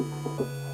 [0.00, 0.69] Thank you.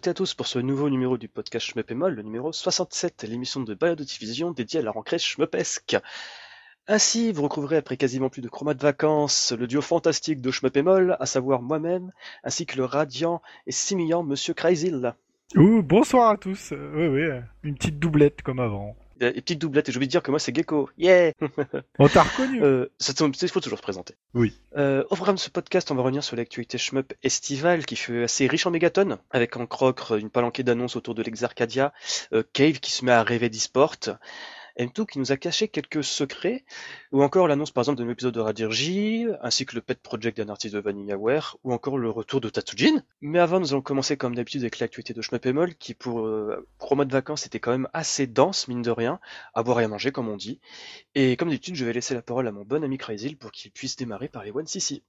[0.00, 3.74] Toutes à tous pour ce nouveau numéro du podcast Moll, le numéro 67, l'émission de
[3.74, 5.98] Biodiffusion dédiée à la rentrée Shmupesque.
[6.88, 11.18] Ainsi, vous retrouverez après quasiment plus de chromat de vacances le duo fantastique de Moll,
[11.20, 12.12] à savoir moi-même,
[12.44, 15.12] ainsi que le radiant et simillant Monsieur Kreisil.
[15.56, 16.72] Ouh, bonsoir à tous.
[16.72, 18.96] Euh, oui, oui, euh, une petite doublette comme avant.
[19.20, 20.88] Et petite doublette, et j'ai oublié de dire que moi c'est Gecko.
[20.96, 21.32] Yeah
[21.98, 24.14] On t'a reconnu euh, ça, Il faut toujours se présenter.
[24.34, 24.54] Oui.
[24.76, 28.24] Euh, au programme de ce podcast, on va revenir sur l'actualité shmup estivale qui fait
[28.24, 31.92] assez riche en mégatonnes, avec en crocre une palanquée d'annonces autour de l'Exarcadia,
[32.32, 33.96] euh, Cave qui se met à rêver d'e-sport,
[34.78, 36.64] M2 qui nous a caché quelques secrets,
[37.12, 40.48] ou encore l'annonce par exemple d'un épisode de Radirji, ainsi que le pet project d'un
[40.48, 43.02] artiste de Vanillaware, ou encore le retour de Tatsujin.
[43.20, 47.04] Mais avant, nous allons commencer comme d'habitude avec l'actualité de Schmuppemol, qui pour euh, mois
[47.04, 49.20] de vacances était quand même assez dense, mine de rien,
[49.54, 50.60] à boire et à manger comme on dit.
[51.14, 53.70] Et comme d'habitude, je vais laisser la parole à mon bon ami Crazy pour qu'il
[53.70, 55.02] puisse démarrer par les One CC.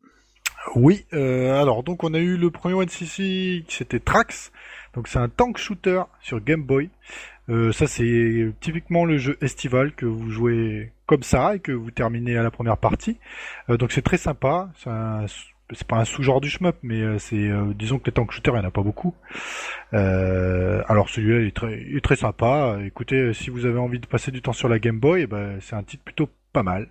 [0.76, 4.52] Oui, euh, alors donc on a eu le premier One CC c'était Trax,
[4.94, 6.90] donc c'est un tank shooter sur Game Boy.
[7.50, 11.92] Euh, ça c'est typiquement le jeu estival que vous jouez comme ça et que vous
[11.92, 13.18] terminez à la première partie.
[13.70, 14.70] Euh, donc c'est très sympa.
[15.74, 18.58] C'est pas un sous-genre du shmup, mais euh, c'est disons que les tank shooters il
[18.58, 19.16] y en a pas beaucoup.
[19.92, 22.78] alors celui-là il est très, il sympa.
[22.86, 25.58] Écoutez, si vous avez envie de passer du temps sur la Game Boy, eh ben,
[25.62, 26.90] c'est un titre plutôt pas mal.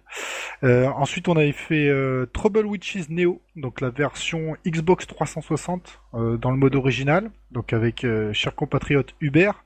[0.63, 6.37] Euh, ensuite, on avait fait euh, Trouble Witches Neo, donc la version Xbox 360 euh,
[6.37, 9.65] dans le mode original, donc avec cher compatriote Hubert,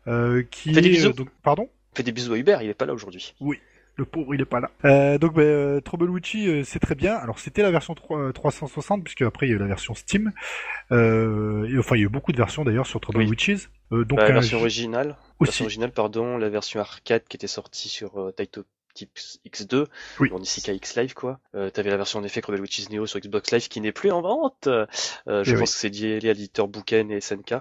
[0.51, 1.69] qui est donc pardon?
[1.95, 3.35] Fait des bisous à Hubert, il est pas là aujourd'hui.
[3.41, 3.59] Oui.
[3.97, 5.19] Le pauvre, il est pas là.
[5.19, 7.15] donc, bah, Trouble Witchy, c'est très bien.
[7.15, 10.33] Alors, c'était la version 360, puisque après, il y a eu la version Steam.
[10.91, 13.69] et, enfin, il y a eu beaucoup de versions, d'ailleurs sur Trouble Witches.
[13.93, 15.17] donc, bah, la version originale.
[15.41, 19.87] La version originale, pardon, la version arcade qui était sortie sur Taito type X2,
[20.21, 20.31] oui.
[20.41, 21.41] ici X Live quoi.
[21.55, 24.11] Euh, T'avais la version en effet Rebel Witches Neo sur Xbox Live qui n'est plus
[24.11, 24.67] en vente.
[24.69, 24.87] Euh,
[25.27, 27.55] je pense que c'est lié à l'éditeur Bouken et SNK.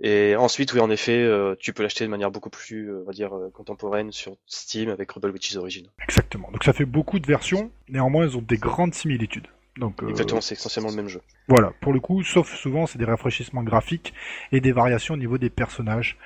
[0.00, 3.06] Et ensuite, oui, en effet, euh, tu peux l'acheter de manière beaucoup plus, euh, on
[3.06, 5.86] va dire, euh, contemporaine sur Steam avec Rebel Witches Origin.
[6.02, 6.50] Exactement.
[6.52, 7.70] Donc ça fait beaucoup de versions.
[7.88, 9.46] Néanmoins, elles ont des grandes similitudes.
[9.76, 11.20] Donc, Exactement, c'est essentiellement le même jeu.
[11.48, 14.14] Voilà, pour le coup, sauf souvent, c'est des rafraîchissements graphiques
[14.52, 16.16] et des variations au niveau des personnages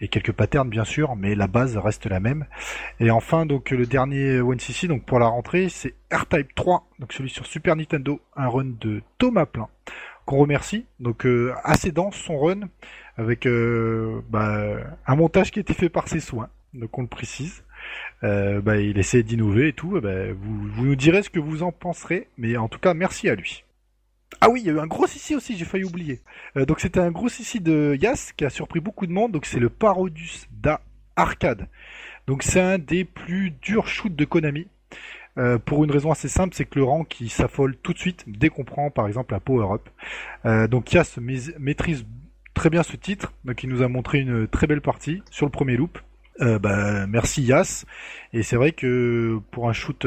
[0.00, 2.46] et quelques patterns bien sûr, mais la base reste la même.
[3.00, 7.12] Et enfin, donc le dernier One CC, donc pour la rentrée, c'est R-Type 3, donc
[7.12, 9.68] celui sur Super Nintendo, un run de Thomas Plein
[10.24, 10.86] qu'on remercie.
[11.00, 12.68] Donc euh, assez dense son run
[13.16, 14.76] avec euh, bah,
[15.06, 17.63] un montage qui a été fait par ses soins, donc on le précise.
[18.24, 20.00] Euh, bah, il essaie d'innover et tout.
[20.00, 23.28] Bah, vous, vous nous direz ce que vous en penserez, mais en tout cas merci
[23.28, 23.64] à lui.
[24.40, 26.20] Ah oui, il y a eu un gros ici aussi, j'ai failli oublier.
[26.56, 29.32] Euh, donc c'était un gros ici de Yas qui a surpris beaucoup de monde.
[29.32, 30.80] Donc c'est le Parodus Da
[31.16, 31.68] Arcade.
[32.26, 34.68] Donc c'est un des plus durs shoots de Konami.
[35.36, 38.24] Euh, pour une raison assez simple, c'est que le rang qui s'affole tout de suite
[38.26, 39.88] dès qu'on prend par exemple un power-up.
[40.70, 41.18] Donc Yas
[41.58, 42.06] maîtrise
[42.54, 45.50] très bien ce titre, donc il nous a montré une très belle partie sur le
[45.50, 45.98] premier loop.
[46.40, 47.84] Bah, merci Yas.
[48.32, 50.04] Et c'est vrai que pour un shoot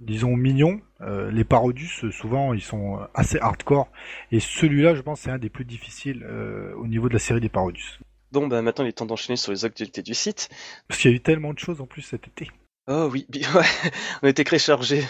[0.00, 0.80] disons mignon.
[1.00, 3.88] Euh, les Parodus, souvent, ils sont assez hardcore.
[4.32, 7.40] Et celui-là, je pense, c'est un des plus difficiles euh, au niveau de la série
[7.40, 7.98] des Parodus.
[8.32, 10.48] Bon, bah maintenant, il est temps d'enchaîner sur les actualités du site.
[10.88, 12.50] Parce qu'il y a eu tellement de choses en plus cet été.
[12.88, 13.26] Oh oui,
[14.22, 15.04] on était très chargés.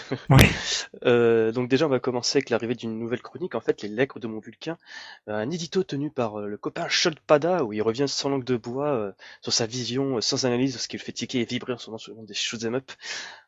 [1.05, 4.19] Euh, donc déjà, on va commencer avec l'arrivée d'une nouvelle chronique, en fait, les Lègres
[4.19, 4.79] de mon Vulcain,
[5.29, 6.87] euh, un édito tenu par euh, le copain
[7.27, 10.97] Pada, où il revient sans langue de bois sur sa vision, sans analyse, ce qui
[10.97, 12.91] le fait tiquer et vibrer en ce moment sur le monde des shoot'em up.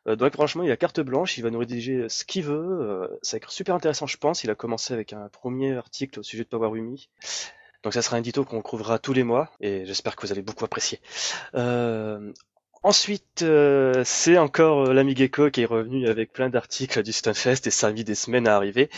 [0.06, 3.38] donc franchement, il a carte blanche, il va nous rédiger ce qu'il veut, ça va
[3.38, 4.44] être super intéressant, je pense.
[4.44, 7.08] Il a commencé avec un premier article au sujet de Power Umi.
[7.82, 10.42] Donc ça sera un édito qu'on trouvera tous les mois et j'espère que vous allez
[10.42, 11.00] beaucoup apprécier.
[11.54, 12.32] Euh,
[12.82, 17.66] Ensuite, euh, c'est encore euh, l'ami Gecko qui est revenu avec plein d'articles du Stunfest
[17.66, 18.88] et ça des semaines à arriver.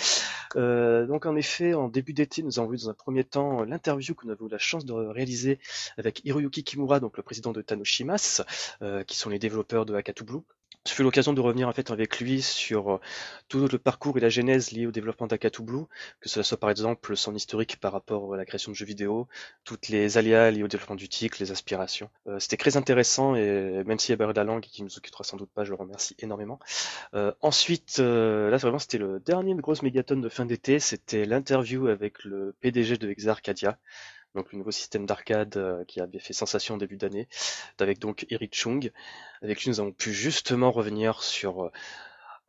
[0.54, 4.14] Euh, donc en effet, en début d'été, nous avons vu dans un premier temps l'interview
[4.14, 5.58] que nous avons eu la chance de réaliser
[5.98, 8.42] avec Hiroyuki Kimura, donc le président de Tanoshimas,
[9.08, 10.42] qui sont les développeurs de Hakatu Blue.
[10.84, 13.00] Ce fut l'occasion de revenir en fait avec lui sur euh,
[13.48, 15.84] tout le parcours et la genèse liée au développement d'Akatu Blue,
[16.20, 19.28] que cela soit par exemple son historique par rapport à la création de jeux vidéo,
[19.62, 22.10] toutes les aléas liés au développement du titre, les aspirations.
[22.26, 25.22] Euh, c'était très intéressant et même s'il y a barré la langue qui nous occupera
[25.22, 26.58] sans doute pas, je le remercie énormément.
[27.14, 32.24] Euh, ensuite, là vraiment c'était le dernier grosse mégatonne de fin d'été, c'était l'interview avec
[32.24, 33.78] le PDG de Exarcadia.
[34.34, 37.28] Donc le nouveau système d'arcade euh, qui avait fait sensation au début d'année,
[37.78, 38.90] avec donc Eric Chung.
[39.42, 41.72] Avec lui, nous avons pu justement revenir sur, euh,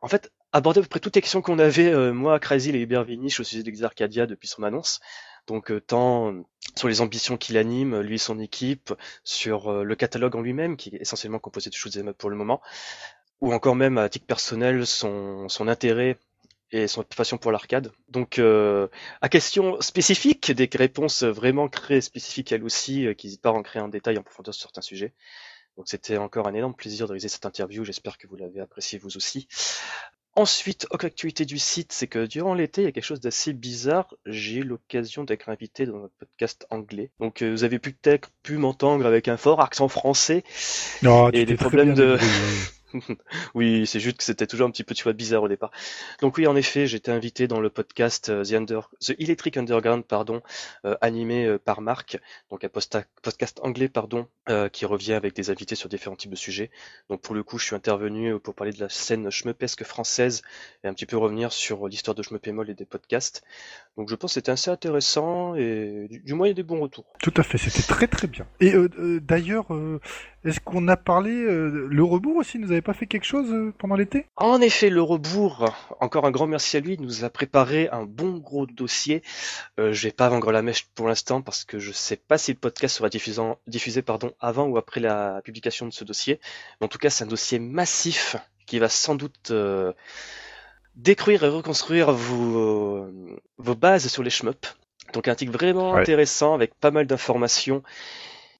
[0.00, 2.80] en fait, aborder à peu près toutes les questions qu'on avait, euh, moi, Crazy et
[2.80, 5.00] Hubert Vinich au sujet d'Exarcadia depuis son annonce.
[5.46, 6.42] Donc tant
[6.74, 8.94] sur les ambitions qu'il anime, lui et son équipe,
[9.24, 12.62] sur le catalogue en lui-même, qui est essentiellement composé de shoot'em up pour le moment,
[13.42, 16.16] ou encore même à titre personnel son, son intérêt
[16.74, 17.92] et son passion pour l'arcade.
[18.08, 18.88] Donc, euh,
[19.20, 23.80] à question spécifique, des réponses vraiment très spécifiques elle aussi, euh, qui à en créer
[23.80, 25.12] en détail en profondeur sur certains sujets.
[25.76, 27.84] Donc, c'était encore un énorme plaisir de réaliser cette interview.
[27.84, 29.46] J'espère que vous l'avez apprécié vous aussi.
[30.34, 33.52] Ensuite, autre actualité du site, c'est que durant l'été, il y a quelque chose d'assez
[33.52, 34.12] bizarre.
[34.26, 37.12] J'ai eu l'occasion d'être invité dans un podcast anglais.
[37.20, 40.42] Donc, euh, vous avez peut-être pu m'entendre avec un fort accent français
[41.02, 42.18] non, et des problèmes de.
[43.54, 45.70] oui, c'est juste que c'était toujours un petit peu, tu bizarre au départ.
[46.20, 50.42] Donc oui, en effet, j'étais invité dans le podcast euh, The, Electric Underground, pardon,
[50.84, 52.18] euh, animé euh, par Marc,
[52.50, 54.28] donc un podcast anglais, pardon,
[54.72, 56.70] qui revient avec des invités sur différents types de sujets.
[57.08, 60.42] Donc pour le coup, je suis intervenu pour parler de la scène schmeupesque française
[60.82, 63.42] et un petit peu revenir sur l'histoire de Schmeupémol et des podcasts.
[63.96, 66.80] Donc je pense que c'était assez intéressant et du, moins il y a des bons
[66.80, 67.06] retours.
[67.22, 68.46] Tout à fait, c'était très très bien.
[68.60, 68.74] Et
[69.20, 69.66] d'ailleurs,
[70.44, 72.58] est-ce qu'on a parlé le rebours aussi?
[72.58, 74.26] Nous avait pas fait quelque chose euh, pendant l'été?
[74.36, 78.36] En effet, le rebours, encore un grand merci à lui, nous a préparé un bon
[78.36, 79.22] gros dossier.
[79.80, 82.52] Euh, je vais pas vendre la mèche pour l'instant parce que je sais pas si
[82.52, 86.40] le podcast sera diffusé, pardon, avant ou après la publication de ce dossier.
[86.80, 88.36] en tout cas, c'est un dossier massif
[88.66, 89.92] qui va sans doute euh,
[90.96, 93.08] détruire et reconstruire vos,
[93.56, 94.76] vos bases sur les shmups.
[95.14, 97.82] Donc un article vraiment intéressant avec pas mal d'informations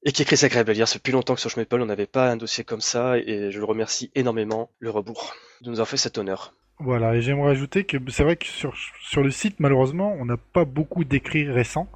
[0.04, 0.88] et qui est très agréable à lire.
[0.88, 3.50] Ça fait plus longtemps que sur Schmeppel, on n'avait pas un dossier comme ça, et
[3.50, 6.54] je le remercie énormément, le rebours, de nous avoir fait cet honneur.
[6.80, 10.36] Voilà, et j'aimerais ajouter que c'est vrai que sur, sur le site, malheureusement, on n'a
[10.36, 11.88] pas beaucoup d'écrits récents,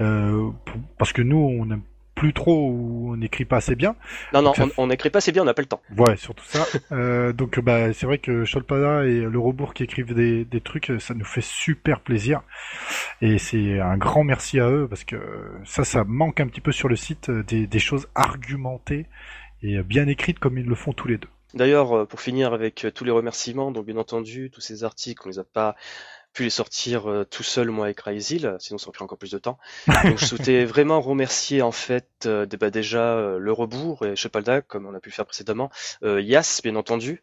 [0.00, 0.50] euh,
[0.98, 1.82] parce que nous, on aime
[2.22, 3.96] plus trop ou on n'écrit pas assez bien.
[4.32, 5.82] Non, non, on n'écrit pas assez bien, on n'a pas le temps.
[5.98, 6.64] Ouais, surtout ça.
[6.92, 10.92] euh, donc bah, c'est vrai que Cholpada et le Rebours qui écrivent des, des trucs,
[11.00, 12.42] ça nous fait super plaisir.
[13.22, 15.16] Et c'est un grand merci à eux parce que
[15.64, 19.06] ça, ça manque un petit peu sur le site des, des choses argumentées
[19.64, 21.28] et bien écrites comme ils le font tous les deux.
[21.54, 25.22] D'ailleurs, euh, pour finir avec euh, tous les remerciements, donc bien entendu, tous ces articles,
[25.24, 25.74] on les a pas
[26.32, 29.30] pu les sortir euh, tout seul moi avec Ryzil, sinon ça aurait pris encore plus
[29.30, 29.58] de temps.
[30.04, 34.62] Donc je souhaitais vraiment remercier en fait euh, bah, déjà euh, le rebours et Chepalda
[34.62, 35.70] comme on a pu le faire précédemment,
[36.02, 37.22] Yas bien entendu,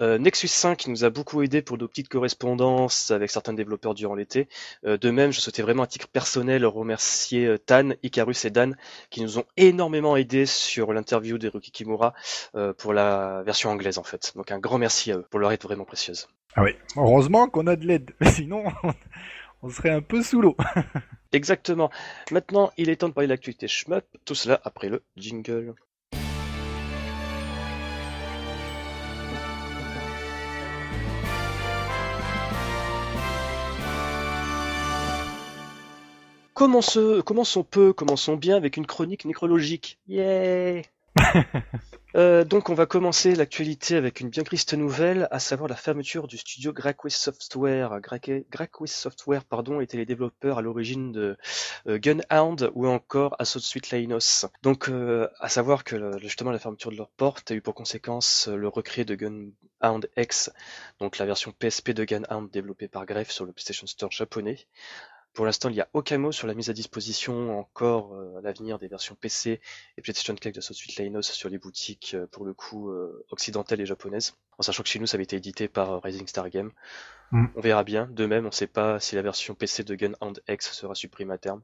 [0.00, 4.14] Nexus 5 qui nous a beaucoup aidé pour nos petites correspondances avec certains développeurs durant
[4.14, 4.48] l'été.
[4.84, 8.76] de même, je souhaitais vraiment à titre personnel remercier Tan, Icarus et Dan
[9.10, 12.14] qui nous ont énormément aidé sur l'interview d'Eruki Kimura
[12.78, 14.32] pour la version anglaise en fait.
[14.36, 16.28] Donc un grand merci à eux pour leur aide vraiment précieuse.
[16.56, 18.64] Ah oui, heureusement qu'on a de l'aide, sinon
[19.62, 20.56] on serait un peu sous l'eau.
[21.32, 21.90] Exactement.
[22.30, 25.74] Maintenant, il est temps de parler de l'actualité shmup, tout cela après le jingle.
[36.52, 39.98] Commençons, commençons peu, commençons bien avec une chronique nécrologique.
[40.06, 40.82] Yeah
[42.16, 46.28] Euh, donc on va commencer l'actualité avec une bien triste nouvelle, à savoir la fermeture
[46.28, 48.00] du studio Grackway Software.
[48.00, 51.36] Grackway Software pardon, était les développeurs à l'origine de
[51.88, 54.46] euh, Gunhound ou encore Assault Suite Lainos.
[54.62, 58.46] Donc euh, à savoir que justement la fermeture de leur porte a eu pour conséquence
[58.46, 60.52] le recré de Gunhound X,
[61.00, 64.66] donc la version PSP de Gunhound développée par Greff sur le PlayStation Store japonais.
[65.34, 68.40] Pour l'instant, il n'y a aucun mot sur la mise à disposition encore euh, à
[68.40, 69.60] l'avenir des versions PC
[69.98, 73.80] et PlayStation 4 de Suite Lainos sur les boutiques, euh, pour le coup, euh, occidentales
[73.80, 74.36] et japonaises.
[74.58, 76.70] En sachant que chez nous, ça avait été édité par Rising Star Game.
[77.32, 77.46] Mm.
[77.56, 78.06] On verra bien.
[78.12, 80.12] De même, on ne sait pas si la version PC de Gun
[80.48, 81.62] X sera supprimée à terme.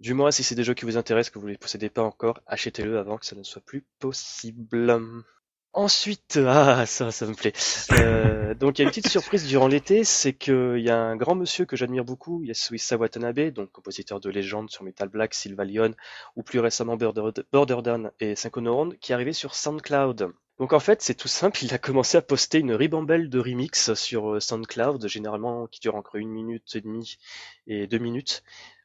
[0.00, 2.02] Du moins, si c'est des jeux qui vous intéressent, que vous ne les possédez pas
[2.02, 4.98] encore, achetez-le avant que ça ne soit plus possible.
[5.74, 7.52] Ensuite, ah ça, ça me plaît.
[7.92, 11.16] Euh, donc il y a une petite surprise durant l'été, c'est qu'il y a un
[11.16, 15.94] grand monsieur que j'admire beaucoup, Yasuisa Watanabe, donc compositeur de légende sur Metal Black, Sylvalion,
[16.36, 20.32] ou plus récemment Border, Borderdown et Synchronoround, qui est arrivé sur SoundCloud.
[20.58, 23.94] Donc en fait, c'est tout simple, il a commencé à poster une ribambelle de remix
[23.94, 27.16] sur euh, SoundCloud, généralement qui dure entre une minute et demie
[27.66, 28.42] et deux minutes.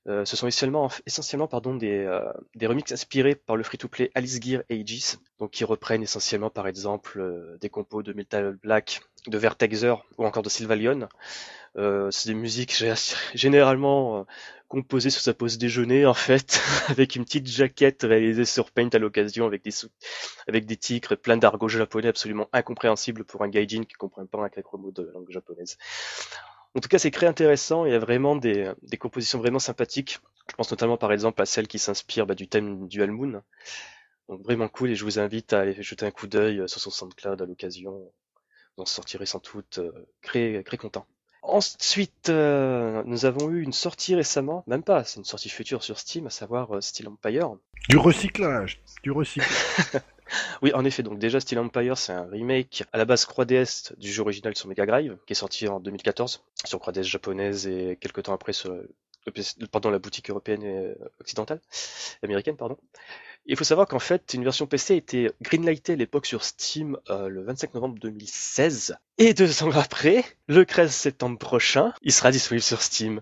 [0.08, 4.40] Euh, ce sont essentiellement, essentiellement pardon, des, euh, des remixes inspirés par le free-to-play Alice
[4.42, 9.38] Gear Aegis, donc qui reprennent essentiellement par exemple euh, des compos de Metal Black, de
[9.38, 11.10] Vertexer ou encore de Sylvalion.
[11.76, 12.84] c'est des musiques
[13.34, 14.26] généralement
[14.70, 19.00] composées sous sa pause déjeuner en fait, avec une petite jaquette réalisée sur Paint à
[19.00, 19.72] l'occasion avec des
[20.48, 24.50] avec des titres plein d'argot japonais absolument incompréhensibles pour un gaijin qui comprend pas un
[24.50, 25.78] quelques mots de la langue japonaise.
[26.78, 27.86] En tout cas, c'est très intéressant.
[27.86, 30.20] Il y a vraiment des, compositions vraiment sympathiques.
[30.48, 33.42] Je pense notamment par exemple à celle qui s'inspire bah, du thème du Moon.
[34.30, 36.92] Donc vraiment cool et je vous invite à aller jeter un coup d'œil sur son
[36.92, 38.12] SoundCloud à l'occasion.
[38.78, 39.80] Vous en sortirez sans doute
[40.22, 41.08] très, très content.
[41.42, 45.98] Ensuite, euh, nous avons eu une sortie récemment, même pas, c'est une sortie future sur
[45.98, 47.56] Steam, à savoir euh, Steel Empire.
[47.90, 50.04] Du recyclage, du recyclage.
[50.62, 54.12] oui, en effet, donc déjà Steel Empire, c'est un remake à la base 3DS du
[54.12, 58.24] jeu original sur Mega Drive, qui est sorti en 2014 sur 3DS japonaise et quelques
[58.24, 58.74] temps après sur,
[59.72, 61.60] pendant la boutique européenne et occidentale,
[62.24, 62.78] américaine, pardon.
[63.46, 66.98] Il faut savoir qu'en fait, une version PC a été greenlightée à l'époque sur Steam
[67.10, 68.98] euh, le 25 novembre 2016.
[69.18, 73.22] Et deux ans après, le 13 septembre prochain, il sera disponible sur Steam.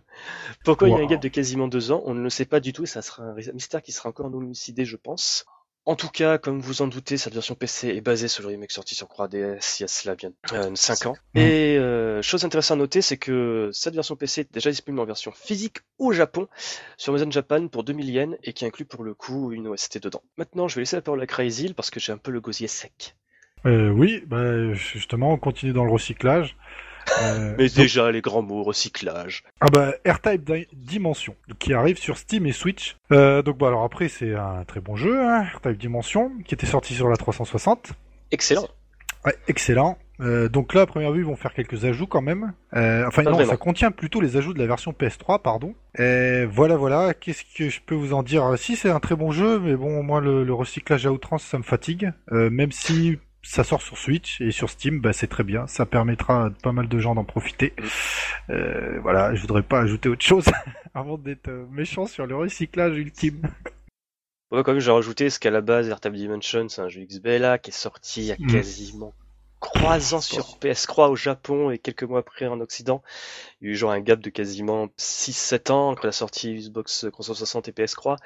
[0.63, 2.59] Pourquoi il y a un gap de quasiment deux ans On ne le sait pas
[2.59, 5.45] du tout et ça sera un mystère qui sera encore non élucidé, je pense.
[5.87, 8.71] En tout cas, comme vous en doutez, cette version PC est basée sur le remake
[8.71, 11.15] sorti sur 3DS il y a cela bien euh, 5 ans.
[11.35, 15.05] Et euh, chose intéressante à noter, c'est que cette version PC est déjà disponible en
[15.05, 16.47] version physique au Japon
[16.97, 20.23] sur Amazon Japan pour 2000 yens et qui inclut pour le coup une OST dedans.
[20.37, 22.67] Maintenant, je vais laisser la parole à Crazy parce que j'ai un peu le gosier
[22.67, 23.15] sec.
[23.67, 26.55] Euh, oui, bah, justement, on continue dans le recyclage.
[27.21, 29.43] Euh, Mais déjà, les grands mots, recyclage.
[29.61, 32.97] Ah bah, R-Type Dimension, qui arrive sur Steam et Switch.
[33.11, 36.65] Euh, donc bah alors après, c'est un très bon jeu, hein, R-Type Dimension, qui était
[36.65, 37.93] sorti sur la 360.
[38.31, 38.67] Excellent.
[39.25, 39.97] Ouais, excellent.
[40.21, 42.53] Euh, donc là, à première vue, ils vont faire quelques ajouts quand même.
[42.73, 45.73] Euh, enfin, non, ça contient plutôt les ajouts de la version PS3, pardon.
[45.97, 47.13] Et voilà, voilà.
[47.13, 48.53] Qu'est-ce que je peux vous en dire?
[48.57, 51.57] Si, c'est un très bon jeu, mais bon, moi, le, le recyclage à outrance, ça
[51.57, 52.11] me fatigue.
[52.31, 55.67] Euh, même si ça sort sur Switch et sur Steam, bah, c'est très bien.
[55.67, 57.73] Ça permettra à pas mal de gens d'en profiter.
[58.49, 60.45] Euh, voilà, je voudrais pas ajouter autre chose
[60.93, 63.41] avant d'être euh, méchant sur le recyclage ultime.
[64.51, 67.57] Ouais, quand même, j'ai rajouté ce qu'à la base, Airtable Dimension, c'est un jeu XBLA
[67.57, 68.45] qui est sorti il y a mm.
[68.45, 69.11] quasiment
[69.59, 73.01] trois ans sur PS3 au Japon et quelques mois après en Occident.
[73.59, 77.07] Il y a eu genre un gap de quasiment 6-7 ans entre la sortie Xbox
[77.11, 78.17] 360 et PS3.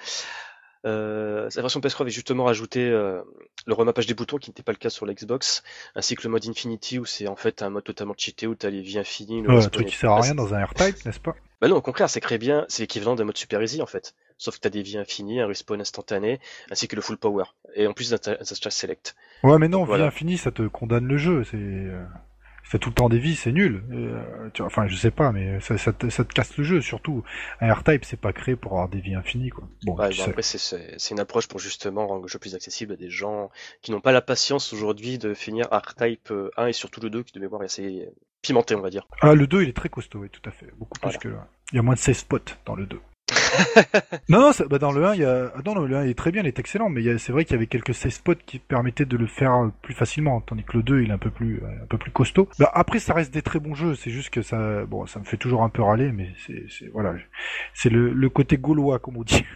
[0.86, 3.22] Euh, sa version PS3 avait justement rajouté euh,
[3.66, 5.64] le remappage des boutons qui n'était pas le cas sur l'Xbox,
[5.96, 8.70] ainsi que le mode Infinity où c'est en fait un mode totalement cheaté où t'as
[8.70, 9.42] les vies infinies.
[9.42, 11.36] Le un truc qui sert à rien dans un R-Type, n'est-ce pas?
[11.62, 14.16] Bah non, au contraire, c'est créé bien, c'est l'équivalent d'un mode Super Easy en fait.
[14.38, 16.40] Sauf que t'as des vies infinies, un respawn instantané,
[16.72, 17.44] ainsi que le full power.
[17.76, 18.20] Et en plus d'un
[18.70, 19.16] select.
[19.44, 21.44] Ouais, mais non, vie infinie, ça te condamne le jeu.
[21.44, 22.06] C'est euh,
[22.70, 23.84] fait tout le temps des vies, c'est nul.
[23.92, 27.24] Euh, enfin, je sais pas, mais ça, ça, te, ça, te, casse le jeu, surtout.
[27.62, 29.68] Un R-Type, c'est pas créé pour avoir des vies infinies, quoi.
[29.86, 33.10] Bon, bah, après, c'est une approche pour justement rendre le jeu plus accessible à des
[33.10, 33.50] gens
[33.82, 36.34] qui n'ont pas la patience aujourd'hui de finir R-Type 1
[36.64, 38.08] euh, et surtout le 2, qui de mémoire est assez
[38.44, 39.08] pimenté, on va dire.
[39.22, 40.68] Ah, le 2, il est très costaud, oui, tout à fait.
[40.78, 41.30] Beaucoup plus que
[41.72, 43.00] Il y a moins de 16 spots dans le 2.
[44.30, 45.52] non, non, bah dans le 1, il y a...
[45.56, 47.58] Ah, non, le 1 est très bien, il est excellent, mais c'est vrai qu'il y
[47.58, 50.84] avait quelques save spots qui permettaient de le faire euh, plus facilement, tandis que le
[50.84, 52.48] 2, il est un peu plus, euh, un peu plus costaud.
[52.60, 55.26] Bah, après, ça reste des très bons jeux, c'est juste que ça, bon, ça me
[55.26, 57.14] fait toujours un peu râler, mais c'est, voilà,
[57.74, 59.46] c'est le, le côté gaulois, comme on dit.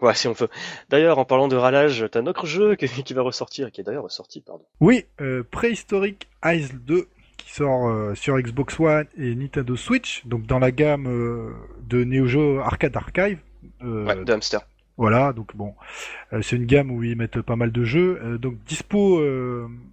[0.00, 0.48] Ouais, si on peut.
[0.90, 4.04] D'ailleurs, en parlant de râlage, t'as un autre jeu qui va ressortir, qui est d'ailleurs
[4.04, 4.64] ressorti, pardon.
[4.80, 7.08] Oui, euh, Prehistoric Eyes 2
[7.38, 11.52] qui sort euh, sur Xbox One et Nintendo Switch, donc dans la gamme euh,
[11.88, 13.38] de Neo Geo Arcade Archive.
[13.82, 14.60] Euh, ouais, de Hamster.
[14.98, 15.74] Voilà, donc bon,
[16.42, 18.36] c'est une gamme où ils mettent pas mal de jeux.
[18.40, 19.22] donc dispo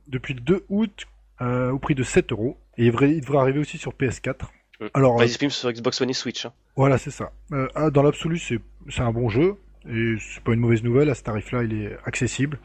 [0.08, 1.06] depuis le 2 août
[1.40, 2.58] au prix de 7 euros.
[2.80, 4.48] Et il devrait, arriver aussi sur PS4.
[4.96, 6.48] Alors, bah, sur Xbox One et Switch.
[6.48, 6.54] Hein.
[6.75, 7.32] Voilà, c'est ça.
[7.75, 8.60] Ah, dans l'absolu, c'est
[8.98, 9.58] un bon jeu.
[9.88, 12.58] Et c'est pas une mauvaise nouvelle, à ce tarif-là, il est accessible.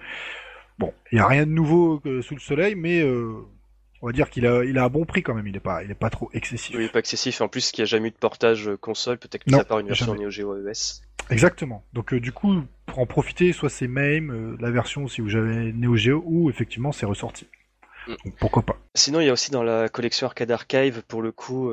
[0.78, 3.04] Bon, il n'y a rien de nouveau sous le soleil, mais
[4.02, 5.46] on va dire qu'il a, il a un bon prix quand même.
[5.46, 6.74] Il est pas, il est pas trop excessif.
[6.74, 7.40] Oui, il est pas excessif.
[7.40, 9.78] En plus, qu'il n'y a jamais eu de portage euh, console, peut-être que ça part
[9.78, 11.02] une version Neo Geo AES.
[11.30, 11.84] Exactement.
[11.92, 15.36] Donc euh, du coup, pour en profiter, soit c'est même euh, la version si vous
[15.36, 17.46] avez Neo Geo, ou effectivement c'est ressorti.
[18.06, 18.14] Mm.
[18.24, 18.78] Donc, pourquoi pas.
[18.94, 21.70] Sinon, il y a aussi dans la collection Arcade Archive, pour le coup,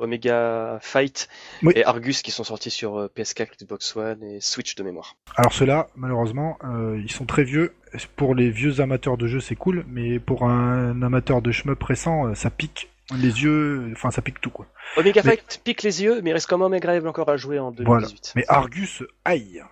[0.00, 1.28] Omega Fight
[1.74, 5.16] et Argus qui sont sortis sur euh, PS4, Xbox One et Switch de mémoire.
[5.36, 7.74] Alors ceux-là, malheureusement, euh, ils sont très vieux.
[8.16, 12.28] Pour les vieux amateurs de jeux, c'est cool, mais pour un amateur de shmup récent,
[12.28, 14.66] euh, ça pique les yeux, enfin ça pique tout quoi.
[14.96, 17.70] Omega Fight pique les yeux, mais il reste quand même agréable encore à jouer en
[17.70, 17.86] 2018.
[17.86, 18.10] Voilà.
[18.36, 19.62] Mais Argus, aïe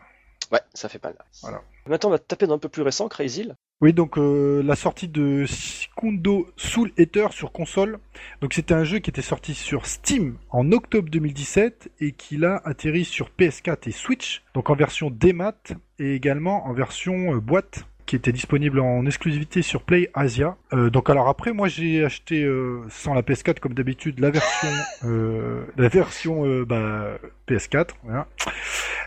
[0.53, 1.25] Ouais, ça fait pas mal.
[1.43, 1.63] Voilà.
[1.87, 3.49] Maintenant, on va taper dans un peu plus récent, Crazy.
[3.83, 7.99] Oui, donc euh, la sortie de Sikundo Soul Eater sur console.
[8.43, 12.61] Donc c'était un jeu qui était sorti sur Steam en octobre 2017 et qui l'a
[12.67, 15.55] atterri sur PS4 et Switch, donc en version démat
[15.99, 20.57] et également en version euh, boîte qui était disponible en exclusivité sur Play Asia.
[20.73, 24.69] Euh, donc alors après, moi j'ai acheté euh, sans la PS4 comme d'habitude la version
[25.05, 28.27] euh, la version bah, PS4, voilà,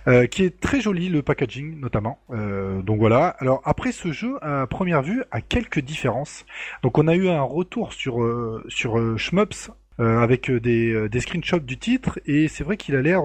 [0.07, 2.17] euh, qui est très jolie le packaging notamment.
[2.29, 3.27] donc voilà.
[3.39, 6.45] Alors après ce jeu à première vue a quelques différences.
[6.81, 8.25] Donc on a eu un retour sur
[8.69, 13.23] sur Shmups avec des, des screenshots du titre, et c'est vrai qu'il a l'air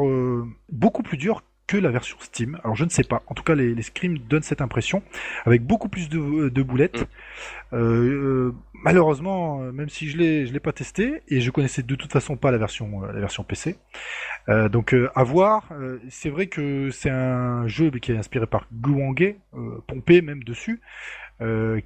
[0.70, 2.58] beaucoup plus dur que la version Steam.
[2.64, 3.22] Alors je ne sais pas.
[3.28, 5.04] En tout cas, les, les scrims donnent cette impression,
[5.44, 7.02] avec beaucoup plus de, de boulettes.
[7.02, 7.06] Mm.
[7.74, 11.82] Euh, euh, malheureusement, euh, même si je l'ai, je l'ai pas testé et je connaissais
[11.82, 13.76] de toute façon pas la version, la version PC.
[14.48, 15.70] Euh, donc à voir.
[16.08, 19.38] c'est vrai que c'est un jeu qui est inspiré par Guangé,
[19.86, 20.80] pompé même dessus,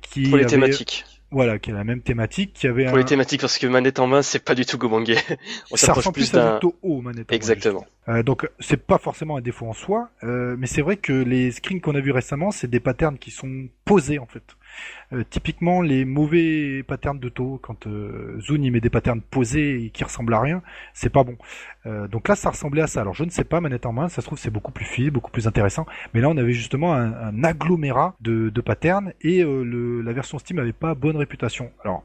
[0.01, 1.05] qui pour les thématiques.
[1.33, 4.07] Voilà, qui a la même thématique, qui avait Pour les thématiques, parce que manette en
[4.07, 5.17] main, c'est pas du tout Gomangé.
[5.71, 7.87] On ça ressemble plus à haut manette Exactement.
[8.09, 11.51] Euh, donc, c'est pas forcément un défaut en soi, euh, mais c'est vrai que les
[11.51, 14.43] screens qu'on a vus récemment, c'est des patterns qui sont posés, en fait.
[15.13, 19.91] Euh, typiquement, les mauvais patterns de taux, quand euh, Zune met des patterns posés et
[19.91, 20.63] qui ressemblent à rien,
[20.95, 21.37] c'est pas bon.
[21.85, 23.03] Euh, donc là, ça ressemblait à ça.
[23.03, 25.13] Alors je ne sais pas, manette en main, ça se trouve c'est beaucoup plus fluide,
[25.13, 25.85] beaucoup plus intéressant.
[26.15, 30.59] Mais là, on avait justement un, agglomérat de, de patterns et le, la version Steam
[30.59, 31.71] avait pas bonne réputation.
[31.85, 32.05] Alors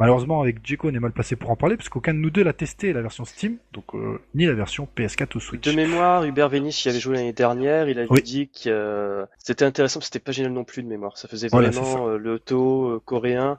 [0.00, 2.42] Malheureusement, avec Jeko, on est mal passé pour en parler, parce qu'aucun de nous deux
[2.42, 5.60] l'a testé, la version Steam, donc euh, ni la version PS4 ou Switch.
[5.60, 9.64] De mémoire, Hubert Véniche y avait joué l'année dernière, il avait dit que euh, c'était
[9.64, 11.16] intéressant, mais c'était pas génial non plus de mémoire.
[11.16, 13.56] Ça faisait vraiment euh, le taux coréen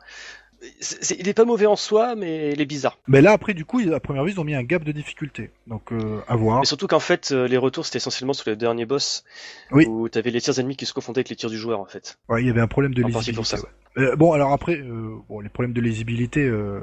[1.20, 2.98] il est pas mauvais en soi, mais il est bizarre.
[3.08, 5.52] Mais là, après, du coup, à première vue, ils ont mis un gap de difficulté.
[5.68, 6.60] Donc, euh, à voir.
[6.60, 9.24] Mais surtout qu'en fait, euh, les retours, c'était essentiellement sur les derniers boss.
[9.72, 9.86] Oui.
[9.88, 12.18] Où t'avais les tirs ennemis qui se confondaient avec les tirs du joueur, en fait.
[12.30, 13.34] Ouais, il y avait un problème de lisibilité.
[13.34, 13.58] Pour ça.
[13.98, 16.82] Euh, bon, alors après, euh, bon, les problèmes de lisibilité, euh,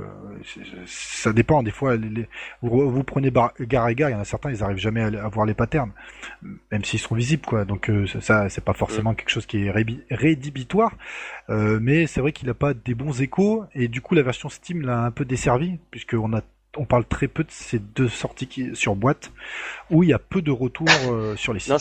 [0.86, 1.62] ça dépend.
[1.62, 2.28] Des fois, les,
[2.62, 5.44] vous, vous, prenez bar, gare, il y en a certains, ils arrivent jamais à, voir
[5.44, 5.92] les patterns,
[6.70, 7.64] même s'ils sont visibles, quoi.
[7.64, 7.90] Donc
[8.20, 9.70] ça, c'est pas forcément quelque chose qui est
[10.10, 10.96] rédhibitoire.
[11.48, 14.82] mais c'est vrai qu'il a pas des bons échos, et du coup, la version Steam
[14.82, 16.42] l'a un peu desservi, puisqu'on a
[16.78, 19.30] on parle très peu de ces deux sorties qui, sur boîte,
[19.90, 20.88] où il y a peu de retours
[21.36, 21.70] sur les sites.
[21.70, 21.78] Non,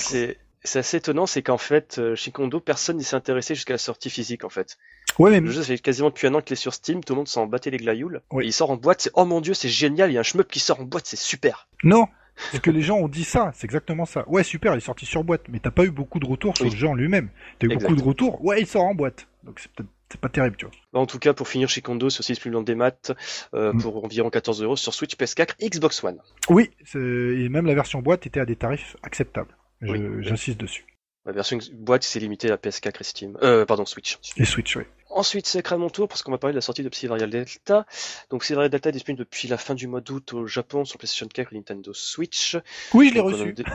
[0.63, 4.10] c'est assez étonnant, c'est qu'en fait, euh, Shikondo, personne n'y s'est intéressé jusqu'à la sortie
[4.10, 4.77] physique, en fait.
[5.20, 5.39] Ouais, mais...
[5.39, 7.27] Le jeu, ça fait quasiment depuis un an qu'il est sur Steam, tout le monde
[7.27, 8.22] s'en battait les glaïoules.
[8.41, 10.48] il sort en boîte, c'est oh mon dieu, c'est génial, il y a un shmup
[10.48, 11.68] qui sort en boîte, c'est super.
[11.84, 12.08] Non,
[12.51, 14.27] parce que les gens ont dit ça, c'est exactement ça.
[14.27, 16.65] Ouais, super, il est sorti sur boîte, mais t'as pas eu beaucoup de retours sur
[16.65, 17.30] le jeu en lui-même.
[17.60, 19.27] T'as eu beaucoup de retours, ouais, il sort en boîte.
[19.44, 20.75] Donc c'est peut-être c'est pas terrible, tu vois.
[20.91, 23.13] Bah, en tout cas, pour finir chez Kondo, c'est aussi disponible des maths
[23.53, 23.82] euh, mm.
[23.82, 26.19] pour environ 14 euros sur Switch, PS4, Xbox One.
[26.50, 29.56] Oui, et même la version boîte était à des tarifs acceptables.
[29.82, 30.86] J'insiste dessus.
[31.26, 33.38] La version boîte, c'est limité à PS4 et Steam.
[33.44, 34.17] Euh, pardon, Switch.
[34.38, 34.84] Et Switch, oui.
[35.10, 37.86] Ensuite, c'est à mon tour parce qu'on va parler de la sortie de Psyvarial Delta.
[38.32, 41.28] Donc, Psyvarial Delta est disponible depuis la fin du mois d'août au Japon sur PlayStation
[41.28, 42.58] 4 et Nintendo Switch.
[42.94, 43.56] Oui, je l'ai reçu.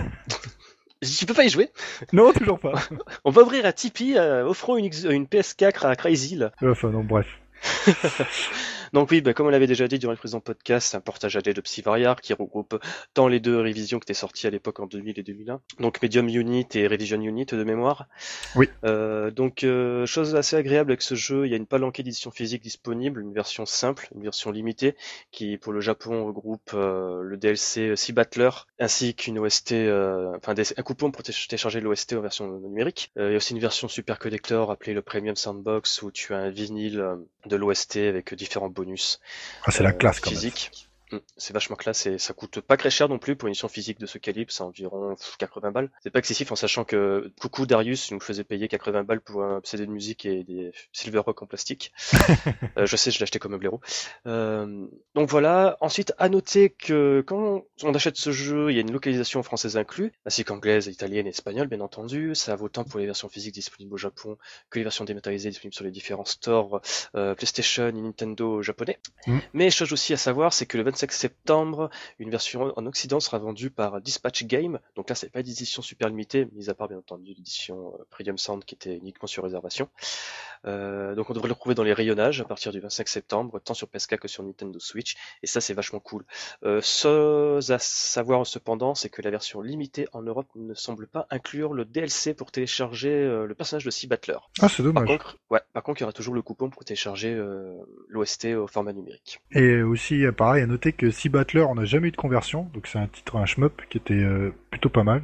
[1.03, 1.71] Tu peux pas y jouer
[2.15, 2.73] Non, toujours pas.
[3.25, 6.41] on va ouvrir un Tipeee euh, offrant une, une PS4 à Crazy.
[6.63, 7.27] Enfin, non, bref.
[8.97, 11.37] Donc oui, bah, comme on l'avait déjà dit durant le présent podcast, c'est un portage
[11.37, 12.83] AD de Psyvariar qui regroupe
[13.13, 16.27] tant les deux révisions qui étaient sorties à l'époque en 2000 et 2001, donc Medium
[16.31, 18.07] Unit et Revision Unit de mémoire.
[18.55, 18.71] Oui.
[18.85, 22.31] Euh, donc euh, chose assez agréable avec ce jeu, il y a une palanquée d'édition
[22.31, 24.97] physique disponible, une version simple, une version limitée,
[25.31, 29.75] qui pour le Japon regroupe euh, le DLC Sea Battler ainsi qu'une OST,
[30.37, 33.13] enfin un coupon pour télécharger l'OST en version numérique.
[33.17, 36.39] il y a aussi une version super collector appelée le Premium Sandbox où tu as
[36.39, 37.05] un vinyle
[37.45, 38.86] de l'OST avec différents bonus.
[39.65, 40.86] Ah, c'est la classe quand physique.
[41.13, 41.19] Mm.
[41.37, 44.01] C'est vachement classe et ça coûte pas très cher non plus pour une édition physique
[44.01, 45.91] de ce calibre, c'est environ 80 balles.
[46.03, 49.61] C'est pas excessif en sachant que coucou Darius nous faisait payer 80 balles pour un
[49.65, 51.93] CD de musique et des Silver Rock en plastique.
[52.79, 53.81] euh, je sais, je l'ai acheté comme un blaireau.
[54.27, 55.77] Euh, donc voilà.
[55.81, 59.77] Ensuite, à noter que quand on achète ce jeu, il y a une localisation française
[59.77, 62.35] inclus, ainsi qu'anglaise, italienne et espagnole, bien entendu.
[62.35, 64.37] Ça vaut tant pour les versions physiques disponibles au Japon
[64.71, 66.81] que les versions dématérialisées disponibles sur les différents stores
[67.15, 68.99] euh, PlayStation et Nintendo japonais.
[69.27, 69.39] Mm.
[69.53, 73.39] Mais chose aussi à savoir, c'est que le 25 septembre, une version en Occident sera
[73.39, 74.79] vendue par Dispatch Game.
[74.95, 78.39] Donc là, c'est pas d'édition super limitée, mis à part bien entendu l'édition euh, Premium
[78.39, 79.89] Sound qui était uniquement sur réservation.
[80.67, 83.75] Euh, donc on devrait le retrouver dans les rayonnages à partir du 25 septembre, tant
[83.75, 85.17] sur PS4 que sur Nintendo Switch.
[85.43, 86.25] Et ça, c'est vachement cool.
[86.65, 91.27] Euh, ce à savoir cependant, c'est que la version limitée en Europe ne semble pas
[91.31, 94.39] inclure le DLC pour télécharger euh, le personnage de Sea Battler.
[94.61, 95.07] Ah, c'est dommage.
[95.07, 97.37] Par contre, ouais, par contre, il y aura toujours le coupon pour télécharger
[98.09, 99.41] l'OST au format numérique.
[99.53, 102.87] Et aussi, pareil, à noter que Sea Battler, on n'a jamais eu de conversion, donc
[102.87, 104.25] c'est un titre, un shmup qui était
[104.71, 105.23] plutôt pas mal.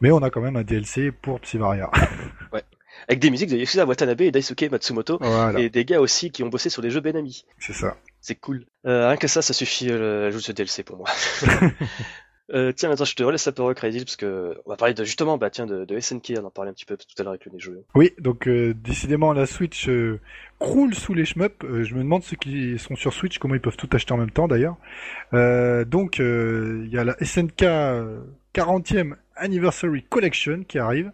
[0.00, 1.90] Mais on a quand même un DLC pour Psyvaria.
[2.52, 2.62] ouais
[3.08, 5.20] avec des musiques de Yoshida Watanabe et Daisuke Matsumoto,
[5.56, 7.44] et des gars aussi qui ont bossé sur des jeux Benami.
[7.58, 7.96] C'est ça.
[8.20, 8.64] C'est cool.
[8.86, 11.08] Euh, rien que ça, ça suffit euh, l'ajout de ce DLC pour moi.
[12.52, 15.04] euh, tiens, attends, je te relaisse la parole, Crazy, parce que on va parler de
[15.04, 17.32] justement, bah tiens, de, de SNK, on en parlait un petit peu tout à l'heure
[17.32, 17.72] avec le Nejo.
[17.94, 20.20] Oui, donc euh, décidément la Switch euh,
[20.58, 21.64] croule sous les shmups.
[21.64, 24.18] Euh, je me demande ceux qui sont sur Switch comment ils peuvent tout acheter en
[24.18, 24.76] même temps d'ailleurs.
[25.32, 27.64] donc il y a la SNK
[28.54, 31.10] 40e Anniversary Collection qui arrive.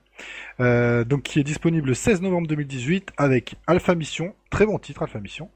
[0.61, 5.03] Euh, donc qui est disponible le 16 novembre 2018 avec Alpha Mission, très bon titre
[5.03, 5.51] Alpha Mission.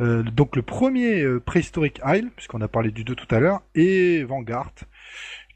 [0.00, 3.62] Euh, donc le premier euh, préhistorique Isle, puisqu'on a parlé du 2 tout à l'heure,
[3.74, 4.72] et Vanguard,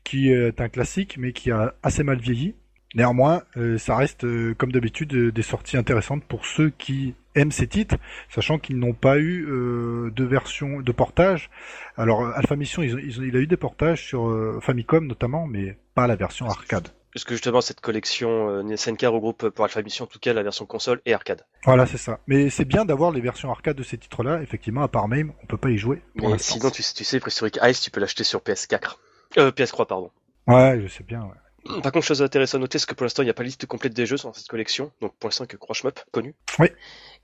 [0.04, 2.54] qui est un classique mais qui a assez mal vieilli.
[2.94, 3.42] Néanmoins,
[3.78, 4.24] ça reste
[4.54, 7.96] comme d'habitude des sorties intéressantes pour ceux qui aiment ces titres,
[8.28, 11.50] sachant qu'ils n'ont pas eu de version de portage.
[11.96, 16.46] Alors Alpha Mission, il a eu des portages sur Famicom notamment, mais pas la version
[16.46, 16.90] arcade.
[17.14, 20.42] Parce que justement, cette collection euh, SNK regroupe pour Alpha Mission en tout cas la
[20.42, 21.46] version console et arcade.
[21.64, 22.18] Voilà, c'est ça.
[22.26, 24.42] Mais c'est bien d'avoir les versions arcade de ces titres-là.
[24.42, 26.02] Effectivement, à part MAME, on peut pas y jouer.
[26.16, 28.96] Mais sinon, tu, tu sais, Prehistoric Ice, tu peux l'acheter sur PS4.
[29.38, 30.10] Euh, PS3, pardon.
[30.48, 31.80] Ouais, je sais bien, ouais.
[31.82, 33.46] Par contre, chose intéressante à noter, c'est que pour l'instant, il n'y a pas la
[33.46, 34.92] liste complète des jeux dans cette collection.
[35.00, 36.34] Donc, pour l'instant, que Crush connu.
[36.58, 36.68] Oui.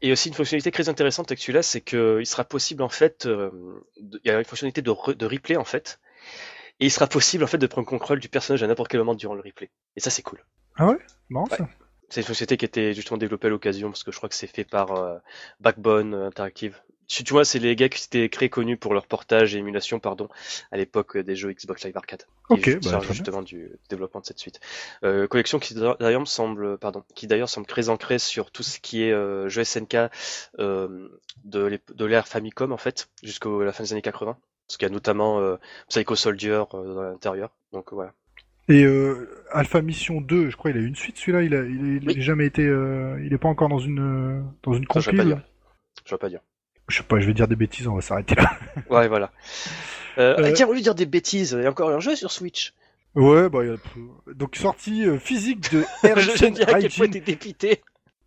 [0.02, 3.50] Et aussi, une fonctionnalité très intéressante avec celui-là, c'est qu'il sera possible, en fait, euh,
[3.98, 5.98] il y a une fonctionnalité de, de replay, en fait.
[6.80, 9.14] Et il sera possible en fait de prendre contrôle du personnage à n'importe quel moment
[9.14, 9.70] durant le replay.
[9.96, 10.44] Et ça c'est cool.
[10.76, 10.98] Ah ouais?
[11.28, 11.68] Bon ça.
[12.08, 14.48] C'est une société qui était justement développée à l'occasion parce que je crois que c'est
[14.48, 15.18] fait par euh,
[15.60, 16.80] Backbone euh, Interactive.
[17.10, 20.28] Tu, vois, c'est les gars qui étaient très connus pour leur portage et émulation, pardon,
[20.70, 22.22] à l'époque des jeux Xbox Live Arcade.
[22.48, 24.60] Ok, bah, justement du développement de cette suite.
[25.02, 29.02] Euh, collection qui d'ailleurs semble, pardon, qui d'ailleurs semble très ancrée sur tout ce qui
[29.02, 29.96] est euh, jeux SNK
[30.60, 31.08] euh,
[31.44, 34.38] de l'ère Famicom en fait, jusqu'à la fin des années 80.
[34.70, 35.56] Parce qu'il y a notamment euh,
[35.88, 37.50] Psycho Soldier euh, dans l'intérieur.
[37.72, 38.12] Donc voilà.
[38.68, 41.42] Et euh, Alpha Mission 2, je crois, il a eu une suite celui-là.
[41.42, 45.02] Il a, il, jamais été, il est pas encore dans une dans une compile.
[45.02, 45.42] Je vais pas dire.
[46.04, 46.38] Je vais pas dire.
[46.86, 48.48] Je sais pas, je vais dire des bêtises, on va s'arrêter là.
[48.90, 49.32] ouais, voilà.
[50.18, 52.30] Euh, Tiens, au lieu de dire des bêtises, il y a encore un jeu sur
[52.30, 52.72] Switch.
[53.16, 53.76] Ouais, bah, y a...
[54.34, 57.82] donc sortie physique de je, je dirais quel point t'es dépité.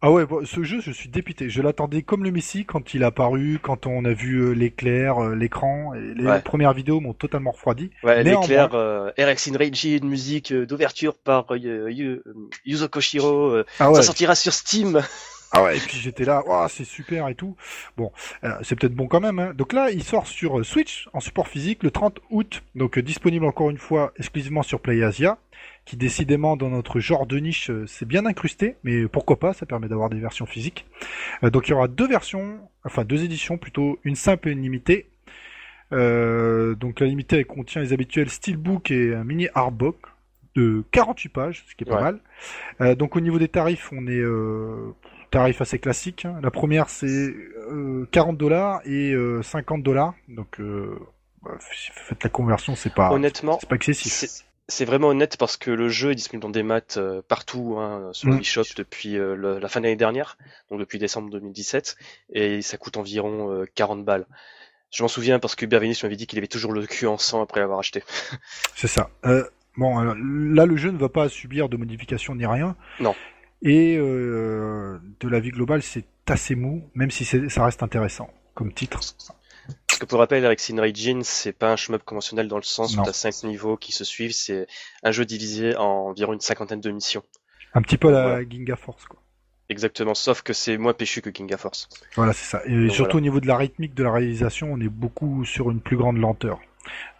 [0.05, 1.49] Ah ouais, ce jeu, je suis dépité.
[1.49, 5.23] Je l'attendais comme le Messi quand il a apparu, quand on a vu euh, l'éclair,
[5.23, 5.93] euh, l'écran.
[5.93, 7.89] Et les premières vidéos m'ont totalement refroidi.
[8.03, 13.63] Ouais, l'éclair, euh, RX in Rage, une musique euh, d'ouverture par Yuzo Koshiro.
[13.79, 15.01] Ah ça sortira sur Steam.
[15.53, 17.55] Ah ouais, et puis j'étais là, oh, c'est super et tout.
[17.95, 18.11] Bon,
[18.63, 19.39] c'est peut-être bon quand même.
[19.39, 19.53] Hein.
[19.53, 23.69] Donc là, il sort sur Switch en support physique le 30 août, donc disponible encore
[23.69, 25.37] une fois exclusivement sur PlayAsia
[25.85, 29.65] qui décidément dans notre genre de niche euh, c'est bien incrusté, mais pourquoi pas, ça
[29.65, 30.85] permet d'avoir des versions physiques.
[31.43, 34.61] Euh, donc il y aura deux versions, enfin deux éditions plutôt, une simple et une
[34.61, 35.07] limitée.
[35.91, 39.97] Euh, donc la limitée elle contient les habituels steelbook et un mini hardbook
[40.55, 42.13] de 48 pages, ce qui est pas
[42.79, 42.95] mal.
[42.95, 44.23] donc au niveau des tarifs, on est
[45.31, 46.25] tarif assez classique.
[46.25, 46.39] Hein.
[46.43, 47.33] La première c'est
[48.11, 50.13] 40 dollars et 50 dollars.
[50.27, 50.61] Donc
[51.43, 55.71] bah, faites la conversion, c'est pas honnêtement, c'est pas excessif c'est vraiment honnête parce que
[55.71, 58.37] le jeu est disponible dans des maths euh, partout hein, sur mm.
[58.37, 60.37] l'eShop depuis euh, la fin de l'année dernière,
[60.69, 61.97] donc depuis décembre 2017,
[62.31, 64.25] et ça coûte environ 40 euh, balles.
[64.91, 67.41] Je m'en souviens parce que Bervinus m'avait dit qu'il avait toujours le cul en sang
[67.41, 68.03] après l'avoir acheté.
[68.75, 69.09] C'est ça.
[69.75, 72.75] bon, là le jeu ne va pas subir de modifications ni rien.
[72.99, 73.15] Non.
[73.63, 78.99] Et de la vie globale, c'est assez mou, même si ça reste intéressant comme titre.
[80.03, 80.75] Que pour rappel, avec Sin
[81.23, 84.33] c'est pas un shmup conventionnel dans le sens où t'as cinq niveaux qui se suivent,
[84.33, 84.67] c'est
[85.01, 87.23] un jeu divisé en environ une cinquantaine de missions.
[87.73, 89.21] Un petit peu la Ginga Force, quoi.
[89.69, 91.87] Exactement, sauf que c'est moins péchu que Ginga Force.
[92.17, 92.61] Voilà, c'est ça.
[92.65, 95.79] Et surtout au niveau de la rythmique de la réalisation, on est beaucoup sur une
[95.79, 96.59] plus grande lenteur.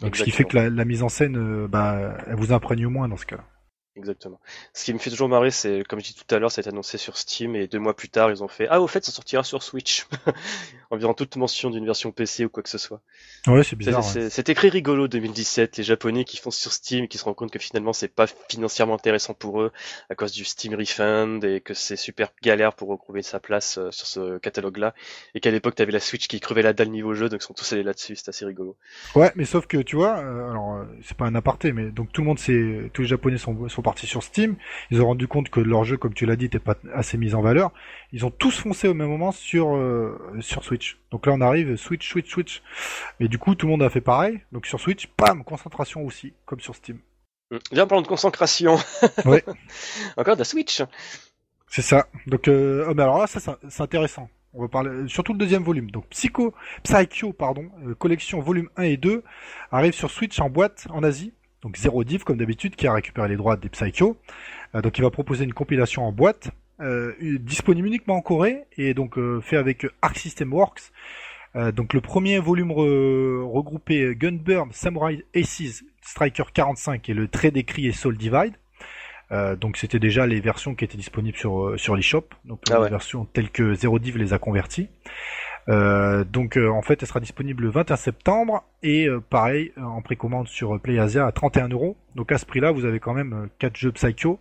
[0.01, 3.07] Donc ce qui fait que la, mise en scène, euh, bah, elle vous imprègne moins
[3.07, 3.45] dans ce cas-là.
[3.95, 4.39] Exactement.
[4.73, 6.97] Ce qui me fait toujours marrer, c'est, comme je dis tout à l'heure, c'est annoncé
[6.97, 9.43] sur Steam et deux mois plus tard, ils ont fait Ah, au fait, ça sortira
[9.43, 10.07] sur Switch.
[10.89, 13.01] Environ toute mention d'une version PC ou quoi que ce soit.
[13.45, 14.03] Ouais, c'est bizarre.
[14.03, 17.59] C'est écrit rigolo 2017, les Japonais qui font sur Steam, qui se rendent compte que
[17.59, 19.71] finalement c'est pas financièrement intéressant pour eux
[20.09, 23.91] à cause du Steam Refund et que c'est super galère pour retrouver sa place euh,
[23.91, 24.95] sur ce catalogue-là.
[25.35, 27.53] Et qu'à l'époque, t'avais la Switch qui crevait la dalle niveau jeu, donc ils sont
[27.53, 28.75] tous allés là-dessus, c'est assez rigolo.
[29.15, 32.11] Ouais, mais sauf que tu vois, euh, alors euh, c'est pas un aparté, mais donc
[32.11, 34.55] tout le monde sait, tous les Japonais sont, sont partis sur Steam,
[34.89, 37.35] ils ont rendu compte que leur jeu, comme tu l'as dit, n'était pas assez mis
[37.35, 37.71] en valeur.
[38.11, 40.97] Ils ont tous foncé au même moment sur euh, sur Switch.
[41.11, 42.63] Donc là, on arrive Switch, Switch, Switch.
[43.19, 44.41] Mais du coup, tout le monde a fait pareil.
[44.51, 46.99] Donc sur Switch, bam, concentration aussi, comme sur Steam.
[47.71, 48.77] Viens prendre de concentration.
[49.25, 49.43] Ouais.
[50.17, 50.81] Encore de la Switch.
[51.67, 52.07] C'est ça.
[52.27, 52.85] Donc, euh...
[52.89, 54.29] oh, mais alors là, ça, c'est intéressant.
[54.53, 55.89] On va parler surtout le deuxième volume.
[55.89, 59.23] Donc Psycho, Psycho, pardon, euh, collection volume 1 et 2
[59.71, 63.29] arrive sur Switch en boîte en Asie donc Zero Div comme d'habitude, qui a récupéré
[63.29, 64.17] les droits des Psycho.
[64.75, 68.93] Euh, donc il va proposer une compilation en boîte, euh, disponible uniquement en Corée, et
[68.93, 70.91] donc euh, fait avec Arc System Works.
[71.75, 77.91] donc le premier volume regroupé Gunburn, Samurai Aces, Striker 45 et le très décrit et
[77.91, 78.55] Soul Divide.
[79.59, 83.25] donc c'était déjà les versions qui étaient disponibles sur sur l'eShop, donc ah les versions
[83.25, 84.89] telles que Zero Div les a converties.
[85.69, 90.79] Euh, donc en fait, elle sera disponible le 21 septembre et pareil en précommande sur
[90.79, 91.95] PlayAsia à 31 euros.
[92.15, 94.39] Donc à ce prix-là, vous avez quand même 4 jeux Psycho.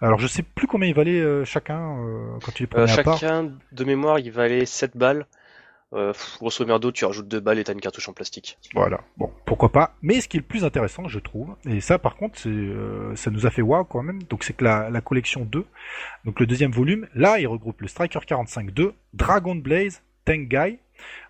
[0.00, 1.96] Alors je sais plus combien il valait chacun
[2.44, 3.18] quand tu les prenais à part.
[3.18, 5.26] Chacun de mémoire, il valait 7 balles.
[5.94, 8.56] Euh, grosso merdo, tu rajoutes deux balles et t'as une cartouche en plastique.
[8.74, 9.94] Voilà, bon, pourquoi pas.
[10.00, 13.30] Mais ce qui est le plus intéressant, je trouve, et ça par contre, euh, ça
[13.30, 15.66] nous a fait wow quand même, donc c'est que la, la, collection 2,
[16.24, 20.78] donc le deuxième volume, là il regroupe le Striker 45-2, Dragon Blaze, Tengai,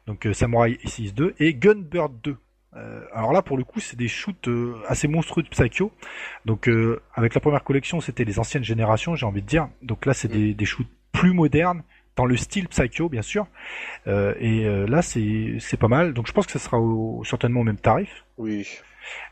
[0.07, 2.37] donc euh, Samurai 6-2, et Gunbird 2.
[2.74, 5.92] Euh, alors là, pour le coup, c'est des shoots euh, assez monstrueux de Psycho.
[6.46, 6.70] Donc,
[7.14, 9.68] avec la première collection, c'était les anciennes générations, j'ai envie de dire.
[9.83, 10.33] Donc là, c'est mm.
[10.33, 11.83] des, des shoots plus modernes,
[12.16, 13.46] dans le style Psycho bien sûr.
[14.07, 16.12] Et là c'est pas mal.
[16.12, 16.78] Donc je pense que ça sera
[17.24, 18.24] certainement au même tarif.
[18.37, 18.66] Oui.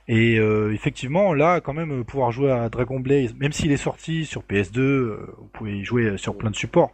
[0.09, 4.43] Et effectivement là quand même pouvoir jouer à Dragon Blaze, même s'il est sorti sur
[4.43, 4.81] PS2,
[5.39, 6.93] vous pouvez y jouer sur plein de supports.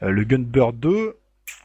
[0.00, 1.16] le Gunbird 2.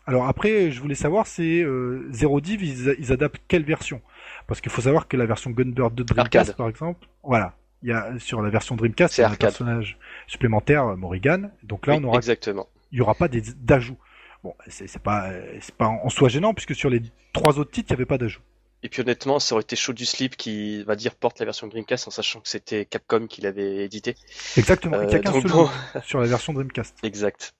[0.06, 1.66] Alors après je voulais savoir c'est
[2.12, 4.02] Zero Div ils, adaptent quelle version?
[4.48, 7.94] Parce qu'il faut savoir que la version Gunbird 2 Dreamcast par exemple, voilà, il y
[7.94, 11.52] a sur la version Dreamcast, il y a un personnage supplémentaire, Morrigan.
[11.64, 13.98] Donc là, on aura exactement il y aura pas d'ajouts.
[14.44, 17.02] Bon, c'est pas c'est pas en soi gênant puisque sur les
[17.34, 18.42] trois autres titres, il n'y avait pas d'ajout.
[18.84, 21.68] Et puis honnêtement, ça aurait été chaud du slip qui va dire porte la version
[21.68, 24.16] Dreamcast en sachant que c'était Capcom qui l'avait édité.
[24.58, 25.02] Exactement.
[25.02, 26.98] il n'y a qu'un seul sur la version Dreamcast.
[27.04, 27.54] Exact.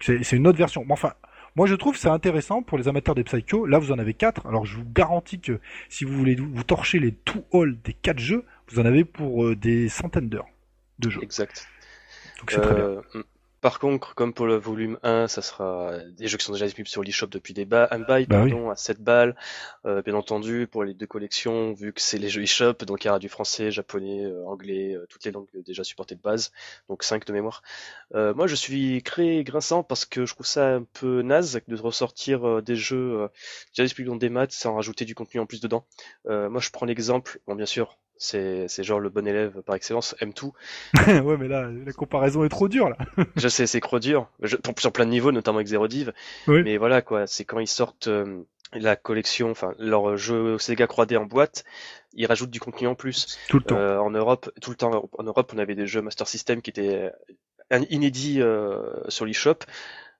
[0.00, 0.84] C'est une autre version.
[0.84, 1.12] Bon, enfin,
[1.56, 3.66] moi je trouve c'est intéressant pour les amateurs des Psycho.
[3.66, 4.46] Là, vous en avez quatre.
[4.46, 8.18] Alors je vous garantis que si vous voulez vous torcher les two all des quatre
[8.18, 10.48] jeux, vous en avez pour euh, des centaines d'heures
[10.98, 11.22] de jeux.
[11.22, 11.66] Exact.
[12.38, 13.02] Donc c'est très bien.
[13.60, 16.88] Par contre, comme pour le volume 1, ça sera des jeux qui sont déjà disponibles
[16.88, 19.36] sur l'eShop depuis des ba un bail, bah pardon, à 7 balles.
[19.84, 23.08] Euh, bien entendu, pour les deux collections, vu que c'est les jeux eShop, donc il
[23.08, 26.52] y aura du français, japonais, euh, anglais, euh, toutes les langues déjà supportées de base,
[26.88, 27.62] donc 5 de mémoire.
[28.14, 32.62] moi, je suis très grinçant parce que je trouve ça un peu naze de ressortir
[32.62, 33.28] des jeux
[33.72, 35.84] déjà disponibles dans des maths sans rajouter du contenu en plus dedans.
[36.26, 40.14] moi, je prends l'exemple, bon bien sûr, c'est, c'est genre le bon élève par excellence,
[40.20, 40.52] M2.
[41.24, 42.98] ouais, mais là, la comparaison est trop dure, là.
[43.36, 44.28] je sais, c'est trop dur.
[44.42, 46.12] Je, sur plein de niveaux, notamment avec Zero Div.
[46.46, 47.26] Mais voilà, quoi.
[47.26, 48.42] C'est quand ils sortent euh,
[48.74, 51.64] la collection, enfin, leur jeu Sega 3D en boîte,
[52.12, 53.38] ils rajoutent du contenu en plus.
[53.48, 53.78] Tout le temps.
[53.78, 56.68] Euh, en Europe, tout le temps, en Europe, on avait des jeux Master System qui
[56.68, 57.10] étaient
[57.72, 58.42] euh, inédits
[59.08, 59.60] sur l'eShop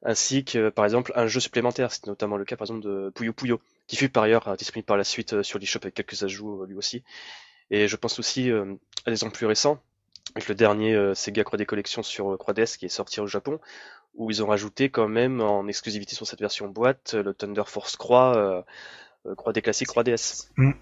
[0.02, 3.34] ainsi que par exemple un jeu supplémentaire, c'était notamment le cas par exemple de Puyo
[3.34, 6.74] Puyo, qui fut par ailleurs disponible par la suite sur l'eShop avec quelques ajouts lui
[6.74, 7.04] aussi.
[7.70, 8.74] Et je pense aussi euh,
[9.06, 9.82] à des exemples plus récents,
[10.34, 13.60] avec le dernier euh, Sega 3D Collection sur 3DS euh, qui est sorti au Japon,
[14.14, 17.96] où ils ont rajouté quand même en exclusivité sur cette version boîte le Thunder Force
[17.96, 18.64] Croix,
[19.24, 20.48] 3D classique 3DS.
[20.56, 20.72] Mm.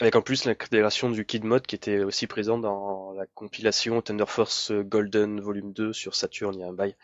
[0.00, 4.26] Avec en plus l'intégration du Kid Mode qui était aussi présent dans la compilation Thunder
[4.26, 6.96] Force Golden Volume 2 sur Saturn il y a un bail.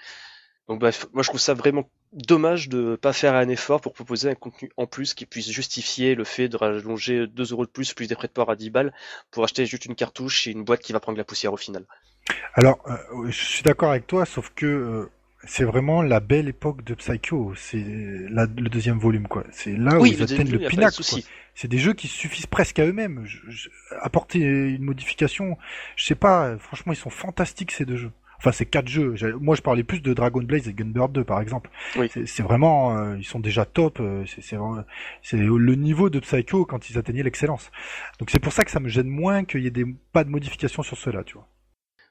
[0.70, 4.30] Donc bref, moi je trouve ça vraiment dommage de pas faire un effort pour proposer
[4.30, 7.92] un contenu en plus qui puisse justifier le fait de rallonger 2 euros de plus
[7.92, 8.92] plus des frais de port à 10 balles
[9.32, 11.86] pour acheter juste une cartouche et une boîte qui va prendre la poussière au final.
[12.54, 15.10] Alors, euh, je suis d'accord avec toi, sauf que euh,
[15.42, 17.52] c'est vraiment la belle époque de Psycho.
[17.56, 19.42] C'est le deuxième volume, quoi.
[19.50, 21.02] C'est là où ils atteignent le pinacle.
[21.56, 23.26] C'est des jeux qui suffisent presque à eux-mêmes.
[24.02, 25.58] apporter une modification,
[25.96, 26.56] je sais pas.
[26.58, 28.12] Franchement, ils sont fantastiques ces deux jeux.
[28.40, 29.14] Enfin, c'est quatre jeux.
[29.38, 31.68] Moi, je parlais plus de Dragon Blaze et Gunbird 2, par exemple.
[32.24, 34.00] C'est vraiment, euh, ils sont déjà top.
[34.00, 34.24] Euh,
[35.22, 37.70] c'est le niveau de Psycho quand ils atteignaient l'excellence.
[38.18, 40.30] Donc c'est pour ça que ça me gêne moins qu'il y ait des pas de
[40.30, 41.46] modifications sur cela, tu vois.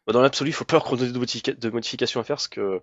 [0.06, 2.80] Bah, dans l'absolu, il faut pas qu'on ait de, modifications à faire, parce que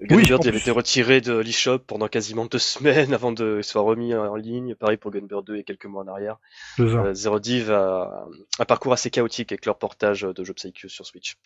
[0.00, 4.34] Gunbird avait été retiré de l'eShop pendant quasiment deux semaines avant de se remis en
[4.34, 4.74] ligne.
[4.76, 6.38] Pareil pour Gunbird 2 et quelques mois en arrière.
[6.80, 8.26] Euh, Zero Div a
[8.58, 11.36] un parcours assez chaotique avec leur portage de jeux Psycho sur Switch.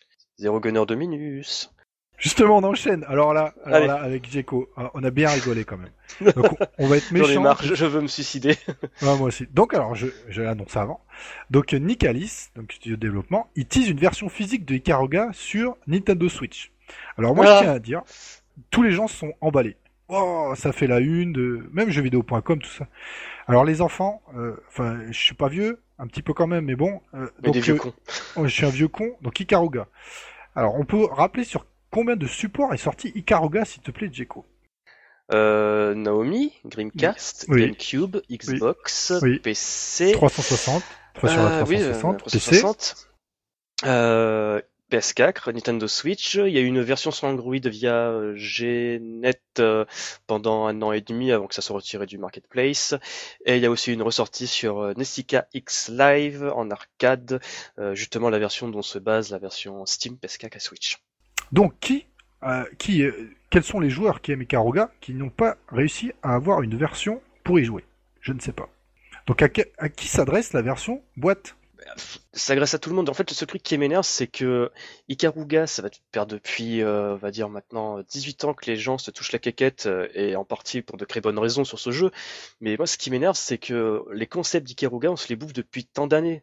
[0.41, 1.71] Zéro gunner de Minus.
[2.17, 3.05] Justement, on enchaîne.
[3.09, 5.91] Alors là, alors là avec Jeko, ah, on a bien rigolé quand même.
[6.35, 7.43] Donc, on va être méchant.
[7.43, 8.57] marre, je veux me suicider.
[9.03, 9.47] moi aussi.
[9.53, 11.01] Donc alors, je, je l'annonce avant.
[11.51, 16.27] Donc Nicalis, donc studio de développement, il tease une version physique de Ikaruga sur Nintendo
[16.31, 16.73] Switch.
[17.19, 17.59] Alors moi, je ah.
[17.61, 18.03] tiens à dire,
[18.71, 19.77] tous les gens sont emballés.
[20.09, 22.87] Oh, ça fait la une de même jeuxvideo.com tout ça.
[23.47, 26.77] Alors les enfants, euh, enfin, je suis pas vieux, un petit peu quand même, mais
[26.77, 27.01] bon.
[27.15, 27.79] Euh, donc, euh,
[28.37, 29.17] oh, je suis un vieux con.
[29.21, 29.87] Donc Ikaruga.
[30.57, 34.47] Alors, on peut rappeler sur combien de supports est sorti Ikaruga, s'il te plaît, Jeko?
[35.33, 40.83] Euh, Naomi, Dreamcast, GameCube, Xbox, PC, 360,
[41.19, 42.63] sur la 360, PC,
[43.85, 46.35] euh, PS4, Nintendo Switch.
[46.35, 49.85] Il y a eu une version sur Android via Gnet euh,
[50.27, 52.95] pendant un an et demi avant que ça soit retiré du marketplace.
[53.47, 57.41] Et il y a aussi une ressortie sur euh, Nessica X Live en arcade,
[57.79, 60.99] euh, justement la version dont se base la version Steam, PS4 et Switch.
[61.53, 62.07] Donc qui,
[62.79, 63.05] qui
[63.51, 67.21] quels sont les joueurs qui aiment Ikaruga qui n'ont pas réussi à avoir une version
[67.45, 67.85] pour y jouer?
[68.21, 68.69] Je ne sais pas.
[69.27, 71.57] Donc à, qui s'adresse la version boîte?
[71.97, 73.09] Ça s'adresse à tout le monde.
[73.09, 74.71] En fait, le seul truc qui m'énerve, c'est que
[75.09, 78.99] Ikaruga, ça va faire depuis, euh, on va dire maintenant 18 ans que les gens
[78.99, 81.91] se touchent la quéquette euh, et en partie pour de très bonnes raisons sur ce
[81.91, 82.11] jeu.
[82.61, 85.85] Mais moi, ce qui m'énerve, c'est que les concepts d'Ikaruga, on se les bouffe depuis
[85.85, 86.43] tant d'années.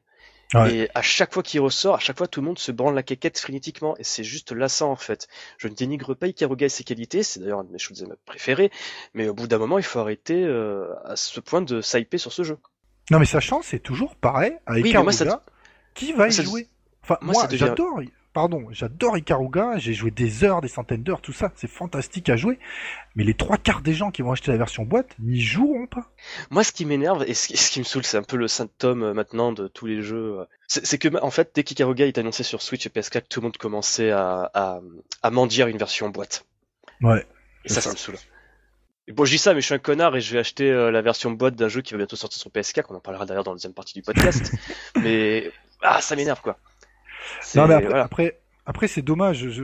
[0.56, 3.04] Et à chaque fois qu'il ressort, à chaque fois tout le monde se branle la
[3.04, 5.28] quéquette frénétiquement et c'est juste lassant en fait.
[5.58, 8.72] Je ne dénigre pas Ikaruga et ses qualités, c'est d'ailleurs un de mes choses préférés,
[9.14, 12.32] mais au bout d'un moment il faut arrêter euh, à ce point de s'hyper sur
[12.32, 12.58] ce jeu.
[13.12, 15.44] Non mais sachant c'est toujours pareil avec Ikaruga,
[15.94, 16.68] qui va y jouer
[17.04, 18.02] Enfin moi, j'adore
[18.38, 22.36] pardon, j'adore Ikaruga, j'ai joué des heures, des centaines d'heures, tout ça, c'est fantastique à
[22.36, 22.60] jouer,
[23.16, 26.12] mais les trois quarts des gens qui vont acheter la version boîte n'y joueront pas.
[26.52, 29.14] Moi, ce qui m'énerve et ce qui, me saoule, c'est un peu le symptôme euh,
[29.16, 32.62] maintenant de tous les jeux, euh, c'est que en fait, dès qu'Ikaruga est annoncé sur
[32.62, 34.82] Switch et PS4, tout le monde commençait à, à,
[35.24, 36.46] à mendier une version boîte.
[37.02, 37.26] Ouais.
[37.66, 38.18] Et ça, ça, me saoule.
[39.10, 41.02] Bon, je dis ça, mais je suis un connard et je vais acheter euh, la
[41.02, 43.52] version boîte d'un jeu qui va bientôt sortir sur PS4, on en parlera d'ailleurs dans
[43.52, 44.52] la deuxième partie du podcast.
[44.96, 46.58] mais ah, ça m'énerve quoi.
[47.56, 49.50] Non mais après, après, c'est dommage.
[49.50, 49.64] Je...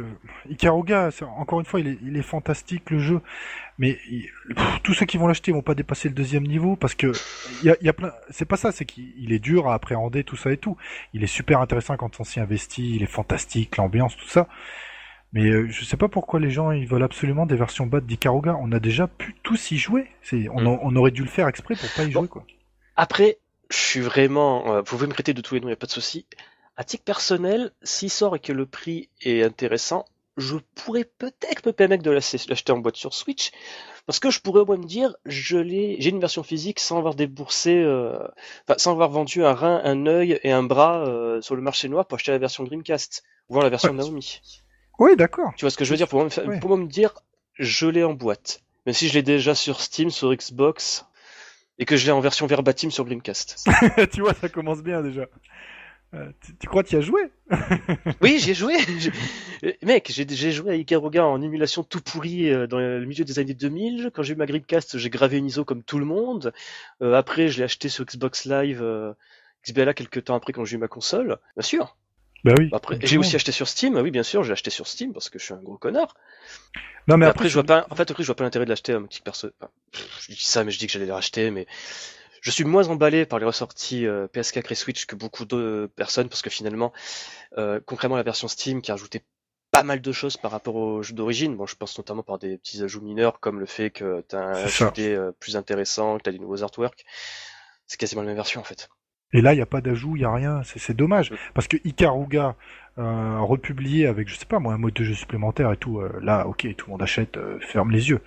[0.50, 3.20] Ikaruga, encore une fois, il est, fantastique le jeu,
[3.78, 4.00] mais
[4.82, 7.12] tous ceux qui vont l'acheter vont pas dépasser le deuxième niveau parce que
[7.64, 8.14] il y a, plein.
[8.30, 10.78] C'est pas ça, c'est qu'il est dur à appréhender tout ça et tout.
[11.14, 12.96] Il est super intéressant quand on s'y investit.
[12.96, 14.48] Il est fantastique, l'ambiance, tout ça.
[15.34, 18.56] Mais euh, je sais pas pourquoi les gens ils veulent absolument des versions bas d'Ikaruga.
[18.62, 20.08] On a déjà pu tous y jouer.
[20.22, 20.80] C'est, on, mm.
[20.82, 22.46] on, aurait dû le faire exprès pour pas y jouer quoi.
[22.96, 24.76] Après, je suis vraiment.
[24.76, 26.28] Euh, vous pouvez me prêter de tous les noms, y a pas de souci.
[26.78, 30.06] À titre personnel, s'il sort et que le prix est intéressant,
[30.38, 33.52] je pourrais peut-être me permettre de l'acheter en boîte sur Switch,
[34.06, 36.98] parce que je pourrais au moins me dire, je l'ai, j'ai une version physique sans
[36.98, 38.18] avoir déboursé, euh,
[38.68, 41.90] enfin, sans avoir vendu un rein, un œil et un bras euh, sur le marché
[41.90, 44.42] noir pour acheter la version Dreamcast, ou voir la version Naomi.
[45.00, 45.54] Oui, d'accord.
[45.58, 46.08] Tu vois ce que je veux dire?
[46.08, 46.30] Pour moi,
[46.60, 47.14] pour me dire,
[47.56, 51.06] je l'ai en boîte, même si je l'ai déjà sur Steam, sur Xbox,
[51.80, 53.68] et que je l'ai en version verbatim sur Dreamcast.
[54.14, 55.26] tu vois, ça commence bien déjà.
[56.14, 57.22] Euh, tu, crois que tu as joué?
[58.22, 58.76] Oui, j'ai joué.
[59.82, 63.56] Mec, j'ai joué à Ikaruga en émulation tout pourri euh, dans le milieu des années
[63.56, 64.12] 2000.
[64.14, 66.54] Quand j'ai eu ma Gripcast, j'ai gravé une ISO comme tout le monde.
[67.02, 68.84] Euh, après, je l'ai acheté sur Xbox Live,
[69.66, 71.40] XBLA quelques temps après quand j'ai eu ma console.
[71.56, 71.98] Bien sûr.
[72.44, 72.70] Bah oui.
[72.74, 73.96] Après, j'ai aussi acheté sur Steam.
[73.96, 76.16] Oui, bien sûr, j'ai acheté sur Steam parce que je suis un gros connard.
[77.08, 77.88] Non, mais après, je vois pas.
[77.90, 79.50] En fait, après, je vois pas l'intérêt de l'acheter à un petit perso.
[79.94, 81.68] je dis ça, mais je dis que j'allais le racheter, mais
[82.42, 86.28] je suis moins emballé par les ressorties euh, PS4 et Switch que beaucoup de personnes
[86.28, 86.92] parce que finalement,
[87.58, 89.24] euh, concrètement, la version Steam qui a ajouté
[89.72, 91.56] pas mal de choses par rapport au jeu d'origine.
[91.56, 94.42] Bon, je pense notamment par des petits ajouts mineurs comme le fait que tu as
[94.42, 97.06] un HD euh, plus intéressant, que tu as des nouveaux artworks.
[97.88, 98.90] C'est quasiment la même version en fait.
[99.34, 100.62] Et là, il n'y a pas d'ajout, il n'y a rien.
[100.64, 101.34] C'est dommage.
[101.54, 102.56] Parce que Ikaruga,
[102.98, 106.48] euh, republié avec, je sais pas moi, un mode de jeu supplémentaire et tout, là,
[106.48, 108.22] ok, tout le monde achète, ferme les yeux.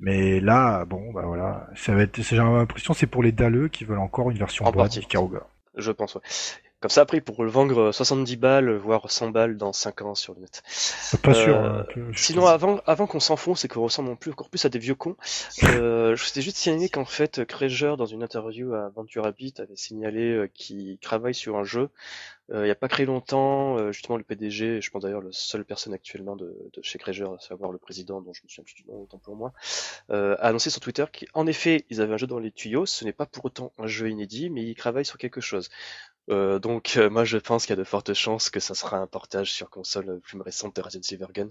[0.00, 3.84] Mais là, bon, bah voilà, ça va être, j'ai l'impression c'est pour les dalleux qui
[3.84, 4.98] veulent encore une version en boîte.
[5.76, 6.20] Je pense, ouais.
[6.84, 10.34] Comme ça, après, pour le vendre 70 balles, voire 100 balles dans 5 ans sur
[10.34, 10.62] le net.
[11.22, 11.56] Pas sûr.
[11.56, 14.78] Euh, hein, sinon, avant, avant qu'on s'enfonce et qu'on ressemble plus encore plus à des
[14.78, 15.16] vieux cons,
[15.62, 19.76] euh, je voulais juste signaler qu'en fait, Kreger, dans une interview à Ventura Beat, avait
[19.76, 21.88] signalé euh, qu'il travaille sur un jeu
[22.50, 25.32] euh, il n'y a pas très longtemps, euh, justement, le PDG, je pense d'ailleurs la
[25.32, 28.64] seule personne actuellement de, de chez Kreger, à savoir le président, dont je me souviens
[28.64, 29.54] plus du nom, autant pour moi,
[30.10, 32.84] euh, a annoncé sur Twitter qu'en effet, ils avaient un jeu dans les tuyaux.
[32.84, 35.70] Ce n'est pas pour autant un jeu inédit, mais ils travaillent sur quelque chose.
[36.30, 39.06] Euh, donc, moi, je pense qu'il y a de fortes chances que ça sera un
[39.06, 41.50] portage sur console plus récente de Resident Evil Gun.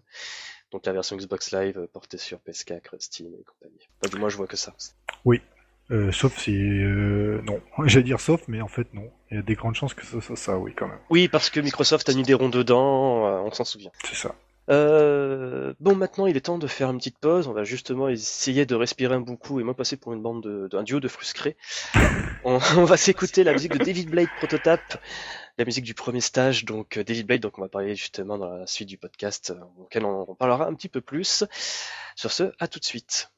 [0.71, 3.87] Donc, la version Xbox Live portée sur PS4, Steam et compagnie.
[4.11, 4.73] du moins, je vois que ça.
[5.25, 5.41] Oui,
[5.91, 9.11] euh, sauf si euh, non, j'allais dire sauf, mais en fait non.
[9.31, 10.99] Il y a des grandes chances que ce soit ça, oui quand même.
[11.09, 13.91] Oui, parce que Microsoft a mis des ronds dedans, euh, on s'en souvient.
[14.05, 14.35] C'est ça.
[14.67, 17.47] Bon, maintenant il est temps de faire une petite pause.
[17.47, 20.67] On va justement essayer de respirer un bon coup et moi passer pour une bande
[20.69, 21.57] d'un duo de frustrés.
[22.43, 24.97] on, va s'écouter la musique de David Blade Prototype,
[25.57, 26.65] la musique du premier stage.
[26.65, 30.35] Donc David Blade, donc on va parler justement dans la suite du podcast, auquel on
[30.35, 31.43] parlera un petit peu plus.
[32.15, 33.29] Sur ce, à tout de suite.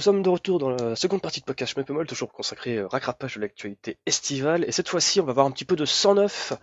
[0.00, 3.34] Nous sommes de retour dans la seconde partie de podcast Schmeppemol, toujours consacré au racrapage
[3.34, 4.64] de l'actualité estivale.
[4.66, 6.54] Et cette fois-ci, on va voir un petit peu de 109.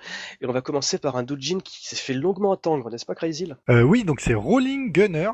[0.42, 3.54] Et on va commencer par un doujin qui s'est fait longuement attendre, n'est-ce pas Crazy
[3.70, 5.30] euh, Oui, donc c'est Rolling Gunner.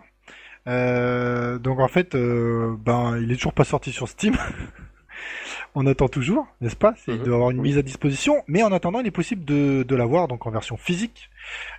[0.68, 4.36] Euh, donc en fait, euh, ben, il est toujours pas sorti sur Steam.
[5.74, 6.96] on attend toujours, n'est-ce pas?
[7.08, 7.24] Il mhm.
[7.24, 10.28] doit avoir une mise à disposition, mais en attendant, il est possible de, de l'avoir
[10.28, 11.30] donc en version physique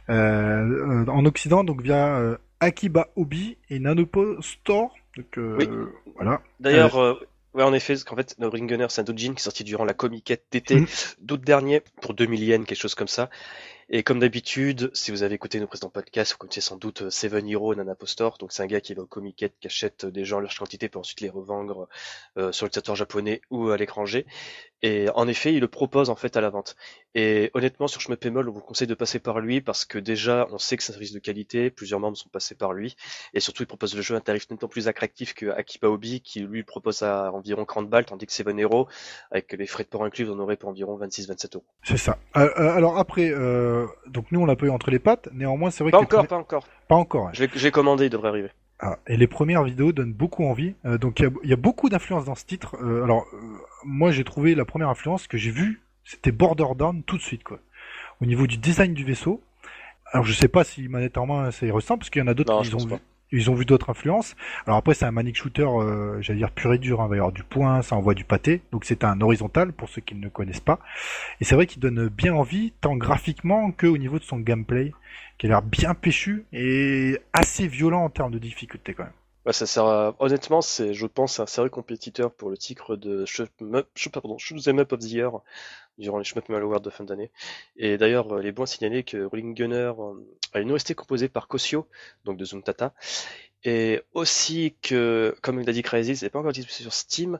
[0.09, 2.18] euh, en Occident, donc via
[2.61, 4.95] Akiba Obi et Nanopo Store.
[5.17, 5.69] Donc oui.
[6.17, 6.43] voilà.
[6.61, 7.19] D'ailleurs,
[7.55, 9.62] Ouais, en effet, parce qu'en fait, No Ring Gunner, c'est un doujin qui est sorti
[9.62, 10.87] durant la comiquette d'été mhm.
[11.21, 13.31] d'août dernier pour 2000 yens, quelque chose comme ça.
[13.89, 17.11] Et comme d'habitude, si vous avez écouté nos précédents podcasts, vous connaissez sans doute euh,
[17.11, 18.39] Seven Hero Nanapostor.
[18.39, 20.89] Donc c'est un gars qui va au comiquette, qui achète des gens en large quantité
[20.89, 21.89] pour ensuite les revendre
[22.39, 24.26] euh, sur le territoire japonais ou à l'étranger.
[24.82, 26.76] Et en effet, il le propose en fait à la vente.
[27.14, 30.59] Et honnêtement, sur Schmeppemol, on vous conseille de passer par lui parce que déjà, on
[30.59, 32.95] sait que c'est un service de qualité, plusieurs membres sont passés par lui.
[33.32, 36.20] Et surtout, il propose le jeu à un tarif nettement plus attractif que Akiba Obi,
[36.20, 38.87] qui lui propose à environ 30 balles, tandis que Seven Hero,
[39.30, 41.64] avec les frais de port inclus, vous en aurez pour environ 26-27 euros.
[41.82, 42.18] C'est ça.
[42.37, 43.30] Euh, alors après,
[44.07, 45.29] donc nous on l'a pas eu entre les pattes.
[45.33, 47.31] Néanmoins, c'est vrai pas encore, pas encore, pas encore.
[47.33, 48.51] J'ai commandé, il devrait arriver.
[48.81, 50.75] Ah, et les premières vidéos donnent beaucoup envie.
[50.85, 52.77] Euh, donc il y, a beaucoup d'influence dans ce titre.
[52.83, 53.39] Euh, alors euh,
[53.85, 57.45] moi j'ai trouvé la première influence que j'ai vue, c'était Border Down tout de suite
[57.45, 57.61] quoi.
[58.20, 59.41] Au niveau du design du vaisseau.
[60.12, 62.29] Alors je sais pas si manette en main ça y ressemble parce qu'il y en
[62.29, 62.95] a d'autres qui ont vu.
[63.35, 64.37] Ils ont vu d'autres influences.
[64.66, 67.01] Alors après, c'est un manic shooter, euh, j'allais dire pur et dur.
[67.01, 67.07] Hein.
[67.07, 68.62] Il va y avoir du point, ça envoie du pâté.
[68.72, 70.78] Donc c'est un horizontal pour ceux qui ne connaissent pas.
[71.41, 74.93] Et c'est vrai qu'il donne bien envie, tant graphiquement que au niveau de son gameplay,
[75.39, 79.12] qui a l'air bien péchu et assez violent en termes de difficulté quand même.
[79.53, 84.92] Sert Honnêtement, c'est, je pense, un sérieux compétiteur pour le titre de Shoot Them Up
[84.92, 85.40] of the Year
[85.99, 87.30] durant les Shmup Malware de fin d'année.
[87.76, 90.14] Et d'ailleurs, les bons signaler que Rolling Gunner euh,
[90.53, 91.86] a une OST composée par Kosio,
[92.24, 92.95] donc de Zuntata,
[93.65, 97.39] et aussi que, comme il a dit Crazy, c'est pas encore disponible sur Steam,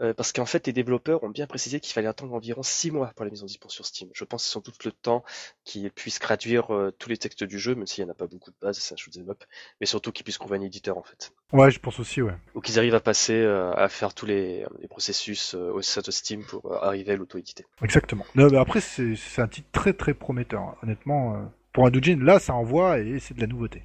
[0.00, 3.12] euh, parce qu'en fait, les développeurs ont bien précisé qu'il fallait attendre environ 6 mois
[3.16, 4.08] pour la mise en disponible sur Steam.
[4.14, 5.24] Je pense que c'est sans doute le temps
[5.64, 8.28] qu'ils puissent traduire euh, tous les textes du jeu, même s'il n'y en a pas
[8.28, 9.42] beaucoup de base, c'est un shoot'em up,
[9.80, 11.32] mais surtout qu'ils puissent trouver un éditeur en fait.
[11.52, 12.34] Ouais, je pense aussi, ouais.
[12.54, 16.10] Ou qu'ils arrivent à passer euh, à faire tous les, les processus au sein de
[16.12, 17.64] Steam pour arriver à l'auto-éditer.
[17.82, 18.24] Exactement.
[18.36, 20.76] Non, mais après, c'est un titre très très prometteur, hein.
[20.84, 21.50] honnêtement.
[21.72, 23.82] pour un doujin, là, ça envoie et c'est de la nouveauté.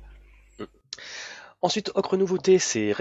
[1.61, 2.93] Ensuite, autre nouveauté, c'est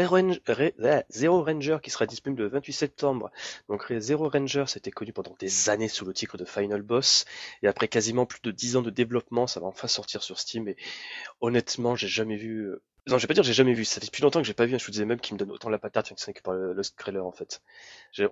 [1.11, 3.31] Zero Ranger qui sera disponible le 28 septembre.
[3.69, 7.25] Donc Zero Ranger, c'était connu pendant des années sous le titre de Final Boss.
[7.63, 10.67] Et après quasiment plus de 10 ans de développement, ça va enfin sortir sur Steam.
[10.67, 10.77] Et
[11.41, 12.67] honnêtement, j'ai jamais vu...
[12.67, 13.85] Euh, non, je vais pas dire j'ai jamais vu.
[13.85, 15.71] Ça fait depuis longtemps que j'ai pas vu un shoot'em up qui me donne autant
[15.71, 17.63] la patate que par le Crawler en fait.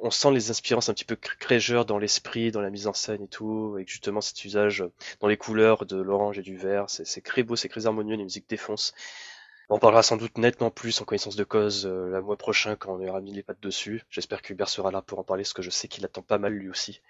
[0.03, 3.23] On sent les inspirances un petit peu Craiger dans l'esprit, dans la mise en scène
[3.23, 4.85] et tout, avec justement cet usage
[5.21, 6.87] dans les couleurs de l'orange et du vert.
[6.89, 8.93] C'est très beau, c'est très harmonieux, les musiques défoncent.
[9.69, 12.95] On parlera sans doute nettement plus en connaissance de cause euh, le mois prochain quand
[12.95, 14.05] on aura mis les pattes dessus.
[14.11, 16.39] J'espère que Hubert sera là pour en parler, parce que je sais qu'il attend pas
[16.39, 17.01] mal lui aussi.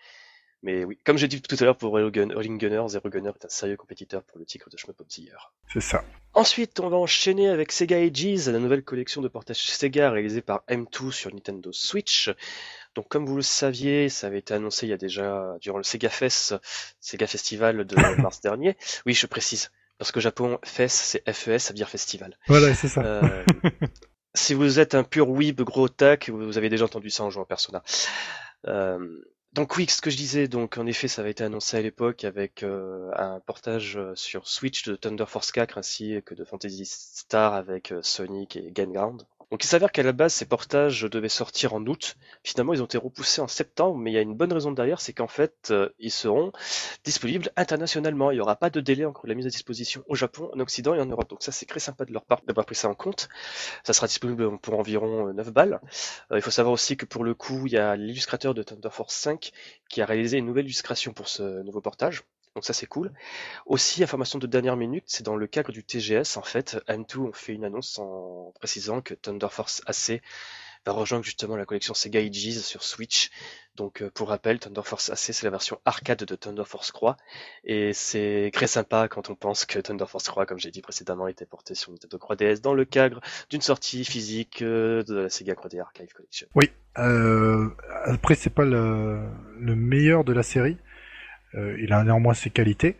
[0.62, 3.48] Mais oui, comme j'ai dit tout à l'heure pour Rolling Gunner, Zero Gunner est un
[3.48, 4.76] sérieux compétiteur pour le titre de
[5.20, 5.52] Year.
[5.72, 6.02] C'est ça.
[6.32, 10.64] Ensuite, on va enchaîner avec Sega Ages, la nouvelle collection de portage Sega réalisée par
[10.68, 12.30] M2 sur Nintendo Switch.
[12.94, 15.84] Donc, comme vous le saviez, ça avait été annoncé il y a déjà, durant le
[15.84, 16.54] Sega Fest,
[17.00, 18.76] Sega Festival de mars dernier.
[19.04, 19.70] Oui, je précise.
[19.98, 22.36] Parce que Japon, FES, c'est FES, ça veut dire festival.
[22.48, 23.02] Voilà, c'est ça.
[23.02, 23.44] Euh,
[24.34, 27.44] si vous êtes un pur weeb gros tac, vous avez déjà entendu ça en jouant
[27.44, 27.82] Persona.
[28.66, 28.98] Euh,
[29.54, 32.24] donc oui, ce que je disais, donc en effet, ça avait été annoncé à l'époque
[32.24, 37.54] avec euh, un portage sur Switch de Thunder Force 4 ainsi que de Fantasy Star
[37.54, 39.22] avec Sonic et Game Ground.
[39.50, 42.16] Donc il s'avère qu'à la base, ces portages devaient sortir en août.
[42.42, 45.00] Finalement, ils ont été repoussés en septembre, mais il y a une bonne raison derrière,
[45.00, 46.50] c'est qu'en fait, euh, ils seront
[47.04, 48.32] disponibles internationalement.
[48.32, 50.58] Il n'y aura pas de délai encore de la mise à disposition au Japon, en
[50.58, 51.30] Occident et en Europe.
[51.30, 53.28] Donc ça, c'est très sympa de leur part d'avoir pris ça en compte.
[53.84, 55.80] Ça sera disponible pour environ 9 euh, balles.
[56.32, 58.90] Euh, il faut savoir aussi que pour le coup, il y a l'illustrateur de Thunder
[58.90, 59.52] Force 5
[59.88, 62.24] qui a réalisé une nouvelle illustration pour ce nouveau portage.
[62.56, 63.12] Donc ça c'est cool.
[63.66, 67.32] Aussi, information de dernière minute, c'est dans le cadre du TGS en fait, M2 ont
[67.34, 70.22] fait une annonce en précisant que Thunder Force AC
[70.86, 73.30] va rejoindre justement la collection Sega Ages sur Switch.
[73.74, 77.18] Donc euh, pour rappel, Thunder Force AC c'est la version arcade de Thunder Force Croix
[77.64, 81.28] et c'est très sympa quand on pense que Thunder Force Croix, comme j'ai dit précédemment,
[81.28, 85.52] était porté sur Nintendo 3DS dans le cadre d'une sortie physique euh, de la Sega
[85.52, 86.48] 3D Archive Collection.
[86.54, 86.70] Oui.
[86.96, 87.68] Euh,
[88.06, 89.28] après c'est pas le,
[89.60, 90.78] le meilleur de la série.
[91.56, 92.96] Euh, il a néanmoins ses qualités,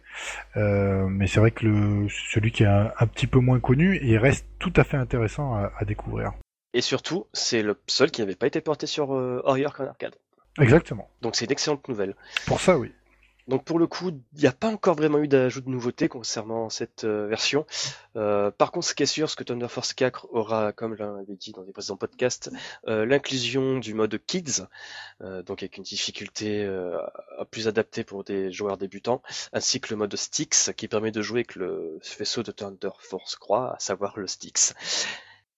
[0.56, 4.16] euh, mais c'est vrai que le, celui qui est un, petit peu moins connu, il
[4.16, 6.32] reste tout à fait intéressant à, découvrir.
[6.72, 10.14] Et surtout, c'est le seul qui n'avait pas été porté sur euh, Warrior Arcade.
[10.58, 11.08] Exactement.
[11.20, 12.14] Donc c'est une excellente nouvelle.
[12.46, 12.92] Pour ça, oui.
[13.48, 16.68] Donc pour le coup, il n'y a pas encore vraiment eu d'ajout de nouveautés concernant
[16.68, 17.64] cette euh, version.
[18.16, 21.36] Euh, par contre, ce qui est sûr, ce que Thunder Force 4 aura, comme l'avait
[21.36, 22.50] dit dans les précédents podcasts,
[22.88, 24.62] euh, l'inclusion du mode Kids,
[25.20, 26.68] donc avec une difficulté
[27.50, 29.22] plus adaptée pour des joueurs débutants,
[29.52, 33.36] ainsi que le mode Styx qui permet de jouer avec le vaisseau de Thunder Force
[33.36, 34.74] Croix, à savoir le Styx.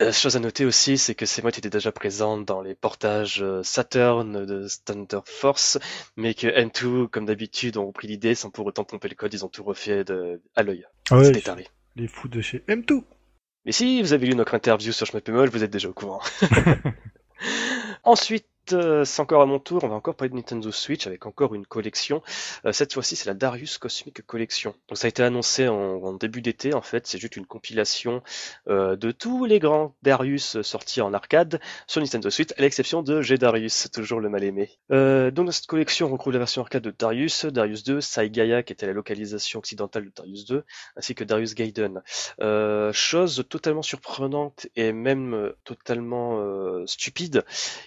[0.00, 3.42] Euh, chose à noter aussi, c'est que ces modes étaient déjà présents dans les portages
[3.42, 5.78] euh, Saturn de Thunder Force,
[6.16, 9.44] mais que M2, comme d'habitude, ont repris l'idée sans pour autant pomper le code, ils
[9.44, 10.40] ont tout refait de...
[10.54, 10.86] à l'œil.
[11.10, 11.32] Ah ouais,
[11.96, 13.02] les fous de chez M2.
[13.64, 16.22] Mais si vous avez lu notre interview sur Schmappemol, vous êtes déjà au courant.
[18.04, 21.54] Ensuite, c'est encore à mon tour, on va encore parler de Nintendo Switch avec encore
[21.54, 22.22] une collection.
[22.64, 24.74] Euh, cette fois-ci, c'est la Darius Cosmic Collection.
[24.88, 28.22] Donc ça a été annoncé en, début d'été, en fait, c'est juste une compilation
[28.68, 33.22] euh, de tous les grands Darius sortis en arcade sur Nintendo Switch, à l'exception de
[33.22, 34.70] G Darius, toujours le mal aimé.
[34.90, 38.72] donc dans cette collection, on retrouve la version arcade de Darius, Darius 2, Saigaya qui
[38.72, 40.64] était la localisation occidentale de Darius 2,
[40.96, 42.02] ainsi que Darius Gaiden.
[42.92, 46.38] chose totalement surprenante et même totalement
[46.86, 47.44] stupide,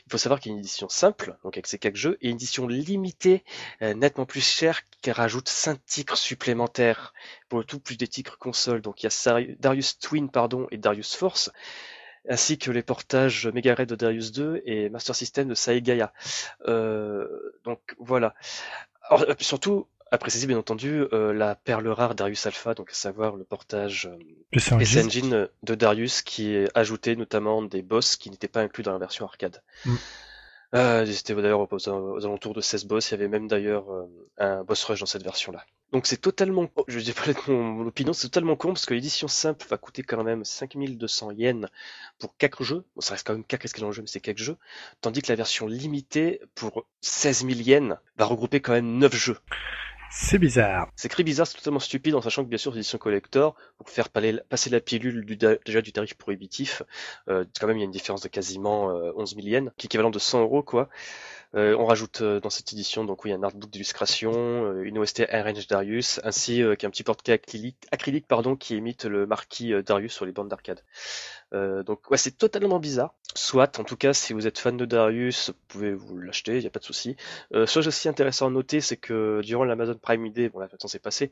[0.08, 3.44] il faut savoir qu'il une simple, donc avec ces quelques jeux, et une édition limitée,
[3.82, 7.14] euh, nettement plus chère, qui rajoute 5 titres supplémentaires,
[7.50, 8.82] pour le tout plus des titres console.
[8.82, 11.52] Donc il y a Darius Twin pardon, et Darius Force,
[12.30, 16.14] ainsi que les portages Mega Red de Darius 2 et Master System de Saigaya.
[16.68, 17.28] Euh,
[17.64, 18.36] donc voilà.
[19.12, 23.38] Euh, surtout, à préciser bien entendu euh, la perle rare Darius Alpha, donc à savoir
[23.38, 24.18] le portage euh,
[24.52, 28.92] PC Engine de Darius qui est ajouté notamment des boss qui n'étaient pas inclus dans
[28.92, 29.64] la version arcade.
[29.86, 29.96] Mm.
[30.74, 31.90] Euh, C'était d'ailleurs aux,
[32.26, 33.10] alentours de 16 boss.
[33.10, 34.06] Il y avait même d'ailleurs euh,
[34.38, 35.66] un boss rush dans cette version-là.
[35.92, 39.66] Donc c'est totalement, je dis pas mon, opinion, c'est totalement con parce que l'édition simple
[39.70, 41.68] va coûter quand même 5200 yens
[42.18, 42.86] pour 4 jeux.
[42.96, 44.58] Bon, ça reste quand même 4 escaliers dans jeu, mais c'est 4 jeux.
[45.02, 49.38] Tandis que la version limitée pour 16 000 yens va regrouper quand même 9 jeux.
[50.14, 50.90] C'est bizarre.
[50.98, 54.10] C'est écrit bizarre, c'est totalement stupide, en sachant que bien sûr, l'édition collector, pour faire
[54.10, 56.84] passer la pilule du, déjà du tarif prohibitif,
[57.30, 59.88] euh, quand même il y a une différence de quasiment 11 000 yens, qui est
[59.88, 60.90] équivalent de 100 euros quoi.
[61.56, 65.24] Euh, on rajoute euh, dans cette édition donc oui un artbook d'illustration, euh, une OST
[65.30, 70.26] Range Darius, ainsi qu'un petit porte-clés acrylique, acrylique, pardon qui imite le marquis Darius sur
[70.26, 70.82] les bandes d'arcade.
[71.52, 73.14] donc ouais c'est totalement bizarre.
[73.34, 76.62] Soit en tout cas si vous êtes fan de Darius, vous pouvez vous l'acheter, il
[76.62, 77.16] n'y a pas de souci.
[77.68, 81.00] chose aussi intéressant à noter c'est que durant l'Amazon Prime Day, bon là maintenant c'est
[81.00, 81.32] passé,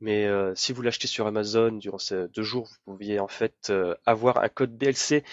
[0.00, 3.72] mais si vous l'achetez sur Amazon durant ces deux jours, vous pouviez en fait
[4.06, 5.24] avoir un code DLC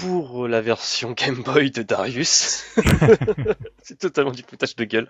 [0.00, 2.64] pour la version Game Boy de Darius.
[3.82, 5.08] c'est totalement du foutage de gueule.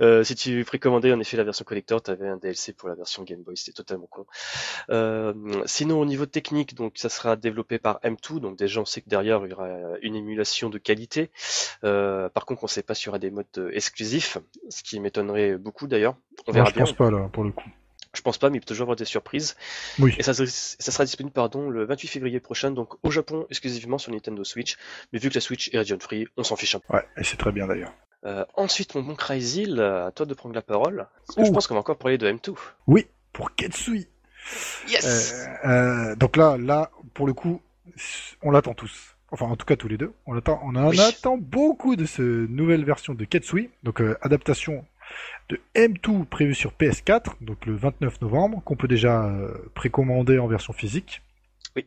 [0.00, 2.94] Euh, si tu précommandais en effet la version collector, tu avais un DLC pour la
[2.94, 4.26] version Game Boy, c'était totalement con.
[4.90, 5.34] Euh,
[5.66, 9.08] sinon au niveau technique, donc ça sera développé par M2, donc déjà on sait que
[9.08, 9.68] derrière il y aura
[10.02, 11.30] une émulation de qualité.
[11.84, 15.58] Euh, par contre on sait pas s'il y aura des modes exclusifs, ce qui m'étonnerait
[15.58, 16.16] beaucoup d'ailleurs.
[16.46, 17.68] On verra je pense pas là pour le coup.
[18.14, 19.56] Je pense pas, mais il peut toujours avoir des surprises.
[19.98, 20.14] Oui.
[20.18, 20.44] Et ça, ça
[20.92, 24.76] sera disponible pardon, le 28 février prochain, donc au Japon exclusivement sur Nintendo Switch.
[25.12, 26.94] Mais vu que la Switch est region free, on s'en fiche un peu.
[26.94, 27.92] Ouais, et c'est très bien d'ailleurs.
[28.24, 31.06] Euh, ensuite, mon bon Crazy, à toi de prendre la parole.
[31.36, 32.54] je pense qu'on va encore parler de M2.
[32.86, 34.08] Oui, pour Ketsui.
[34.88, 35.46] Yes.
[35.64, 37.60] Euh, euh, donc là, là, pour le coup,
[38.42, 39.16] on l'attend tous.
[39.30, 40.12] Enfin, en tout cas, tous les deux.
[40.26, 43.70] On attend, on en attend beaucoup de cette nouvelle version de Ketsui.
[43.82, 44.84] Donc, adaptation
[45.48, 50.46] de M2 prévu sur PS4, donc le 29 novembre, qu'on peut déjà euh, précommander en
[50.46, 51.22] version physique.
[51.76, 51.86] Oui.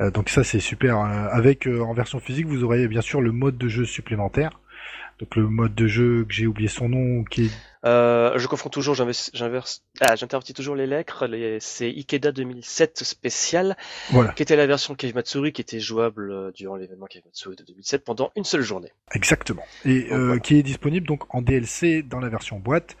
[0.00, 0.98] Euh, donc ça c'est super.
[0.98, 4.60] Euh, avec en version physique, vous aurez bien sûr le mode de jeu supplémentaire.
[5.22, 7.50] Donc le mode de jeu que j'ai oublié son nom, qui est
[7.84, 11.28] euh, je confonds toujours, j'inverse, ah, j'intervertis toujours les lettres.
[11.60, 13.76] C'est Ikeda 2007 spécial,
[14.10, 14.32] voilà.
[14.32, 17.64] qui était la version Cave Matsuri, qui était jouable euh, durant l'événement Cave Matsuri de
[17.64, 18.92] 2007 pendant une seule journée.
[19.14, 19.62] Exactement.
[19.84, 22.96] Et euh, qui est disponible donc en DLC dans la version boîte,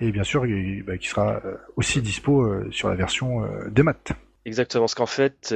[0.00, 0.46] et bien sûr
[0.86, 1.40] bah, qui sera
[1.76, 4.12] aussi dispo sur la version des maths.
[4.44, 5.54] Exactement, parce qu'en fait,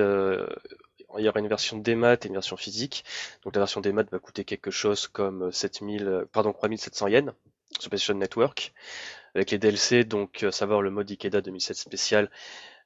[1.19, 3.05] il y aura une version démat et une version physique.
[3.43, 7.33] Donc la version démat va coûter quelque chose comme 7000, pardon, 3700 yens
[7.79, 8.73] sur PlayStation Network,
[9.35, 12.31] avec les DLC, donc à savoir le mode Ikeda 2007 spécial,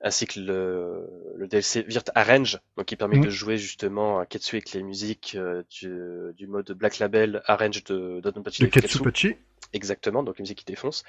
[0.01, 3.25] ainsi que le, le DLC Virt Arrange, donc qui permet mhm.
[3.25, 5.91] de jouer justement à Ketsu avec les musiques euh, du,
[6.37, 8.63] du, mode Black Label Arrange de Dodonpachi.
[8.63, 9.37] De Ketsupachi.
[9.73, 11.05] Exactement, donc les musiques qui défoncent.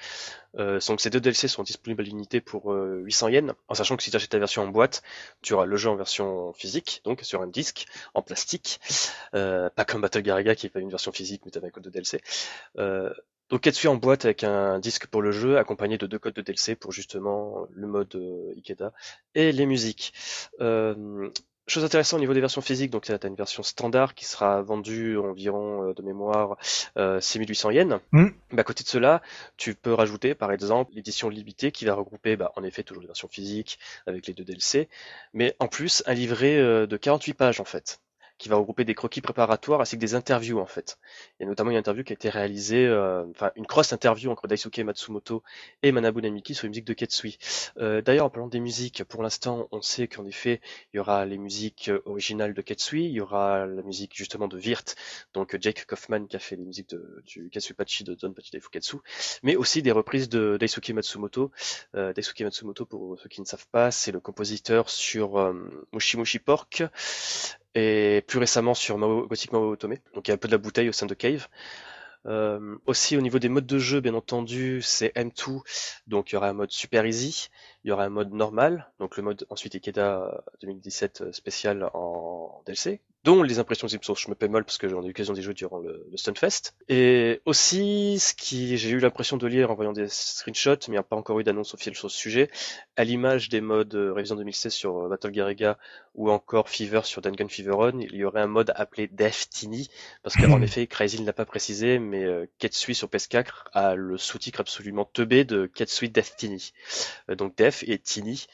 [0.56, 3.96] Euh, donc ces deux DLC sont disponibles à l'unité pour 800 euh, yens, en sachant
[3.96, 5.02] que si tu achètes la version en boîte,
[5.42, 8.80] tu auras le jeu en version physique, donc sur un disque, en plastique,
[9.34, 11.70] euh, pas comme Battle Garaga qui est pas une version physique mais tu as un
[11.70, 12.20] code de DLC.
[13.52, 16.34] Euh, donc Ketsu en boîte avec un disque pour le jeu, accompagné de deux codes
[16.34, 18.92] de DLC pour justement le mode euh, Ikeda
[19.34, 20.12] et les musiques.
[20.60, 21.30] Euh,
[21.68, 24.62] Chose intéressante au niveau des versions physiques, donc tu as une version standard qui sera
[24.62, 26.56] vendue environ euh, de mémoire
[26.98, 28.00] euh, 6800 yens.
[28.10, 28.26] Mm.
[28.50, 29.22] Bah, à côté de cela,
[29.56, 33.06] tu peux rajouter par exemple l'édition limitée qui va regrouper bah, en effet toujours les
[33.06, 33.78] versions physiques
[34.08, 34.88] avec les deux DLC,
[35.34, 38.00] mais en plus un livret euh, de 48 pages en fait
[38.42, 40.98] qui va regrouper des croquis préparatoires ainsi que des interviews en fait.
[41.38, 44.32] Il y a notamment une interview qui a été réalisée, euh, enfin une cross interview
[44.32, 45.44] entre Daisuke Matsumoto
[45.84, 47.38] et Manabu Namiki sur les musiques de Ketsui.
[47.78, 50.60] Euh, D'ailleurs, en parlant des musiques, pour l'instant, on sait qu'en effet,
[50.92, 54.48] il y aura les musiques euh, originales de Ketsui, il y aura la musique justement
[54.48, 54.96] de Virt,
[55.34, 58.96] donc Jake Kaufman qui a fait les musiques de, du Katsupachi de Don Pachi Fuketsu,
[59.44, 61.52] mais aussi des reprises de Daisuke Matsumoto.
[61.94, 65.52] Euh, Daisuke Matsumoto, pour ceux qui ne savent pas, c'est le compositeur sur euh,
[65.92, 66.82] Mushi Mushi Pork,
[67.74, 69.96] et plus récemment sur Mao, Gothic Mao Otome.
[70.14, 71.48] Donc il y a un peu de la bouteille au sein de Cave.
[72.26, 75.60] Euh, aussi au niveau des modes de jeu, bien entendu, c'est M2,
[76.06, 77.48] donc il y aura un mode super easy,
[77.82, 83.00] il y aura un mode normal, donc le mode ensuite Ikeda 2017 spécial en DLC,
[83.24, 84.22] dont les impressions Zipsource.
[84.22, 86.16] Je me paie mal parce que j'en ai eu l'occasion d'y jouer durant le, le
[86.16, 86.74] Stunfest.
[86.88, 90.90] Et aussi, ce qui j'ai eu l'impression de lire en voyant des screenshots, mais il
[90.92, 92.50] n'y a pas encore eu d'annonce officielle sur ce sujet,
[92.96, 95.78] à l'image des modes euh, Révision 2016 sur euh, Battle Garriga
[96.14, 99.08] ou encore Fever sur Dungeon Fever On, il y aurait un mode appelé
[99.50, 99.88] Tini,
[100.22, 104.18] parce qu'en effet, Crazy ne l'a pas précisé, mais euh, Ketsui sur PS4 a le
[104.18, 106.72] sous-titre absolument teubé de Ketsui Destiny.
[107.30, 108.46] Euh, donc Def et Tini,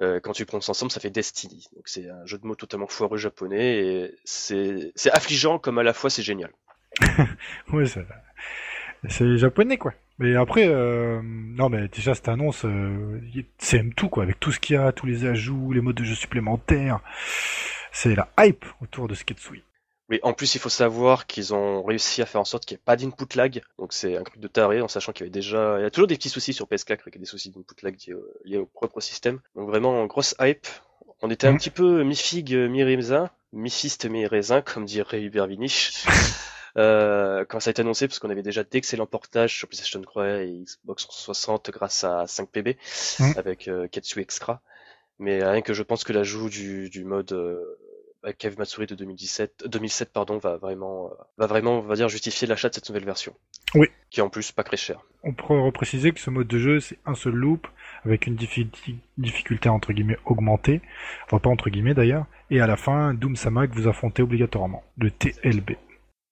[0.00, 1.68] euh, quand tu prononces ensemble, ça fait Destiny.
[1.74, 5.92] Donc c'est un jeu de mots totalement foireux japonais et c'est affligeant comme à la
[5.92, 6.50] fois c'est génial.
[7.72, 8.06] ouais, c'est
[9.08, 9.92] c'est japonais quoi.
[10.18, 13.20] Mais après, euh, non mais déjà cette annonce, euh,
[13.58, 16.04] c'est tout quoi, avec tout ce qu'il y a, tous les ajouts, les modes de
[16.04, 17.00] jeu supplémentaires,
[17.92, 19.62] c'est la hype autour de Sketsui.
[20.08, 22.80] Mais en plus, il faut savoir qu'ils ont réussi à faire en sorte qu'il n'y
[22.80, 23.60] ait pas d'input lag.
[23.78, 25.90] Donc c'est un truc de taré, en sachant qu'il y avait déjà, il y a
[25.90, 28.14] toujours des petits soucis sur PS4 avec des soucis d'input lag liés,
[28.44, 29.40] liés au propre système.
[29.56, 30.66] Donc vraiment grosse hype.
[31.22, 31.58] On était un Mhm.
[31.58, 36.04] petit peu mi-figue, mi-raisin, mi-fiste, mi-raisin, comme dirait Hubert Vinich.
[36.78, 40.42] Euh, quand ça a été annoncé, parce qu'on avait déjà d'excellents portages sur PlayStation 3
[40.42, 42.76] et Xbox 360 grâce à 5PB
[43.18, 43.32] Mhm.
[43.38, 44.60] avec euh, Ketsu Extra.
[45.18, 47.78] Mais rien que je pense que l'ajout du, du mode euh,
[48.32, 52.46] Cave Matsuri de 2017, 2007 pardon, va vraiment, euh, va vraiment, on va dire, justifier
[52.46, 53.34] l'achat de cette nouvelle version.
[53.74, 53.88] Oui.
[54.10, 55.00] Qui est en plus pas très cher.
[55.22, 57.66] On pourrait repréciser que ce mode de jeu, c'est un seul loop,
[58.04, 58.68] avec une diffi-
[59.18, 60.80] difficulté entre guillemets augmentée,
[61.24, 64.84] enfin pas entre guillemets d'ailleurs, et à la fin, Doom Sama que vous affrontez obligatoirement,
[64.96, 65.76] le TLB.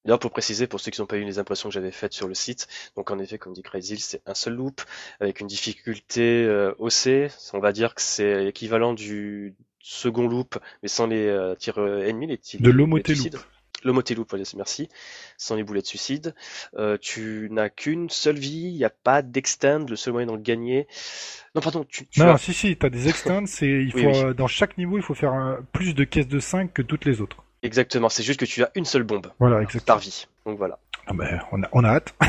[0.04, 2.28] D'ailleurs, pour préciser, pour ceux qui n'ont pas eu les impressions que j'avais faites sur
[2.28, 4.82] le site, donc en effet, comme dit Crazy, c'est un seul loop
[5.18, 7.30] avec une difficulté euh, OC.
[7.54, 9.54] On va dire que c'est l'équivalent du
[9.86, 13.34] second loop, mais sans les euh, tirs euh, ennemis, les tirs De les l'homoté suicides.
[13.34, 13.42] loop.
[13.84, 14.88] L'homoté loop, voilà, merci.
[15.36, 16.34] Sans les boulets de suicide.
[16.78, 20.38] Euh, tu n'as qu'une seule vie, il n'y a pas d'extend, le seul moyen d'en
[20.38, 20.86] gagner.
[21.54, 22.38] Non, pardon, tu, tu Non, as...
[22.38, 24.24] si, si, t'as des extends, c'est, il faut, Oui, oui.
[24.24, 27.20] euh, dans chaque niveau, il faut faire plus de caisses de 5 que toutes les
[27.20, 27.44] autres.
[27.62, 29.84] Exactement, c'est juste que tu as une seule bombe Voilà, exactement.
[29.96, 30.26] par vie.
[30.46, 30.78] Donc voilà.
[31.06, 32.14] Ah ben, on, a, on a hâte.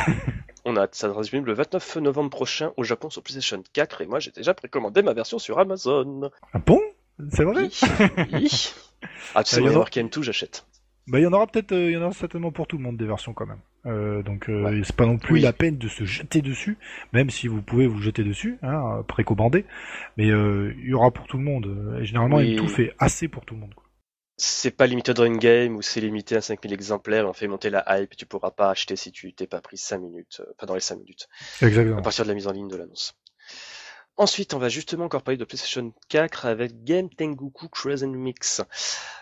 [0.67, 4.01] On a hâte, ça sera disponible le 29 novembre prochain au Japon sur PlayStation 4
[4.01, 6.31] et moi j'ai déjà précommandé ma version sur Amazon.
[6.53, 6.81] Ah bon?
[7.31, 7.69] C'est vrai?
[8.33, 8.71] Oui.
[9.35, 10.65] Ah, tu sais, Ah, moi, ils ont- avoir KM2, j'achète.
[11.07, 12.83] Bah, il y en aura peut-être, euh, il y en aura certainement pour tout le
[12.83, 13.59] monde des versions quand même.
[13.85, 14.81] Euh, donc, euh, Ouais.
[14.83, 15.41] c'est pas non plus Oui.
[15.41, 16.77] la peine de se jeter dessus,
[17.13, 19.65] même si vous pouvez vous jeter dessus, hein, précommandé.
[20.17, 21.99] Mais euh, il y aura pour tout le monde.
[22.01, 22.55] Et généralement, Oui.
[22.57, 23.73] M2 fait assez pour tout le monde.
[24.37, 27.85] C'est pas limited run game ou c'est limité à 5000 exemplaires on fait monter la
[28.01, 30.81] hype tu pourras pas acheter si tu t'es pas pris 5 minutes, pas dans les
[30.81, 31.29] 5 minutes,
[31.61, 32.01] à Exactement.
[32.01, 33.15] partir de la mise en ligne de l'annonce.
[34.17, 38.61] Ensuite, on va justement encore parler de PlayStation 4 avec Game Tengoku Crescent Mix.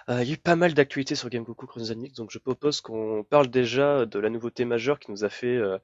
[0.07, 2.37] Euh, il y a eu pas mal d'actualités sur Game Tengoku Crescent Mix, donc je
[2.37, 5.79] propose qu'on parle déjà de la nouveauté majeure qui nous a fait euh,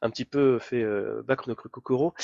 [0.00, 2.14] un petit peu fait euh, battre nos Kokoro.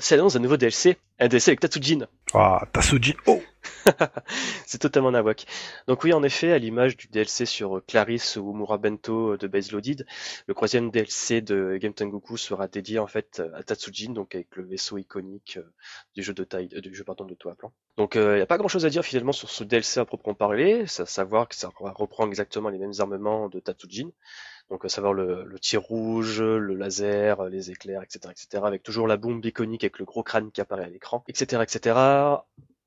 [0.00, 2.06] C'est l'annonce d'un nouveau DLC, un DLC avec Tatsujin.
[2.32, 3.14] Ah, Tasujin.
[3.26, 3.40] Oh
[4.66, 5.46] C'est totalement nawak.
[5.86, 9.46] Donc oui, en effet, à l'image du DLC sur euh, Clarisse ou Murabento euh, de
[9.46, 10.06] Base Loaded,
[10.46, 14.64] le troisième DLC de Game Tengoku sera dédié en fait à Tatsujin, donc avec le
[14.64, 15.72] vaisseau iconique euh,
[16.14, 17.72] du jeu de taille, euh, du jeu pardon de Toa Plan.
[17.96, 20.34] Donc il n'y a pas grand chose à dire finalement sur ce DLC à proprement
[20.34, 24.10] parler, c'est à savoir que ça va reprendre exactement les mêmes armements de Tatsujin.
[24.70, 29.06] Donc à savoir le, le tir rouge, le laser, les éclairs, etc., etc., avec toujours
[29.06, 31.94] la bombe iconique avec le gros crâne qui apparaît à l'écran, etc., etc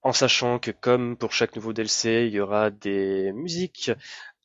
[0.03, 3.91] en sachant que comme pour chaque nouveau DLC, il y aura des musiques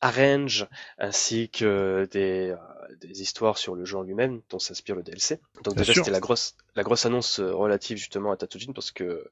[0.03, 5.03] arrange ainsi que des, euh, des histoires sur le jeu en lui-même dont s'inspire le
[5.03, 5.39] DLC.
[5.63, 8.91] Donc Bien déjà c'était la grosse la grosse annonce euh, relative justement à Tatsujin parce
[8.91, 9.31] que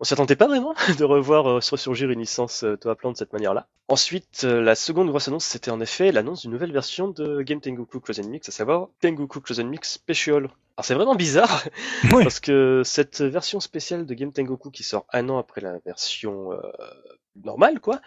[0.00, 3.32] on s'attendait pas vraiment de revoir euh, ressurgir une licence euh, Toa Plan de cette
[3.32, 3.68] manière-là.
[3.88, 7.60] Ensuite, euh, la seconde grosse annonce, c'était en effet l'annonce d'une nouvelle version de Game
[7.60, 10.48] Tengoku Close Mix, à savoir Tengoku Close Mix Special.
[10.76, 11.64] Alors c'est vraiment bizarre,
[12.10, 16.52] parce que cette version spéciale de Game Tengoku qui sort un an après la version
[16.52, 16.58] euh,
[17.44, 18.00] normale, quoi,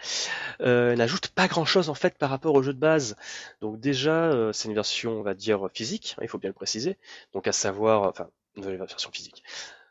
[0.60, 3.16] n'ajoute pas grand chose en fait par rapport au jeu de base.
[3.62, 6.98] Donc déjà, c'est une version, on va dire, physique, hein, il faut bien le préciser.
[7.32, 9.42] Donc à savoir, enfin, une nouvelle version physique.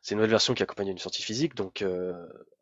[0.07, 1.83] C'est une nouvelle version qui accompagne une sortie physique, donc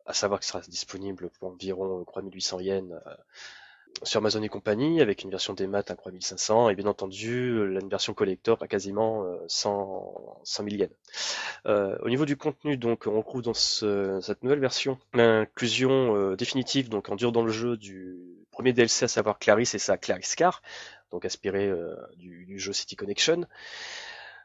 [0.04, 2.92] à savoir qu'il sera disponible pour environ 3800 yens
[4.02, 7.88] sur Amazon et compagnie, avec une version des maths à 3500 et bien entendu une
[7.88, 10.90] version collector à quasiment 100, 100 000 yens.
[11.66, 16.88] Euh, au niveau du contenu, donc on retrouve dans cette nouvelle version l'inclusion euh, définitive,
[16.88, 18.16] donc en dur dans le jeu du
[18.50, 20.62] premier DLC, à savoir Clarisse et sa Clarisse Car,
[21.12, 23.46] donc aspiré euh, du, du, jeu City Connection.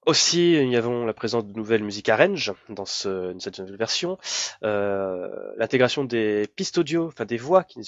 [0.07, 4.17] Aussi, y avait la présence de nouvelles musiques arrange dans, ce, cette nouvelle version,
[4.63, 7.79] euh, l'intégration des pistes audio, enfin des voix qui,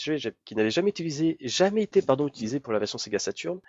[0.55, 3.59] n'avaient jamais utilisé, jamais été pardon utilisées pour la version Sega Saturn,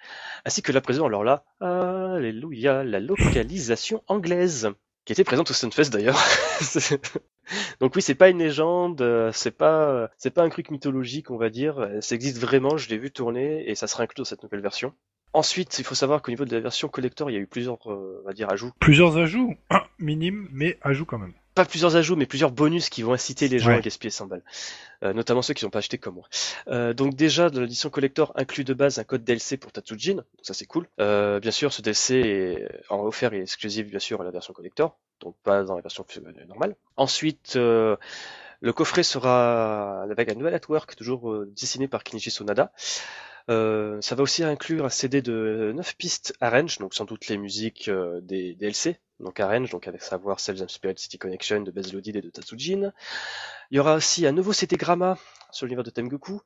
[0.45, 4.69] ainsi que la présence alors là, alléluia, la localisation anglaise
[5.07, 6.19] qui était présente au Stunfest d'ailleurs.
[7.81, 11.49] Donc oui, c'est pas une légende, c'est pas c'est pas un truc mythologique, on va
[11.49, 11.89] dire.
[12.01, 14.95] Ça existe vraiment, je l'ai vu tourner et ça sera inclus dans cette nouvelle version.
[15.35, 17.79] Ensuite, il faut savoir qu'au niveau de la version collector, il y a eu plusieurs,
[17.91, 18.71] euh, on va dire, ajouts.
[18.79, 19.57] Plusieurs ajouts,
[19.99, 21.33] minimes, mais ajouts quand même.
[21.57, 24.45] Pas plusieurs ajouts, mais plusieurs bonus qui vont inciter les gens à gaspiller 100 balles.
[25.03, 26.29] Euh, notamment ceux qui n'ont pas acheté comme moi.
[26.69, 30.25] Euh, donc déjà, dans l'édition collector inclut de base un code DLC pour Tatsujin, donc
[30.43, 30.87] ça c'est cool.
[30.99, 34.97] bien sûr, ce DLC est en offert et exclusif bien sûr à la version collector,
[35.21, 36.05] donc pas dans la version
[36.49, 36.77] normale.
[36.97, 42.73] Ensuite, le coffret sera avec un nouvel artwork, toujours dessiné par Kinichi Sonada.
[43.51, 47.37] Euh, ça va aussi inclure un CD de 9 pistes Arrange, donc sans doute les
[47.37, 51.71] musiques euh, des DLC, donc Arrange, donc avec savoir Cells and Spirit City Connection de
[51.71, 52.93] Baz et de Tatsujin.
[53.71, 55.19] Il y aura aussi un nouveau CD Gramma
[55.51, 56.41] sur l'univers de Tengoku,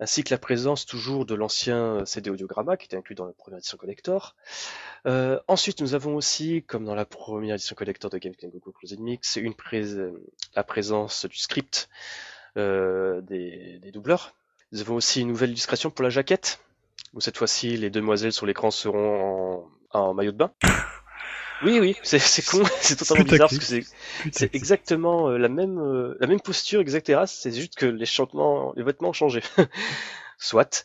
[0.00, 3.58] ainsi que la présence toujours de l'ancien CD Audiogramma qui était inclus dans la première
[3.58, 4.34] édition collector.
[5.06, 9.00] Euh, ensuite, nous avons aussi, comme dans la première édition collector de Game Tengoku Closed
[9.00, 9.54] Mix, une
[10.56, 11.88] la présence du script
[12.56, 14.37] euh, des, des doubleurs
[14.72, 16.60] nous avons aussi une nouvelle illustration pour la jaquette,
[17.14, 20.52] où cette fois-ci les demoiselles sur l'écran seront en, maillot de bain.
[21.64, 23.80] Oui, oui, c'est con, c'est totalement bizarre parce que
[24.30, 27.22] c'est exactement euh, la même euh, la même posture, etc.
[27.26, 29.42] C'est juste que les chantements, les vêtements ont changé.
[30.38, 30.84] Soit.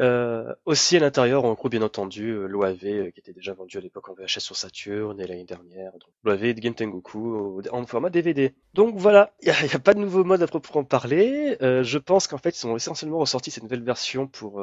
[0.00, 3.76] Euh, aussi à l'intérieur, on retrouve bien entendu euh, l'OAV euh, qui était déjà vendu
[3.76, 5.92] à l'époque en VHS sur Saturn et l'année dernière.
[5.92, 8.54] Donc l'OAV de Gentengoku en format DVD.
[8.72, 11.56] Donc voilà, il n'y a, pas de nouveau mode à proprement parler.
[11.60, 14.62] je pense qu'en fait ils ont essentiellement ressorti cette nouvelle version pour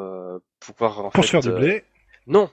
[0.60, 1.82] pouvoir en pour se faire
[2.26, 2.50] non,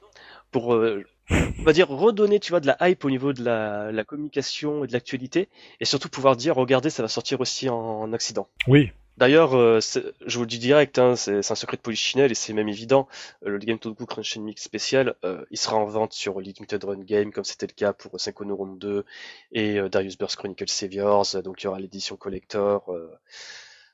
[0.50, 4.04] pour on va dire redonner tu vois de la hype au niveau de la, la
[4.04, 5.48] communication et de l'actualité
[5.80, 8.48] et surtout pouvoir dire regardez ça va sortir aussi en, en Occident.
[8.68, 9.78] Oui, D'ailleurs, euh,
[10.26, 13.06] je vous le dis direct, hein, c'est un secret de polichinelle et c'est même évident.
[13.46, 17.04] Euh, le Game to Crunch Mix spécial, euh, il sera en vente sur Limited Run
[17.04, 19.04] Game, comme c'était le cas pour Senko no 2
[19.52, 21.26] et Darius Burst Chronicle Saviors.
[21.44, 22.92] Donc il y aura l'édition collector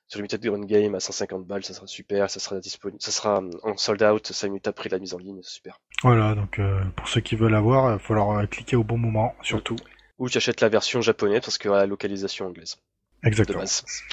[0.08, 3.42] sur Limited Run Game à 150 balles, ça sera super, ça sera disponible, ça sera
[3.62, 5.78] en sold out 5 minutes après la mise en ligne, super.
[6.02, 6.60] Voilà, donc
[6.96, 9.76] pour ceux qui veulent avoir, il faut leur cliquer au bon moment, surtout.
[10.18, 12.76] Ou tu achètes la version japonaise parce qu'il y aura la localisation anglaise.
[13.24, 13.64] Exactement.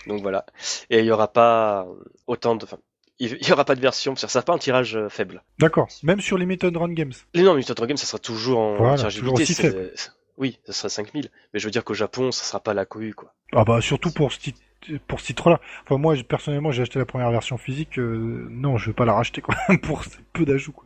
[0.07, 0.45] Donc voilà.
[0.89, 1.87] Et il y aura pas
[2.27, 2.63] autant de.
[2.65, 2.77] Enfin,
[3.19, 5.43] il y aura pas de version, ça sera pas un tirage euh, faible.
[5.59, 5.87] D'accord.
[6.03, 7.13] Même sur Limited Run Games.
[7.33, 9.91] Non, Limited Run Games, ça sera toujours en tirage toujours faible.
[10.37, 11.31] Oui, ça sera 5000.
[11.53, 13.33] Mais je veux dire qu'au Japon, ça sera pas la cohue, quoi.
[13.53, 14.59] Ah bah surtout pour ce titre
[15.07, 15.59] pour ce titre-là.
[15.83, 17.97] Enfin moi personnellement j'ai acheté la première version physique.
[17.99, 20.03] Euh, non, je vais pas la racheter quoi pour
[20.33, 20.85] peu d'ajouts quoi.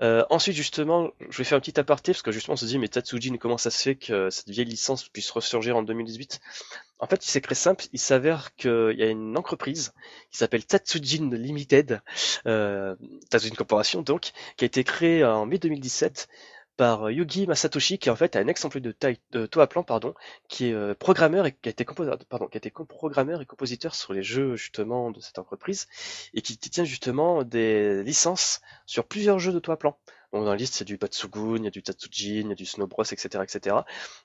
[0.00, 2.78] Euh, ensuite, justement, je vais faire un petit aparté parce que justement, on se dit,
[2.78, 6.40] mais Tatsujin, comment ça se fait que cette vieille licence puisse ressurgir en 2018
[6.98, 7.84] En fait, c'est très simple.
[7.92, 9.92] Il s'avère qu'il y a une entreprise
[10.30, 12.00] qui s'appelle Tatsujin Limited,
[12.46, 12.96] euh,
[13.30, 16.28] Tatsujin Corporation donc, qui a été créée en mai 2017
[16.76, 18.94] par euh, Yugi Masatoshi, qui en fait un ex-employé de,
[19.32, 20.14] de Toaplan, pardon,
[20.48, 24.22] qui est euh, programmeur et qui a été qui été programmeur et compositeur sur les
[24.22, 25.86] jeux justement de cette entreprise
[26.34, 29.96] et qui tient justement des licences sur plusieurs jeux de Toaplan.
[30.32, 32.54] Donc dans la liste, c'est du Batsugun, il y a du Tatsujin, il y a
[32.54, 33.76] du Snow Bros, etc., etc.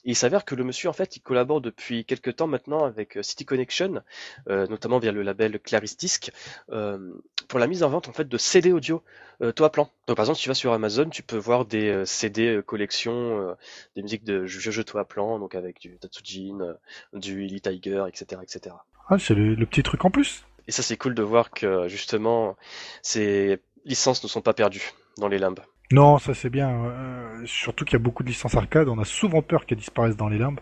[0.05, 3.17] Et il s'avère que le monsieur, en fait, il collabore depuis quelques temps maintenant avec
[3.17, 4.01] euh, City Connection,
[4.49, 6.31] euh, notamment via le label Claris Disc,
[6.71, 7.13] euh,
[7.47, 9.03] pour la mise en vente en fait de CD audio
[9.41, 9.89] euh, toi plan.
[10.07, 13.55] Donc par exemple, si tu vas sur Amazon, tu peux voir des euh, CD collections,
[13.95, 16.75] des musiques de jeux jeux toi plan, donc avec du Tatsujin,
[17.13, 18.75] du Elite Tiger, etc., etc.
[19.09, 20.43] Ah, c'est le, le petit truc en plus.
[20.67, 22.57] Et ça, c'est cool de voir que justement,
[23.01, 25.61] ces licences ne sont pas perdues dans les limbes.
[25.91, 26.69] Non, ça c'est bien.
[26.69, 30.17] Euh, surtout qu'il y a beaucoup de licences arcade, on a souvent peur qu'elles disparaissent
[30.17, 30.59] dans les limbes.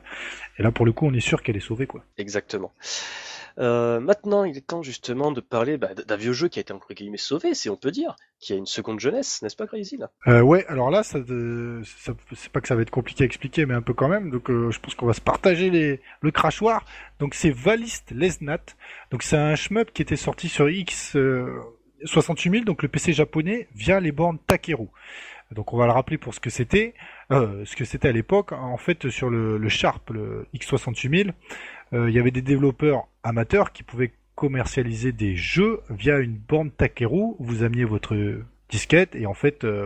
[0.58, 2.04] Et là, pour le coup, on est sûr qu'elle est sauvée, quoi.
[2.18, 2.72] Exactement.
[3.58, 6.74] Euh, maintenant, il est temps justement de parler bah, d'un vieux jeu qui a été
[6.74, 9.98] entre guillemets sauvé, si on peut dire, qui a une seconde jeunesse, n'est-ce pas Crazy
[9.98, 10.12] là?
[10.28, 13.66] Euh, Ouais, alors là, ça, ça c'est pas que ça va être compliqué à expliquer,
[13.66, 14.30] mais un peu quand même.
[14.30, 16.86] Donc, euh, je pense qu'on va se partager les, le crachoir.
[17.20, 18.60] Donc, c'est Valist Lesnat.
[19.12, 21.16] Donc, c'est un shmup qui était sorti sur X
[22.06, 24.88] 68000, donc le PC japonais, via les bornes Takeru.
[25.52, 26.94] Donc on va le rappeler pour ce que c'était,
[27.32, 28.52] euh, ce que c'était à l'époque.
[28.52, 31.32] En fait, sur le, Sharp, le X68000,
[31.94, 36.72] euh, il y avait des développeurs amateurs qui pouvaient commercialiser des jeux via une borne
[36.72, 37.36] Takeru.
[37.40, 38.16] Vous ameniez votre
[38.70, 39.86] disquette et en fait euh,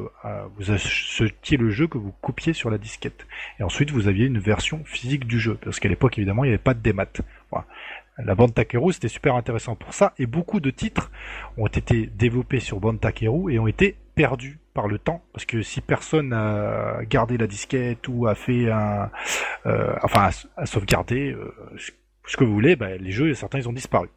[0.57, 3.27] vous achetiez le jeu que vous coupiez sur la disquette.
[3.59, 6.53] Et ensuite vous aviez une version physique du jeu parce qu'à l'époque évidemment il n'y
[6.53, 7.05] avait pas de démat.
[7.51, 7.67] Voilà.
[8.23, 11.11] La bande Takeru c'était super intéressant pour ça et beaucoup de titres
[11.57, 15.61] ont été développés sur bande Takeru et ont été perdus par le temps parce que
[15.61, 19.09] si personne a gardé la disquette ou a fait un
[19.65, 21.53] euh, enfin a, sauvegardé euh,
[22.27, 24.09] ce que vous voulez, bah, les jeux certains ils ont disparu.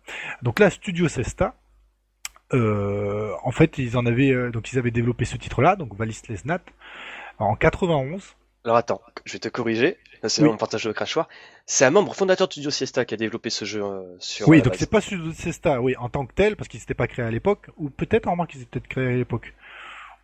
[0.43, 1.55] Donc là Studio Sesta
[2.55, 6.61] euh, en fait, ils en avaient donc ils avaient développé ce titre-là, donc Valis Lesnat,
[7.39, 8.37] en 91.
[8.65, 9.99] Alors attends, je vais te corriger.
[10.29, 11.29] C'est mon partage de crachoir.
[11.67, 14.49] C'est un membre fondateur de Studio Siesta qui a développé ce jeu euh, sur.
[14.49, 17.09] Oui, donc c'est pas Studio Siesta, oui, en tant que tel, parce qu'il s'était pas
[17.09, 19.53] créé à l'époque, ou peut-être en moins qu'ils peut-être créé à l'époque.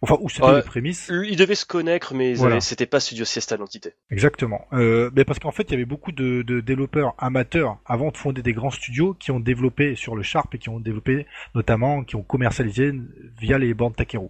[0.00, 1.10] Enfin, où c'était les prémices.
[1.10, 3.94] Ils devaient se connaître, mais c'était pas Studio Siesta l'entité.
[4.12, 4.66] Exactement.
[4.72, 8.16] Euh, mais parce qu'en fait, il y avait beaucoup de, de, développeurs amateurs avant de
[8.16, 11.26] fonder des grands studios qui ont développé sur le Sharp et qui ont développé
[11.56, 12.92] notamment, qui ont commercialisé
[13.40, 14.28] via les bandes Takeru.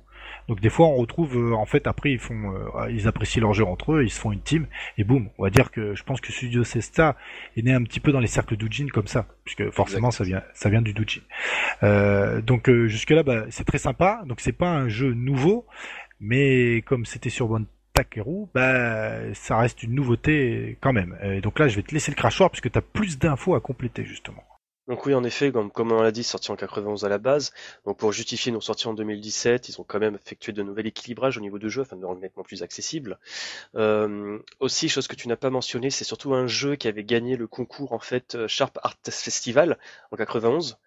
[0.48, 3.52] Donc des fois on retrouve euh, en fait après ils font euh, ils apprécient leur
[3.52, 6.02] jeu entre eux, ils se font une team et boum, on va dire que je
[6.02, 7.16] pense que Studio Cesta
[7.56, 10.42] est né un petit peu dans les cercles d'Ujin comme ça, puisque forcément ça vient
[10.54, 11.20] ça vient du Doujin.
[11.82, 15.66] Euh, donc euh, jusque là bah, c'est très sympa, donc c'est pas un jeu nouveau,
[16.18, 21.18] mais comme c'était sur Bon Takeru, bah ça reste une nouveauté quand même.
[21.22, 23.60] Et donc là je vais te laisser le crachoir puisque tu as plus d'infos à
[23.60, 24.47] compléter justement.
[24.88, 27.52] Donc oui, en effet, comme, on l'a dit, sorti en 91 à la base.
[27.84, 31.36] Donc pour justifier nos sorties en 2017, ils ont quand même effectué de nouvel équilibrage
[31.36, 33.18] au niveau de jeu afin de le rendre nettement plus accessible.
[33.76, 37.36] Euh, aussi, chose que tu n'as pas mentionné, c'est surtout un jeu qui avait gagné
[37.36, 39.78] le concours en fait euh, Sharp Art Festival
[40.10, 40.78] en 91.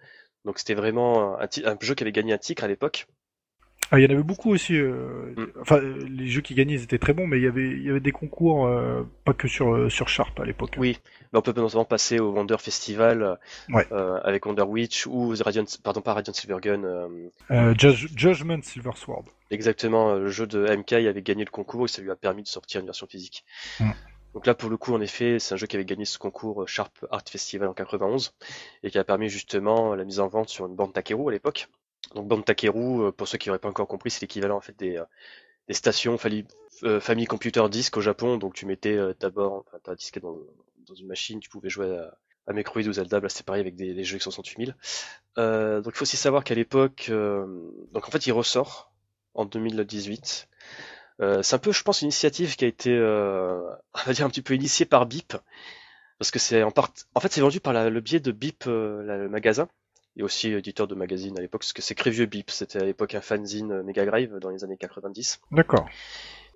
[0.45, 3.07] Donc c'était vraiment un, un, jeu qui avait gagné un titre à l'époque.
[3.93, 4.77] Ah, il y en avait beaucoup aussi.
[4.77, 5.47] Euh, mm.
[5.59, 7.89] Enfin, les jeux qui gagnaient, ils étaient très bons, mais il y avait, il y
[7.89, 10.75] avait des concours, euh, pas que sur euh, sur Sharp à l'époque.
[10.77, 10.97] Oui,
[11.31, 13.37] mais on peut notamment passer au Wonder Festival
[13.99, 17.09] avec Wonder Witch ou The Radiant, pardon pas Radiant Silvergun.
[17.77, 19.25] Judgment Silver Sword.
[19.49, 22.47] Exactement, le jeu de MK avait gagné le concours et ça lui a permis de
[22.47, 23.43] sortir une version physique.
[23.81, 23.91] Mm.
[24.33, 26.65] Donc là, pour le coup, en effet, c'est un jeu qui avait gagné ce concours
[26.65, 28.33] Sharp Art Festival en 91
[28.83, 31.67] et qui a permis justement la mise en vente sur une bande Takeru à l'époque.
[32.15, 34.77] Donc Bande Takeru, euh, pour ceux qui n'auraient pas encore compris, c'est l'équivalent en fait
[34.77, 35.05] des, euh,
[35.67, 36.17] des stations
[36.83, 38.37] euh, Family Computer Disk au Japon.
[38.37, 40.37] Donc tu mettais d'abord ta disquette dans,
[40.87, 44.03] dans, une machine, tu pouvais jouer à, à ou Zelda, là c'est pareil avec des,
[44.03, 44.71] jeux qui sont 000.
[45.37, 48.91] Euh, donc il faut aussi savoir qu'à l'époque, donc en fait il ressort
[49.33, 50.49] en 2018.
[51.19, 54.41] c'est un peu, je pense, une initiative qui a été, on va dire un petit
[54.41, 55.37] peu initiée par Beep,
[56.17, 59.29] parce que c'est en part, en fait c'est vendu par le biais de Beep, le
[59.29, 59.69] magasin
[60.17, 63.15] et aussi éditeur de magazine à l'époque, parce que c'est Crévieux Bip, c'était à l'époque
[63.15, 65.39] un fanzine euh, Mega Drive dans les années 90.
[65.51, 65.87] D'accord.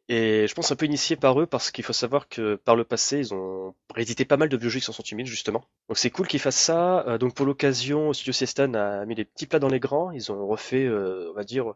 [0.08, 2.84] Et je pense un peu initié par eux parce qu'il faut savoir que par le
[2.84, 5.64] passé, ils ont réédité pas mal de vieux jeux qui sont justement.
[5.90, 7.04] Donc c'est cool qu'ils fassent ça.
[7.08, 10.12] Euh, donc pour l'occasion, Studio Sestan a mis les petits plats dans les grands.
[10.12, 11.74] Ils ont refait, euh, on va dire,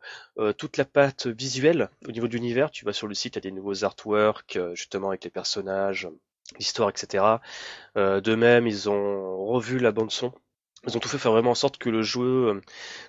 [0.59, 2.69] toute la pâte visuelle au niveau de l'univers.
[2.69, 6.07] Tu vas sur le site, il y a des nouveaux artworks, justement avec les personnages,
[6.59, 7.23] l'histoire, etc.
[7.95, 10.34] de même, ils ont revu la bande son
[10.88, 12.61] ils ont tout fait faire vraiment en sorte que le jeu euh,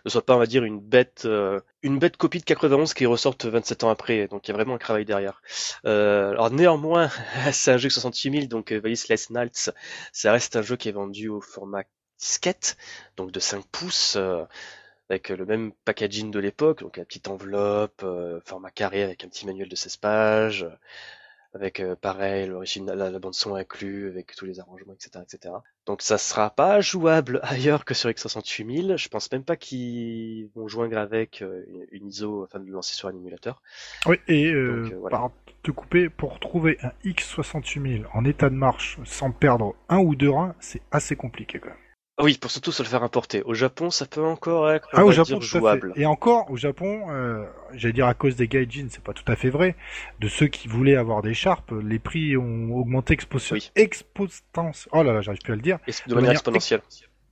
[0.04, 3.06] ne soit pas, on va dire, une bête, euh, une bête copie de 91 qui
[3.06, 4.26] ressorte 27 ans après.
[4.28, 5.42] Donc il y a vraiment un travail derrière.
[5.86, 7.10] Euh, alors néanmoins,
[7.52, 9.70] c'est un jeu de 68 000, donc Valis Less Nights,
[10.12, 11.84] ça reste un jeu qui est vendu au format
[12.18, 12.76] disquette,
[13.16, 14.18] donc de 5 pouces.
[15.08, 18.04] avec le même packaging de l'époque, donc la petite enveloppe,
[18.44, 20.66] format carré avec un petit manuel de 16 pages,
[21.52, 25.54] avec euh, pareil l'origine, la, bande son inclus, avec tous les arrangements, etc., etc.
[25.86, 28.96] Donc ça sera pas jouable ailleurs que sur X68000.
[28.96, 32.94] Je pense même pas qu'ils vont joindre avec euh, une ISO afin de le lancer
[32.94, 33.62] sur un émulateur.
[34.06, 35.30] Oui, et euh, par
[35.62, 40.30] te couper pour trouver un X68000 en état de marche sans perdre un ou deux
[40.30, 41.76] reins, c'est assez compliqué quand même.
[42.22, 43.42] Oui, pour surtout se le faire importer.
[43.42, 45.92] Au Japon, ça peut encore être ah, au Japon, jouable.
[45.96, 49.36] Et encore, au Japon, euh, j'allais dire à cause des gaijins, c'est pas tout à
[49.36, 49.76] fait vrai.
[50.20, 53.38] De ceux qui voulaient avoir des Sharp, les prix ont augmenté expo...
[54.92, 55.78] Oh là là, j'arrive plus à le dire.
[56.06, 56.82] de, manière, exponentielle.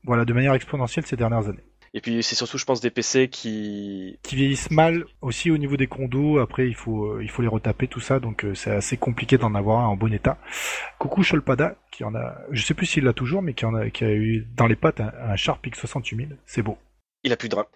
[0.05, 1.65] Voilà, de manière exponentielle ces dernières années.
[1.99, 5.77] Et puis c'est surtout, je pense, des PC qui qui vieillissent mal aussi au niveau
[5.77, 6.39] des condos.
[6.39, 9.37] Après, il faut euh, il faut les retaper tout ça, donc euh, c'est assez compliqué
[9.37, 10.39] d'en avoir un en bon état.
[11.01, 13.91] Coucou Cholpada, qui en a, je sais plus s'il l'a toujours, mais qui en a
[13.91, 16.37] qui a eu dans les pattes un, un Sharp X68000.
[16.47, 16.79] C'est beau.
[17.25, 17.67] Il a plus de rein.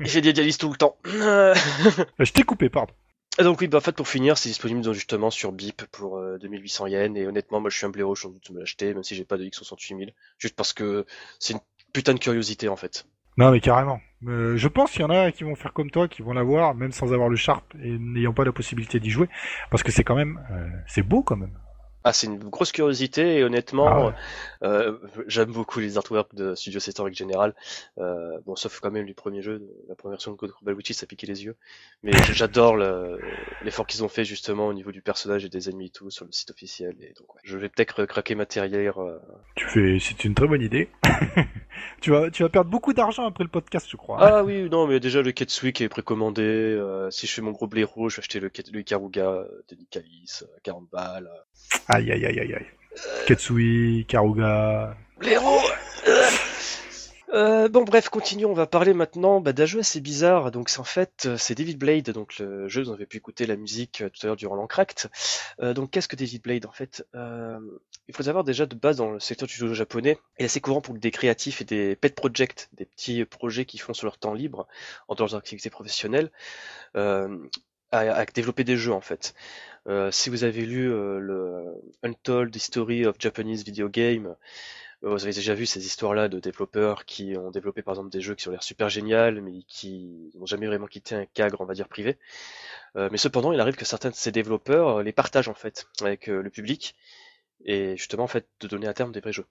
[0.00, 0.96] il fait des dialyses tout le temps.
[1.04, 2.92] je t'ai coupé, pardon.
[3.38, 7.16] Donc oui, bah en fait pour finir, c'est disponible justement sur BIP pour 2800 yens
[7.16, 9.14] et honnêtement, moi je suis un blaireau, je suis en de me l'acheter, même si
[9.14, 11.06] j'ai pas de X68000, juste parce que
[11.38, 11.60] c'est une
[11.92, 13.06] putain de curiosité en fait.
[13.38, 14.00] Non mais carrément.
[14.26, 16.74] Euh, je pense qu'il y en a qui vont faire comme toi, qui vont l'avoir
[16.74, 19.28] même sans avoir le Sharp et n'ayant pas la possibilité d'y jouer,
[19.70, 21.52] parce que c'est quand même, euh, c'est beau quand même.
[22.04, 24.14] Ah, c'est une grosse curiosité et honnêtement, ah
[24.62, 27.54] euh, j'aime beaucoup les artworks de Studio Setor Général.
[27.98, 31.06] Euh, bon, sauf quand même du premier jeu, la première version de Code Witches, ça
[31.06, 31.56] piquait les yeux.
[32.04, 32.76] Mais j'adore
[33.62, 36.24] l'effort qu'ils ont fait justement au niveau du personnage et des ennemis et tout sur
[36.24, 36.94] le site officiel.
[37.00, 39.02] Et donc, ouais, je vais peut-être craquer ma terrière.
[39.02, 39.20] Euh.
[39.56, 40.90] Tu fais, c'est une très bonne idée.
[42.00, 44.18] tu vas, tu vas perdre beaucoup d'argent après le podcast, je crois.
[44.20, 46.42] Ah oui, non, mais déjà le Ketsui est précommandé.
[46.42, 50.44] Euh, si je fais mon gros blaireau, je vais acheter le, le Ikaruga de Nikalis,
[50.62, 51.28] 40 balles.
[51.88, 52.66] Aïe, aïe, aïe, aïe, aïe.
[53.26, 54.94] Ketsui, Karuga.
[55.22, 55.60] L'héros
[57.34, 58.50] euh, bon bref, continuons.
[58.50, 60.50] On va parler maintenant bah, d'un jeu assez bizarre.
[60.50, 63.18] Donc c'est en fait euh, c'est David Blade, donc le jeu dont on avait pu
[63.18, 65.10] écouter la musique euh, tout à l'heure durant l'encract.
[65.60, 67.06] Donc qu'est-ce que David Blade en fait?
[67.14, 70.62] Il faut savoir déjà de base dans le secteur du jeu japonais, il est assez
[70.62, 74.16] courant pour des créatifs et des pet projects, des petits projets qui font sur leur
[74.16, 74.66] temps libre
[75.08, 76.30] en dehors de leurs activités professionnelles,
[76.94, 77.26] à,
[77.90, 79.34] à, développer des jeux en fait.
[79.88, 81.64] Euh, si vous avez lu euh, le
[82.02, 84.36] Untold History of Japanese Video Game,
[85.04, 88.20] euh, vous avez déjà vu ces histoires-là de développeurs qui ont développé par exemple des
[88.20, 91.64] jeux qui ont l'air super génial, mais qui n'ont jamais vraiment quitté un cadre, on
[91.64, 92.18] va dire, privé.
[92.96, 96.50] mais cependant, il arrive que certains de ces développeurs les partagent en fait avec le
[96.50, 96.96] public,
[97.64, 99.46] et justement en fait de donner à terme des vrais jeux.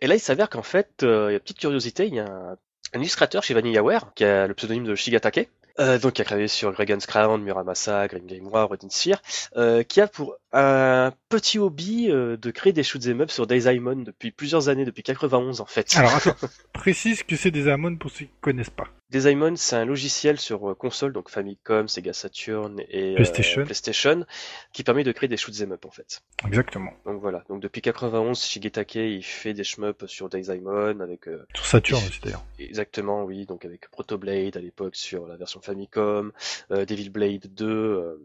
[0.00, 2.26] Et là, il s'avère qu'en fait, il y a une petite curiosité, il y a
[2.26, 2.56] un,
[2.92, 6.48] un illustrateur chez Vanillaware, qui a le pseudonyme de Shigatake, euh, donc qui a travaillé
[6.48, 9.20] sur Dragon's Crown, Muramasa, Green Game War, Rodin Sphere,
[9.56, 13.96] euh, qui a pour un petit hobby euh, de créer des shoot'em up sur Daisymon
[13.96, 15.96] depuis plusieurs années, depuis 91 en fait.
[15.96, 16.36] Alors attends,
[16.72, 18.88] précise que c'est Daisymon pour ceux qui connaissent pas.
[19.10, 24.26] Daisymon, c'est un logiciel sur euh, console, donc Famicom, Sega Saturn et PlayStation, PlayStation
[24.72, 26.20] qui permet de créer des shoot'em up en fait.
[26.46, 26.92] Exactement.
[27.06, 31.24] Donc voilà, donc depuis 91, Shigetake il fait des shmups sur Daisymon avec.
[31.54, 32.44] sur Saturn aussi d'ailleurs.
[32.58, 36.32] Exactement, oui, donc avec Proto Blade à l'époque sur la version Famicom,
[36.70, 38.18] Devil Blade 2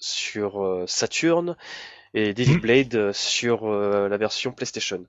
[0.00, 1.56] sur euh, Saturn
[2.14, 2.60] et Devil hmm.
[2.60, 5.04] Blade euh, sur euh, la version PlayStation.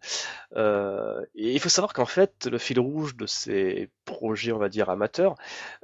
[0.56, 4.90] et il faut savoir qu'en fait, le fil rouge de ces projets, on va dire
[4.90, 5.36] amateurs,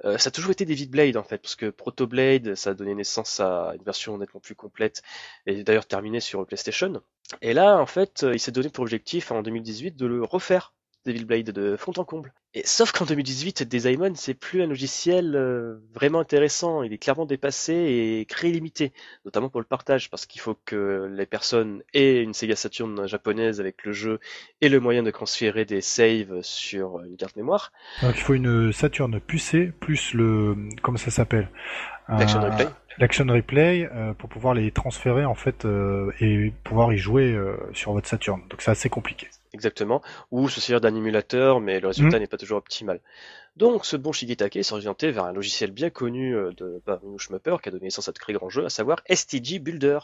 [0.03, 2.95] ça a toujours été David Blade en fait, parce que Proto Blade, ça a donné
[2.95, 5.01] naissance à une version nettement plus complète
[5.45, 7.01] et d'ailleurs terminée sur PlayStation.
[7.41, 10.73] Et là, en fait, il s'est donné pour objectif en 2018 de le refaire
[11.05, 12.33] Devil Blade de fond en comble.
[12.53, 16.83] Et sauf qu'en 2018, Daemon, c'est plus un logiciel euh, vraiment intéressant.
[16.83, 18.93] Il est clairement dépassé et très limité,
[19.25, 23.59] notamment pour le partage, parce qu'il faut que les personnes aient une Sega Saturn japonaise
[23.59, 24.19] avec le jeu
[24.61, 27.71] et le moyen de transférer des saves sur une carte mémoire.
[28.01, 31.49] Donc il faut une Saturn pucée plus le comment ça s'appelle?
[32.07, 32.67] L'action replay.
[32.97, 37.37] L'action replay euh, pour pouvoir les transférer en fait euh, et pouvoir y jouer
[37.73, 38.41] sur votre Saturn.
[38.49, 42.19] Donc c'est assez compliqué exactement, ou se servir d'un émulateur, mais le résultat mm.
[42.19, 42.99] n'est pas toujours optimal.
[43.55, 47.55] Donc ce bon Shigetake s'est orienté vers un logiciel bien connu euh, de Barino Schmupper
[47.63, 49.99] qui a donné naissance à de très grands jeux, à savoir STG Builder,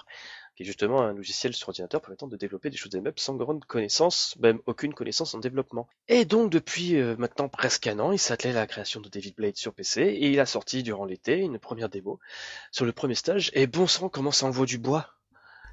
[0.56, 3.66] qui est justement un logiciel sur ordinateur permettant de développer des choses up sans grande
[3.66, 5.90] connaissance, même aucune connaissance en développement.
[6.08, 9.36] Et donc depuis euh, maintenant presque un an, il s'attelait à la création de David
[9.36, 12.20] Blade sur PC, et il a sorti durant l'été une première démo
[12.72, 15.21] sur le premier stage, et bon sang comment ça envoie du bois?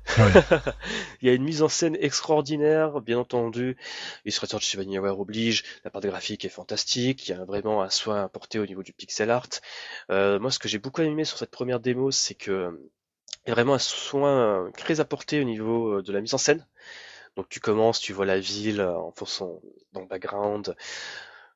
[1.20, 3.76] il y a une mise en scène extraordinaire, bien entendu.
[4.24, 8.24] Illustrateur de Vanillaware oblige, la part graphique est fantastique, il y a vraiment un soin
[8.24, 9.49] apporté au niveau du pixel art.
[10.11, 12.80] Euh, moi, ce que j'ai beaucoup aimé sur cette première démo, c'est que
[13.46, 16.38] il y a vraiment un soin très apporté au niveau euh, de la mise en
[16.38, 16.66] scène.
[17.36, 19.61] Donc tu commences, tu vois la ville en fonçant
[19.92, 20.74] dans le background,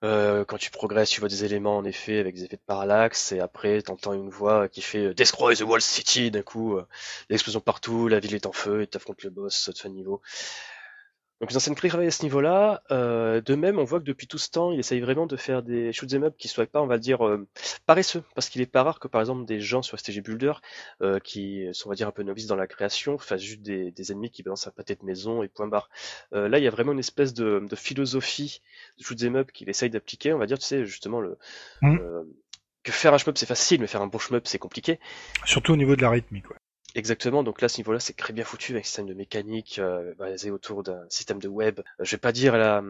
[0.04, 3.32] euh, quand tu progresses, tu vois des éléments en effet avec des effets de parallaxe,
[3.32, 6.86] et après t'entends une voix qui fait euh, Destroy the Wall City, d'un coup, euh,
[7.30, 10.20] l'explosion partout, la ville est en feu, et t'affrontes le boss de ce niveau.
[11.42, 12.84] Donc les anciennes travaillent à ce niveau-là.
[12.92, 15.64] Euh, de même, on voit que depuis tout ce temps, il essaye vraiment de faire
[15.64, 17.48] des shoot'em up qui soient pas, on va dire, euh,
[17.84, 20.52] paresseux, parce qu'il est pas rare que par exemple des gens sur STG Builder,
[21.02, 23.90] euh, qui sont, on va dire, un peu novices dans la création, fassent juste des,
[23.90, 25.90] des ennemis qui balancent un pâté de maison et point barre.
[26.30, 28.62] là, il y a vraiment une espèce de, de philosophie
[28.98, 30.32] de shoot'em up qu'il essaye d'appliquer.
[30.34, 31.38] On va dire, tu sais, justement le
[31.80, 31.98] mmh.
[32.84, 35.00] que faire un shmup c'est facile, mais faire un bon shmup c'est compliqué.
[35.44, 36.48] Surtout au niveau de la rythmique.
[36.50, 36.56] Ouais.
[36.94, 40.14] Exactement, donc là, ce niveau-là, c'est très bien foutu avec un système de mécanique euh,
[40.18, 41.80] basé autour d'un système de web.
[41.80, 42.82] Euh, je vais pas dire la,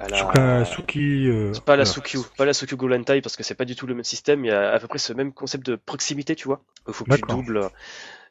[0.00, 0.64] à la...
[0.64, 3.86] Suki, euh, pas la Sukyu, pas la Sukyu Golantai parce que c'est pas du tout
[3.86, 4.44] le même système.
[4.44, 6.62] Il y a à peu près ce même concept de proximité, tu vois.
[6.88, 7.70] Il faut que tu doubles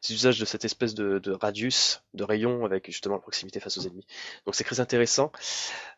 [0.08, 4.06] l'usage de cette espèce de, radius, de rayon avec justement la proximité face aux ennemis.
[4.46, 5.30] Donc c'est très intéressant.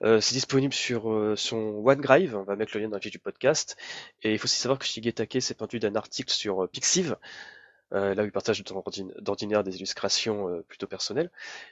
[0.03, 3.19] Euh, c'est disponible sur euh, son OneDrive, on va mettre le lien dans fiche du
[3.19, 3.77] podcast.
[4.23, 7.17] Et il faut aussi savoir que Shigetake s'est pendu d'un article sur euh, Pixiv,
[7.93, 8.63] euh, là où il partage
[9.19, 11.31] d'ordinaire des illustrations euh, plutôt personnelles.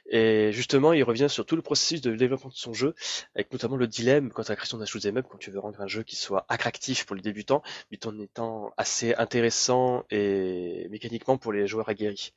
[0.09, 2.95] Et justement, il revient sur tout le processus de développement de son jeu,
[3.35, 5.81] avec notamment le dilemme quant à la création d'un shoot'em up, quand tu veux rendre
[5.81, 11.37] un jeu qui soit attractif pour les débutants, mais en étant assez intéressant et mécaniquement
[11.37, 12.33] pour les joueurs aguerris.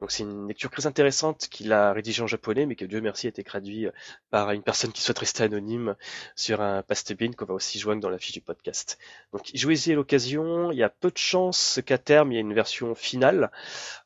[0.00, 3.26] Donc c'est une lecture très intéressante qu'il a rédigée en japonais, mais que Dieu merci
[3.26, 3.92] a été traduit euh,
[4.30, 5.94] par une personne qui souhaite rester anonyme
[6.36, 8.98] sur un pastebin qu'on va aussi joindre dans la fiche du podcast.
[9.32, 10.72] Donc jouez-y à l'occasion.
[10.72, 13.50] Il y a peu de chances qu'à terme il y ait une version finale,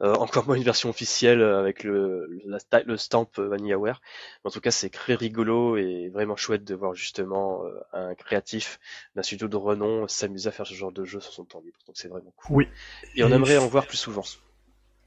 [0.03, 4.01] euh, encore moins une version officielle avec le, le, stamp VanillaWare.
[4.45, 8.79] En tout cas, c'est très rigolo et vraiment chouette de voir justement euh, un créatif
[9.15, 11.79] d'un studio de renom s'amuser à faire ce genre de jeu sur son temps libre.
[11.87, 12.57] Donc c'est vraiment cool.
[12.57, 12.69] Oui.
[13.15, 14.25] Et, on aimerait en voir plus souvent.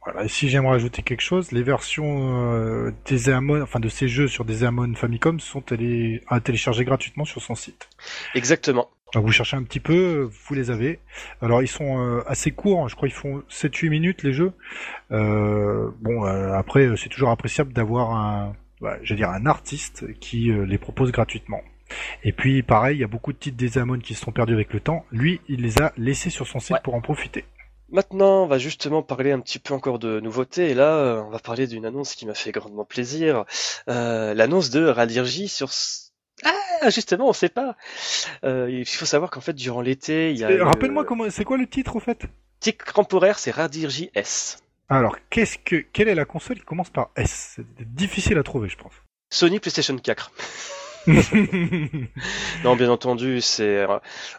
[0.04, 4.28] Voilà, et si j'aimerais ajouter quelque chose, les versions euh, des enfin de ces jeux
[4.28, 6.24] sur des Amon Famicom sont télé...
[6.28, 7.88] à télécharger gratuitement sur son site.
[8.34, 8.90] Exactement.
[9.14, 11.00] Donc vous cherchez un petit peu, vous les avez.
[11.42, 14.54] Alors ils sont euh, assez courts, hein, je crois qu'ils font 7-8 minutes les jeux.
[15.12, 20.78] Euh, bon, après c'est toujours appréciable d'avoir un, bah, je dire un artiste qui les
[20.80, 21.62] propose gratuitement.
[22.24, 24.54] Et puis pareil, il y a beaucoup de titres des Amon qui se sont perdus
[24.54, 25.06] avec le temps.
[25.12, 27.46] Lui, il les a laissés sur son site pour en profiter.
[27.92, 30.70] Maintenant, on va justement parler un petit peu encore de nouveautés.
[30.70, 33.44] Et là, euh, on va parler d'une annonce qui m'a fait grandement plaisir.
[33.90, 35.70] Euh, l'annonce de Radirji sur...
[36.44, 37.76] Ah, justement, on sait pas.
[38.46, 40.66] Euh, il faut savoir qu'en fait, durant l'été, il y a...
[40.66, 41.30] Rappelle-moi comment...
[41.30, 42.24] C'est quoi le titre, au fait?
[42.62, 44.64] Titre temporaire, c'est Radirji S.
[44.88, 45.76] Alors, qu'est-ce que...
[45.76, 47.54] Quelle est la console qui commence par S?
[47.58, 48.94] C'est difficile à trouver, je pense.
[49.30, 50.32] Sony PlayStation 4.
[52.64, 53.86] non, bien entendu, c'est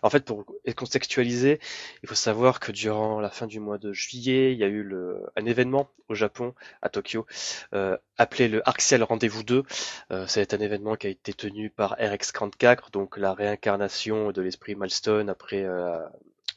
[0.02, 0.44] en fait pour
[0.76, 1.58] contextualiser,
[2.02, 4.82] il faut savoir que durant la fin du mois de juillet, il y a eu
[4.82, 5.24] le...
[5.36, 7.26] un événement au Japon, à Tokyo,
[7.74, 9.64] euh, appelé le Arxiel Rendez-vous 2.
[10.10, 14.74] Euh, c'est un événement qui a été tenu par RX34, donc la réincarnation de l'esprit
[14.76, 15.98] Milestone après euh,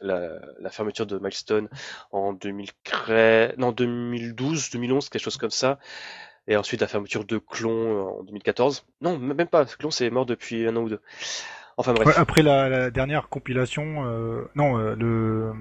[0.01, 1.69] la, la, fermeture de Milestone
[2.11, 5.79] en 2013, non 2012, 2011, quelque chose comme ça
[6.47, 8.85] et ensuite la fermeture de Clon euh, en 2014.
[9.01, 11.01] Non, même pas, Clon c'est mort depuis un an ou deux.
[11.77, 12.17] Enfin bref.
[12.17, 15.51] après la, dernière compilation, euh, non, euh, le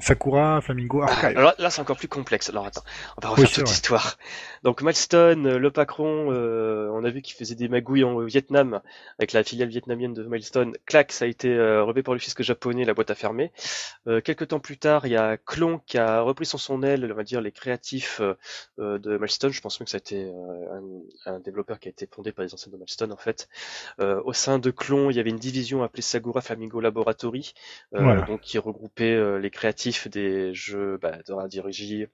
[0.00, 1.38] Sakura Flamingo ah, Archive.
[1.38, 2.50] alors là, c'est encore plus complexe.
[2.50, 2.82] Alors attends,
[3.16, 4.18] on va refaire toute l'histoire.
[4.64, 8.80] Donc Milestone, euh, le Pacron, on a vu qu'il faisait des magouilles en Vietnam
[9.20, 10.72] avec la filiale vietnamienne de Milestone.
[10.86, 13.52] Clac, ça a été relevé par le fisc japonais, la boîte a fermé.
[14.24, 17.14] quelques temps plus tard, il y a Clon qui a repris son son aile, on
[17.14, 18.20] va dire les créatifs
[18.78, 19.52] de Milestone.
[19.52, 20.30] Je pense même que ça a été
[21.26, 23.48] un, un, développeur qui a été fondé par les anciens de Milestone en fait.
[24.00, 27.52] au sein de Clon, il y avait une division appelée Sagura Flamingo Laboratory,
[27.94, 32.06] euh, donc qui regroupait euh, les créatifs des jeux bah, de Radirigi,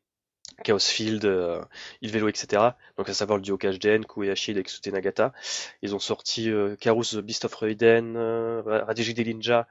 [0.64, 1.60] Chaos Field, euh,
[2.00, 2.62] Il Velo, etc.
[2.96, 5.32] Donc à savoir le duo KHDN, Kueyashi et Exute Nagata.
[5.82, 9.66] Ils ont sorti euh, Karus The Beast of Raiden, euh, Radirji des Ninja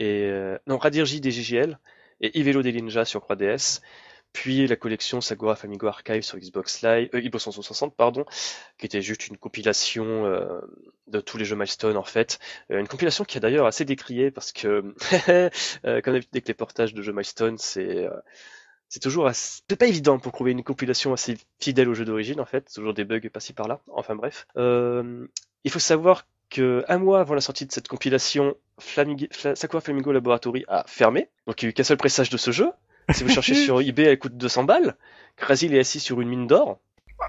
[0.00, 0.30] et
[0.68, 1.76] non Radirji des GGL
[2.20, 3.80] et Ivelo des Ninja sur 3DS
[4.32, 8.24] puis la collection Sagura Famigo Archive sur Xbox Live, euh, Xbox 360 pardon,
[8.78, 10.60] qui était juste une compilation euh,
[11.06, 12.38] de tous les jeux milestone en fait,
[12.70, 14.94] euh, une compilation qui a d'ailleurs assez décrié parce que
[15.28, 18.08] euh, comme d'habitude avec les portages de jeux milestone, c'est
[18.88, 19.62] c'est toujours assez...
[19.78, 23.04] pas évident pour trouver une compilation assez fidèle au jeu d'origine en fait, toujours des
[23.04, 23.80] bugs par-ci par-là.
[23.88, 28.56] Enfin bref, il faut savoir que un mois avant la sortie de cette compilation.
[29.54, 32.52] Sakura Flamingo Laboratory a fermé, donc il n'y a eu qu'un seul pressage de ce
[32.52, 32.70] jeu.
[33.10, 34.96] Si vous cherchez sur eBay, elle coûte 200 balles.
[35.36, 36.78] Krasil est assis sur une mine d'or.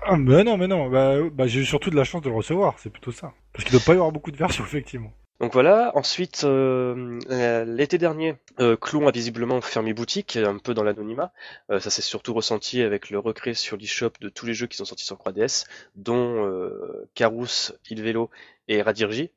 [0.06, 2.36] Ah, mais non, mais non, bah, bah j'ai eu surtout de la chance de le
[2.36, 3.34] recevoir, c'est plutôt ça.
[3.54, 5.12] Parce qu'il ne doit pas y avoir beaucoup de versions, effectivement.
[5.40, 10.74] Donc voilà, ensuite, euh, euh, l'été dernier, euh, Clon a visiblement fermé boutique, un peu
[10.74, 11.32] dans l'anonymat.
[11.72, 14.76] Euh, ça s'est surtout ressenti avec le recré sur l'eShop de tous les jeux qui
[14.76, 15.66] sont sortis sur 3DS,
[15.96, 18.30] dont euh, Karus, Il Velo
[18.68, 19.32] et Radirji.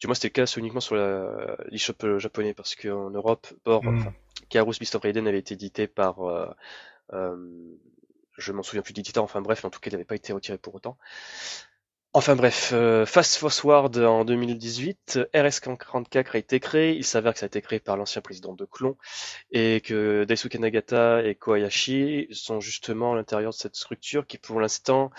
[0.00, 3.98] Du moins, c'était le cas uniquement sur l'eShop japonais, parce qu'en Europe, Bord, hmm.
[3.98, 4.14] enfin,
[4.48, 6.46] Karus Beast of Raiden avait été édité par euh,
[7.12, 7.36] euh,
[8.38, 10.58] je m'en souviens plus d'éditeur, enfin bref, en tout cas il n'avait pas été retiré
[10.58, 10.98] pour autant.
[12.12, 17.44] Enfin bref, euh, Fast Forward en 2018, RS44 a été créé, il s'avère que ça
[17.44, 18.96] a été créé par l'ancien président de Clon,
[19.50, 24.60] et que Daisuke Nagata et Kohayashi sont justement à l'intérieur de cette structure qui pour
[24.60, 25.10] l'instant,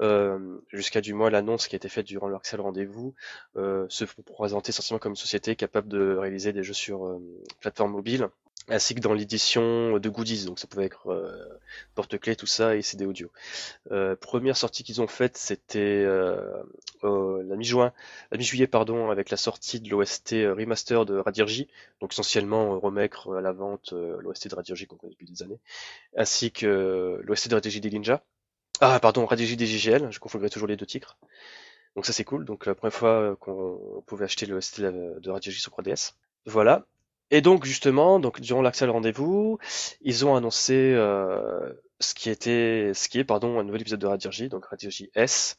[0.00, 3.14] euh, jusqu'à du moins l'annonce qui a été faite durant leur Axel rendez-vous,
[3.56, 7.18] se présenter essentiellement comme une société capable de réaliser des jeux sur
[7.60, 8.28] plateforme mobile,
[8.68, 11.60] ainsi que dans l'édition de goodies, donc ça pouvait être euh,
[11.94, 13.30] porte-clés, tout ça, et CD audio.
[13.90, 16.62] Euh, première sortie qu'ils ont faite, c'était euh,
[17.02, 17.92] la mi-juin,
[18.30, 21.68] la mi-juillet pardon, avec la sortie de l'OST remaster de Radirji,
[22.00, 25.60] donc essentiellement remettre à la vente l'OST de Radirji qu'on connaît depuis des années,
[26.16, 28.22] ainsi que l'OST de Radirji des Ninja.
[28.80, 31.18] Ah pardon, Radirji des JGL, je confondrais toujours les deux titres.
[31.96, 35.72] Donc ça c'est cool, donc la première fois qu'on pouvait acheter l'OST de Radirji sur
[35.72, 36.14] 3DS.
[36.46, 36.86] Voilà,
[37.30, 39.58] et donc justement, donc durant l'accès rendez-vous,
[40.02, 44.06] ils ont annoncé euh, ce qui était, ce qui est pardon, un nouvel épisode de
[44.06, 45.56] Radirji, donc Radirji S.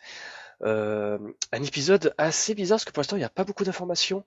[0.64, 1.18] Euh,
[1.52, 4.24] un épisode assez bizarre parce que pour l'instant il n'y a pas beaucoup d'informations.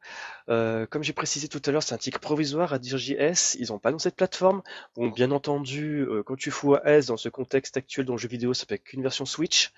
[0.50, 3.56] Euh, comme j'ai précisé tout à l'heure, c'est un titre provisoire Radirji S.
[3.60, 4.62] Ils n'ont pas annoncé de plateforme.
[4.96, 8.28] Bon, bien entendu, quand tu fous à S dans ce contexte actuel dans le jeu
[8.28, 9.72] vidéo, ça peut qu'une version Switch.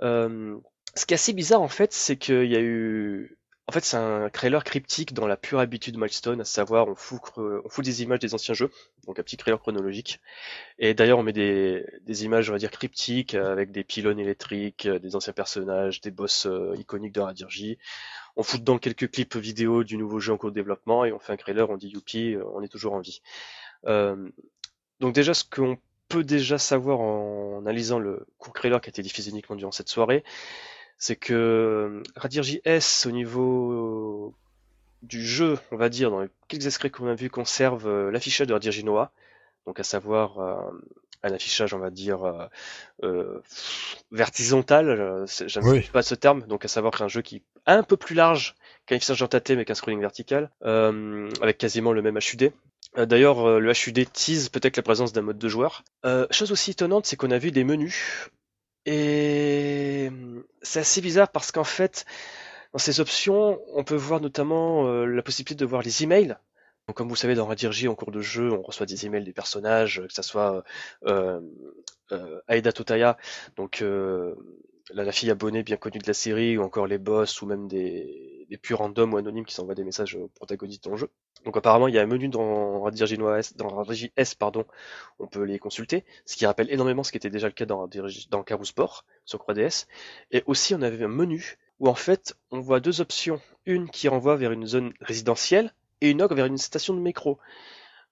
[0.00, 3.36] ce qui est assez bizarre en fait, c'est qu'il y a eu
[3.68, 7.20] en fait, c'est un trailer cryptique dans la pure habitude Milestone, à savoir on fout,
[7.36, 8.70] on fout des images des anciens jeux,
[9.06, 10.20] donc un petit trailer chronologique.
[10.78, 14.86] Et d'ailleurs, on met des, des, images, on va dire, cryptiques, avec des pylônes électriques,
[14.86, 17.78] des anciens personnages, des boss euh, iconiques de Radirji.
[18.36, 21.18] On fout dedans quelques clips vidéo du nouveau jeu en cours de développement, et on
[21.18, 23.20] fait un trailer, on dit youpi, on est toujours en vie.
[23.86, 24.30] Euh,
[25.00, 25.76] donc déjà, ce qu'on
[26.08, 29.88] peut déjà savoir en analysant le court trailer qui a été diffusé uniquement durant cette
[29.88, 30.22] soirée,
[30.98, 34.34] c'est que euh, Radir S au niveau
[35.02, 38.46] du jeu, on va dire, dans les quelques extraits qu'on a vus, conserve euh, l'affichage
[38.46, 39.12] de Radir Noah,
[39.66, 40.56] donc à savoir euh,
[41.22, 42.48] un affichage, on va dire,
[43.02, 43.40] euh,
[44.12, 48.14] vertical, j'aime pas ce terme, donc à savoir qu'un jeu qui est un peu plus
[48.14, 48.54] large
[48.86, 52.52] qu'un affichage en mais qu'un scrolling vertical, avec quasiment le même HUD.
[52.96, 55.82] D'ailleurs, le HUD tease peut-être la présence d'un mode de joueur.
[56.30, 58.30] chose aussi étonnante, c'est qu'on a vu des menus
[58.86, 60.10] et
[60.62, 62.06] c'est assez bizarre parce qu'en fait,
[62.72, 66.36] dans ces options, on peut voir notamment euh, la possibilité de voir les emails.
[66.86, 69.32] Donc, comme vous savez, dans Radirji, en cours de jeu, on reçoit des emails des
[69.32, 70.62] personnages, que ce soit
[71.06, 71.40] euh,
[72.12, 73.16] euh, Aida Totaya,
[73.56, 74.36] donc euh,
[74.90, 78.35] la, fille abonnée bien connue de la série, ou encore les boss, ou même des,
[78.48, 81.10] des purs randoms ou anonymes qui s'envoient des messages aux protagonistes dans le jeu.
[81.44, 83.84] Donc apparemment, il y a un menu dans Radirji S, dans
[84.38, 84.64] pardon,
[85.18, 87.88] on peut les consulter, ce qui rappelle énormément ce qui était déjà le cas dans,
[88.30, 89.86] dans Sport sur 3DS.
[90.32, 94.08] Et aussi, on avait un menu où en fait, on voit deux options, une qui
[94.08, 97.38] renvoie vers une zone résidentielle et une autre vers une station de métro.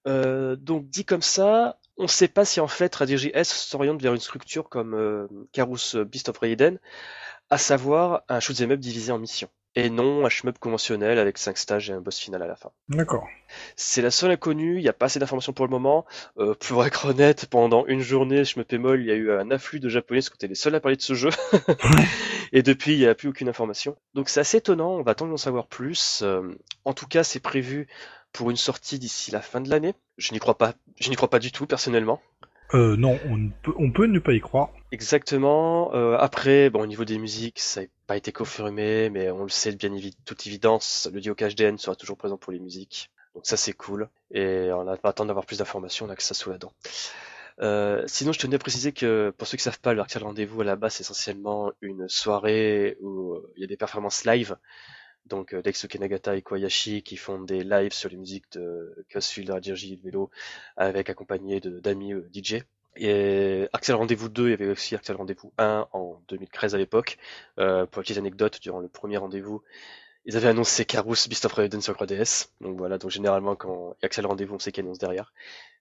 [0.07, 4.03] Euh, donc dit comme ça, on ne sait pas si en fait Radirji S s'oriente
[4.03, 6.79] vers une structure comme euh, Carous Beast of Raiden,
[7.51, 9.49] à savoir un shoot'em up divisé en missions.
[9.77, 12.71] Et non un shmup conventionnel avec 5 stages et un boss final à la fin.
[12.89, 13.27] D'accord.
[13.75, 16.05] C'est la seule inconnue, il n'y a pas assez d'informations pour le moment.
[16.39, 19.51] Euh, pour être honnête, pendant une journée, Shmup et Moll, il y a eu un
[19.51, 21.31] afflux de japonais parce qu'on était les seuls à parler de ce jeu.
[22.53, 23.97] et depuis, il n'y a plus aucune information.
[24.15, 26.21] Donc c'est assez étonnant, on va attendre d'en savoir plus.
[26.23, 26.43] Euh,
[26.85, 27.89] en tout cas, c'est prévu
[28.33, 29.95] pour une sortie d'ici la fin de l'année.
[30.19, 32.21] Je n'y crois pas, je n'y crois pas du tout personnellement.
[32.75, 34.71] Euh, non, on peut, on peut ne pas y croire.
[34.91, 35.95] Exactement.
[35.95, 39.73] Euh, après, bon, au niveau des musiques, ça pas été confirmé, mais on le sait
[39.73, 39.91] de bien
[40.25, 43.11] toute évidence, le Dio HDN sera toujours présent pour les musiques.
[43.35, 44.09] Donc ça, c'est cool.
[44.31, 46.73] Et on n'a pas attendre d'avoir plus d'informations, on a que ça sous la dent.
[47.61, 50.65] Euh, sinon, je tenais à préciser que pour ceux qui savent pas, le Rendez-vous à
[50.65, 54.57] la base, c'est essentiellement une soirée où il y a des performances live
[55.27, 59.51] donc euh, Daisuke Nagata et Koyashi qui font des lives sur les musiques de Cosfield,
[59.51, 60.31] Radirji et de Vélo,
[60.77, 62.63] avec accompagné d'amis euh, DJ.
[62.97, 67.19] Et Axel Rendez-vous 2, il y avait aussi Axel Rendez-vous 1 en 2013 à l'époque.
[67.59, 69.63] Euh, pour une petite anecdote, durant le premier rendez-vous,
[70.27, 72.49] ils avaient annoncé Carous Beast of Raiden sur 3DS.
[72.61, 75.33] Donc voilà, donc généralement quand il y a Axel Rendez-vous, on sait qu'il annonce derrière.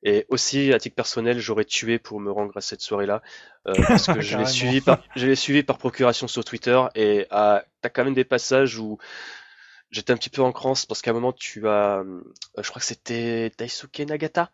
[0.03, 3.21] Et aussi, à titre personnel, j'aurais tué pour me rendre à cette soirée-là.
[3.67, 7.27] Euh, parce que je l'ai suivi par, je l'ai suivi par procuration sur Twitter et
[7.29, 8.97] ah, t'as quand même des passages où
[9.93, 12.21] j'étais un petit peu en crance parce qu'à un moment tu as, euh,
[12.57, 14.51] je crois que c'était Daisuke Nagata,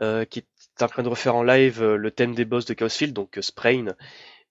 [0.00, 0.44] euh, qui
[0.80, 3.86] en train de refaire en live euh, le thème des boss de Chaosfield, donc Sprain.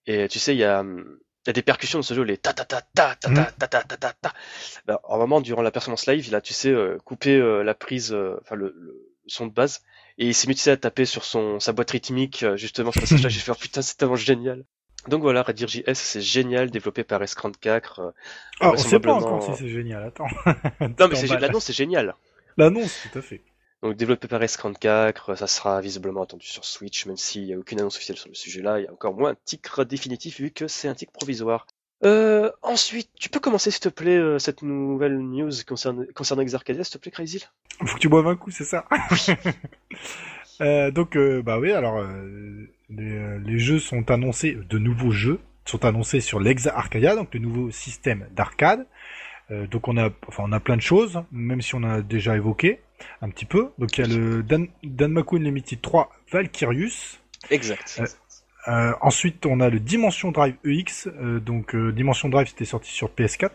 [0.06, 2.38] Et tu sais, il y a, il y a des percussions dans ce jeu, les
[2.38, 4.32] ta ta ta ta ta ta ta ta ta ta ta.
[4.86, 6.74] Ben, en moment, durant la performance live, il a, tu sais,
[7.04, 8.74] coupé la prise, enfin le,
[9.26, 9.82] son de base,
[10.18, 13.28] et il s'est mis à taper sur son sa boîte rythmique justement ce passage-là.
[13.28, 14.64] J'ai fait oh, putain, c'est tellement génial.
[15.08, 18.00] Donc voilà, Redir JS, c'est génial, développé par S34.
[18.00, 18.10] Euh,
[18.60, 20.28] ah, on sait pas encore si c'est génial, attends.
[20.80, 22.14] non, mais l'annonce c'est génial.
[22.56, 23.42] L'annonce, tout à fait.
[23.82, 27.80] Donc développé par S34, ça sera visiblement attendu sur Switch, même s'il n'y a aucune
[27.80, 30.68] annonce officielle sur le sujet-là, il y a encore moins un titre définitif vu que
[30.68, 31.66] c'est un titre provisoire.
[32.04, 36.84] Euh, ensuite, tu peux commencer s'il te plaît euh, cette nouvelle news concernant, concernant Exarcadia,
[36.84, 37.44] s'il te plaît, Crazy
[37.84, 38.86] Faut que tu boives un coup, c'est ça
[40.60, 45.84] euh, Donc, euh, bah oui, alors euh, les, jeux sont annoncés, de nouveaux jeux sont
[45.84, 48.84] annoncés sur l'Exa Arcadia, donc le nouveau système d'arcade.
[49.50, 52.80] donc on a, enfin on a plein de choses, même si on a déjà évoqué.
[53.20, 53.70] Un petit peu.
[53.78, 57.20] Donc il y a le Dan Danmaku Unlimited 3 Valkyrius.
[57.50, 58.02] Exact.
[58.68, 61.08] Euh, ensuite, on a le Dimension Drive EX.
[61.40, 63.50] donc Dimension Drive, c'était sorti sur PS4.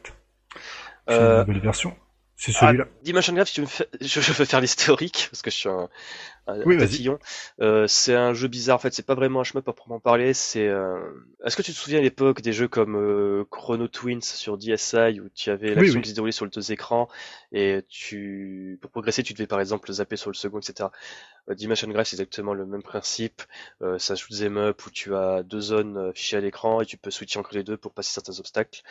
[1.08, 1.96] C'est une nouvelle version.
[2.38, 2.86] C'est celui-là.
[2.88, 3.48] Ah, Dimension Drive,
[4.02, 5.90] je, je veux faire l'historique parce que je suis un,
[6.66, 6.78] oui,
[7.62, 10.68] Euh, c'est un jeu bizarre en fait, c'est pas vraiment un shmup proprement parler, c'est
[10.68, 11.00] euh...
[11.44, 15.20] Est-ce que tu te souviens à l'époque des jeux comme euh, Chrono Twins sur DSi
[15.20, 17.08] où tu avais l'action qui se déroulait sur le deux écrans
[17.52, 20.90] et tu pour progresser, tu devais par exemple zapper sur le second, etc.
[21.50, 23.42] Euh, Dimension Drive, c'est exactement le même principe.
[23.82, 26.86] Euh, c'est un shoot'em up où tu as deux zones euh, fichées à l'écran et
[26.86, 28.82] tu peux switcher entre les deux pour passer certains obstacles.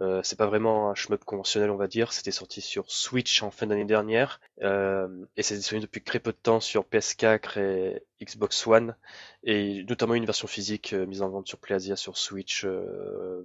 [0.00, 2.12] Euh, c'est pas vraiment un shmup conventionnel, on va dire.
[2.12, 6.32] C'était sorti sur Switch en fin d'année dernière euh, et c'est disponible depuis très peu
[6.32, 8.96] de temps sur PS4 et Xbox One
[9.44, 12.64] et notamment une version physique euh, mise en vente sur PlayAsia sur Switch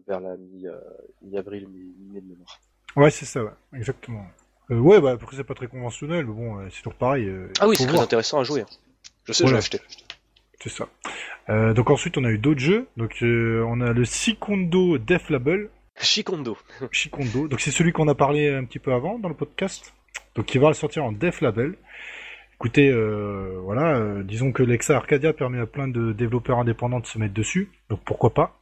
[0.07, 0.37] vers la
[1.21, 2.59] mi-avril, mi-mai de mémoire.
[2.95, 3.51] Ouais, c'est ça, ouais.
[3.73, 4.25] exactement.
[4.69, 7.29] ouais, bah après c'est pas très conventionnel, mais bon, c'est toujours pareil.
[7.59, 8.61] ah oui, c'est très intéressant à jouer.
[8.61, 8.67] Hein.
[9.25, 9.81] Je sais, je vais acheter.
[10.61, 10.87] C'est ça.
[11.73, 12.87] donc ensuite on a eu d'autres jeux.
[12.95, 16.57] Donc on a le Sikondo Death Label Shikondo.
[16.91, 17.47] Shikondo.
[17.49, 19.93] Donc c'est celui qu'on a parlé un petit peu avant dans le podcast.
[20.35, 21.75] Donc il va sortir en Def Label.
[22.55, 27.05] Écoutez, euh, voilà, euh, disons que l'Exa Arcadia permet à plein de développeurs indépendants de
[27.05, 27.69] se mettre dessus.
[27.89, 28.59] Donc pourquoi pas?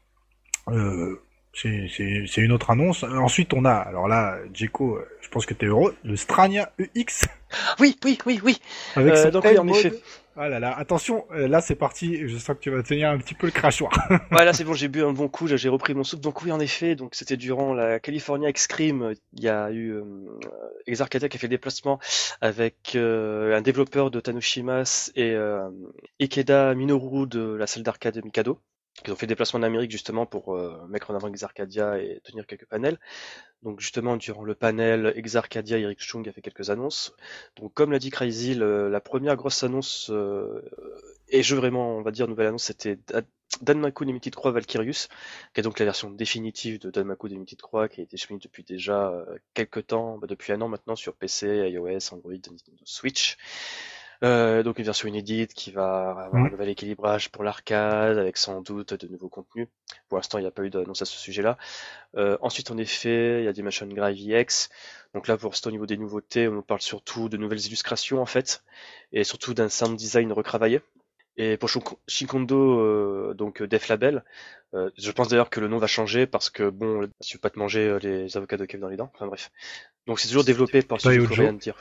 [0.69, 1.19] Euh,
[1.53, 3.03] C'est une autre annonce.
[3.03, 7.27] Ensuite on a, alors là, Djeko, je pense que tu es heureux, le Strania EX.
[7.79, 8.59] Oui, oui, oui, oui.
[8.95, 9.93] Avec son donc, en effet.
[10.35, 13.35] Ah là là, attention, euh, là c'est parti, je que tu vas tenir un petit
[13.35, 13.91] peu le crachoir.
[14.31, 16.21] ouais, là c'est bon, j'ai bu un bon coup, j'ai repris mon soupe.
[16.21, 20.03] Donc oui, en effet, donc c'était durant la California Extreme, il y a eu euh,
[20.87, 21.99] qui a fait le déplacement
[22.41, 25.69] avec euh, un développeur de Tanoshimas et euh,
[26.19, 28.59] Ikeda Minoru de la salle d'arcade de Mikado
[29.03, 32.21] qui ont fait des déplacements en Amérique justement pour euh, mettre en avant Exarcadia et
[32.23, 32.99] tenir quelques panels.
[33.63, 37.15] Donc justement durant le panel Exarcadia, Eric Chung a fait quelques annonces.
[37.55, 40.61] Donc comme l'a dit Crazy, la première grosse annonce euh,
[41.29, 42.99] et jeu vraiment on va dire nouvelle annonce c'était
[43.61, 45.07] Danmaku Limited 3 Valkyrius,
[45.53, 48.63] qui est donc la version définitive de Danmaku Limited 3 qui a été disponible depuis
[48.63, 53.37] déjà euh, quelques temps, bah, depuis un an maintenant sur PC, iOS, Android, Nintendo Switch.
[54.23, 58.61] Euh, donc une version inédite qui va avoir un nouvel équilibrage pour l'arcade, avec sans
[58.61, 59.67] doute de nouveaux contenus.
[60.07, 61.57] Pour l'instant, il n'y a pas eu d'annonce à ce sujet-là.
[62.15, 64.69] Euh, ensuite, en effet, il y a machines Drive EX.
[65.13, 68.25] Donc là, pour l'instant, au niveau des nouveautés, on parle surtout de nouvelles illustrations, en
[68.25, 68.63] fait,
[69.11, 70.81] et surtout d'un sound design retravaillé.
[71.35, 71.69] Et pour
[72.07, 74.23] Shikondo, euh, donc Def Label,
[74.75, 77.49] euh, je pense d'ailleurs que le nom va changer parce que bon, je veux pas
[77.49, 79.11] te manger les avocats de Kev dans les dents.
[79.15, 79.51] Enfin bref.
[80.05, 81.75] Donc c'est toujours développé par studio de dire.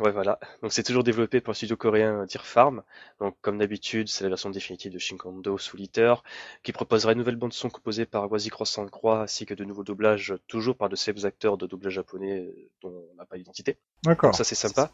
[0.00, 0.38] Ouais, voilà.
[0.62, 2.82] Donc c'est toujours développé par le studio coréen Deer Farm.
[3.20, 6.22] Donc comme d'habitude, c'est la version définitive de Shinkondo Solitaire,
[6.62, 9.84] qui proposera une nouvelle bande son composée par Wazi Cross Croix, ainsi que de nouveaux
[9.84, 13.78] doublages, toujours par de ces acteurs de doublage japonais euh, dont on n'a pas l'identité.
[14.04, 14.34] D'accord.
[14.34, 14.92] Ça c'est sympa.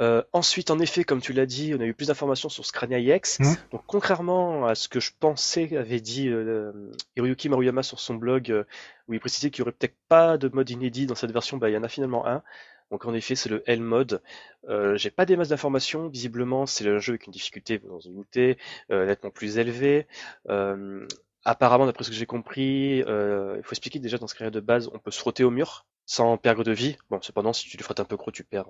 [0.00, 2.98] Euh, ensuite, en effet, comme tu l'as dit, on a eu plus d'informations sur Scrania
[2.98, 3.38] EX.
[3.38, 3.54] Mmh.
[3.72, 6.72] Donc contrairement à ce que je pensais avait dit euh,
[7.16, 8.64] Hiroyuki Maruyama sur son blog, euh,
[9.08, 11.70] où il précisait qu'il y aurait peut-être pas de mode inédit dans cette version, bah
[11.70, 12.42] il y en a finalement un.
[12.90, 14.22] Donc en effet, c'est le L mode.
[14.68, 16.08] Euh, j'ai pas des masses d'informations.
[16.08, 18.58] Visiblement, c'est un jeu avec une difficulté, vous en doutez,
[18.90, 20.06] euh, nettement plus élevée.
[20.48, 21.06] Euh,
[21.44, 24.90] apparemment, d'après ce que j'ai compris, il faut expliquer déjà dans ce carrière de base,
[24.92, 26.96] on peut se frotter au mur sans perdre de vie.
[27.10, 28.68] Bon, cependant, si tu le frottes un peu gros, tu perds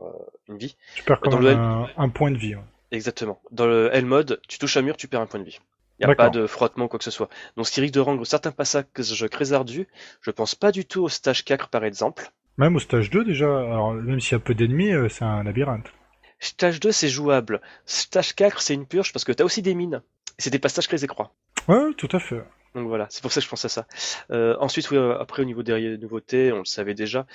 [0.49, 0.77] une vie.
[0.95, 2.55] Tu perds quand même un, point de vie.
[2.93, 3.41] Exactement.
[3.51, 5.59] Dans le L mode, tu touches un mur, tu perds un point de vie.
[5.99, 7.29] Il n'y a pas de frottement, quoi que ce soit.
[7.57, 8.85] Donc ce qui risque de rendre certains passages
[9.31, 9.87] très ardus.
[10.23, 12.31] Je pense pas du tout au stage 4 par exemple.
[12.57, 15.43] Même au stage 2 déjà, alors même s'il y a peu d'ennemis, euh, c'est un
[15.43, 15.93] labyrinthe.
[16.39, 17.61] Stage 2 c'est jouable.
[17.87, 20.03] Stage 4 c'est une purge parce que t'as aussi des mines.
[20.39, 21.33] C'est des passages très écrois.
[21.69, 22.43] Ouais, tout à fait.
[22.75, 23.87] Donc voilà, c'est pour ça que je pense à ça.
[24.31, 27.27] Euh, ensuite, oui, euh, après au niveau des nouveautés, on le savait déjà.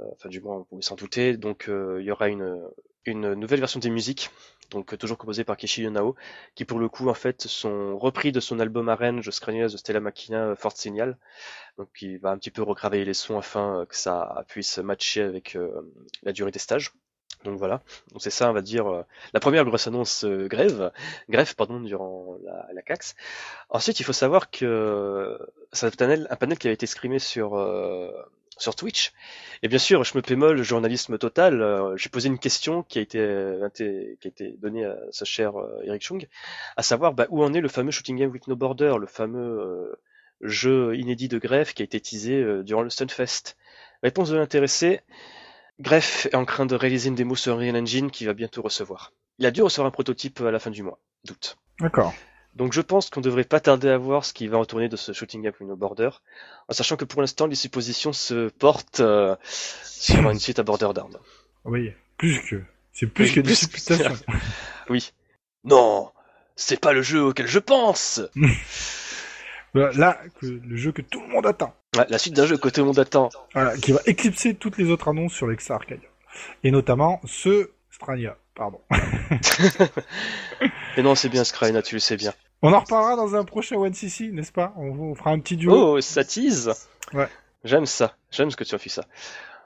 [0.00, 1.36] Euh, enfin, du moins, on pouvait s'en douter.
[1.36, 2.60] Donc, euh, il y aura une,
[3.06, 4.30] une nouvelle version des musiques,
[4.70, 6.14] donc toujours composée par Kishi Yonao,
[6.54, 10.00] qui pour le coup, en fait, sont repris de son album Arrange Scrania de Stella
[10.00, 11.18] Machina Fort Signal.
[11.78, 15.58] Donc, il va un petit peu retravailler les sons afin que ça puisse matcher avec
[16.22, 16.92] la durée des stages.
[17.44, 17.82] Donc voilà,
[18.12, 19.02] donc c'est ça, on va dire, euh,
[19.34, 20.90] la première grosse annonce euh, grève,
[21.28, 23.14] grève pardon, durant la, la, CAX.
[23.68, 25.38] Ensuite, il faut savoir que
[25.72, 28.10] c'est un panel, un panel qui a été scrimé sur euh,
[28.58, 29.12] sur Twitch.
[29.62, 31.94] Et bien sûr, je me pémole, journalisme total.
[31.96, 33.18] J'ai posé une question qui a été
[33.74, 35.52] qui a été donnée à ce cher
[35.84, 36.26] Eric Chung,
[36.76, 39.96] à savoir bah, où en est le fameux Shooting Game with No Border, le fameux
[40.40, 43.56] jeu inédit de grève qui a été teasé durant le Stunfest.
[44.02, 45.00] Réponse de l'intéressé.
[45.80, 49.12] Greff est en train de réaliser une démo sur Unreal Engine qui va bientôt recevoir.
[49.38, 51.56] Il a dû recevoir un prototype à la fin du mois, doute.
[51.80, 52.14] D'accord.
[52.54, 55.12] Donc je pense qu'on devrait pas tarder à voir ce qui va retourner de ce
[55.12, 56.10] Shooting Up No Border,
[56.68, 59.34] en sachant que pour l'instant les suppositions se portent euh,
[59.82, 61.10] sur une suite à Borderlands.
[61.64, 62.62] Oui, plus que.
[62.92, 64.16] C'est plus que des supputations.
[64.88, 65.12] oui.
[65.64, 66.12] Non,
[66.54, 68.20] c'est pas le jeu auquel je pense.
[69.74, 71.74] Là, le jeu que tout le monde attend.
[71.96, 73.30] la suite d'un jeu que tout le monde attend.
[73.54, 76.08] Voilà, qui va éclipser toutes les autres annonces sur l'Exa Arcadia.
[76.62, 78.80] Et notamment ce Strania, pardon.
[80.96, 82.32] Mais non, c'est bien Strania, tu le sais bien.
[82.62, 84.72] On en reparlera dans un prochain One CC, n'est-ce pas?
[84.76, 85.96] On, fera un petit duo.
[85.96, 86.72] Oh, ça tease
[87.12, 87.28] Ouais.
[87.64, 89.04] J'aime ça, j'aime ce que tu as fait ça.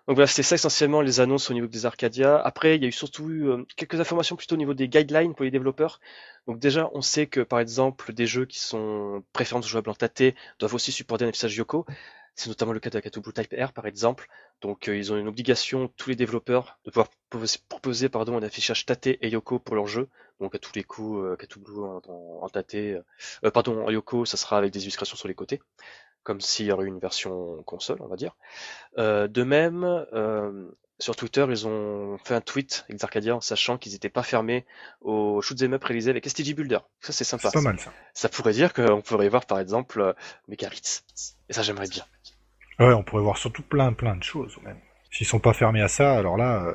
[0.06, 2.40] Donc voilà, c'est ça essentiellement les annonces au niveau des Arcadia.
[2.40, 5.44] Après, il y a eu surtout euh, quelques informations plutôt au niveau des guidelines pour
[5.44, 6.01] les développeurs.
[6.47, 10.35] Donc déjà, on sait que par exemple, des jeux qui sont préférence jouables en Tate
[10.59, 11.85] doivent aussi supporter un affichage Yoko.
[12.36, 14.28] C'est notamment le cas de Blue Type R par exemple.
[14.62, 17.09] Donc euh, ils ont une obligation, tous les développeurs, de pouvoir
[17.69, 20.09] proposer pardon, un affichage Tate et Yoko pour leur jeu.
[20.40, 23.02] Donc à tous les coups, euh, Blue en, en, Tate, euh,
[23.52, 25.60] pardon, en Yoko, ça sera avec des illustrations sur les côtés
[26.28, 28.36] comme s'il y aurait eu une version console, on va dire.
[28.98, 29.82] Euh, de même,
[30.12, 34.23] euh, sur Twitter, ils ont fait un tweet, les Arcadia, en sachant qu'ils n'étaient pas
[34.23, 34.66] fermés
[35.01, 36.81] aux shoot'em up réalisés avec STG Builder.
[37.01, 37.48] Ça, c'est sympa.
[37.48, 37.94] C'est pas mal, ça.
[38.12, 40.12] Ça pourrait dire qu'on pourrait voir, par exemple, euh,
[40.48, 41.02] Megaritz.
[41.48, 42.05] Et ça, j'aimerais bien.
[42.78, 44.78] Ouais, on pourrait voir surtout plein, plein de choses, même.
[45.10, 46.74] S'ils sont pas fermés à ça, alors là,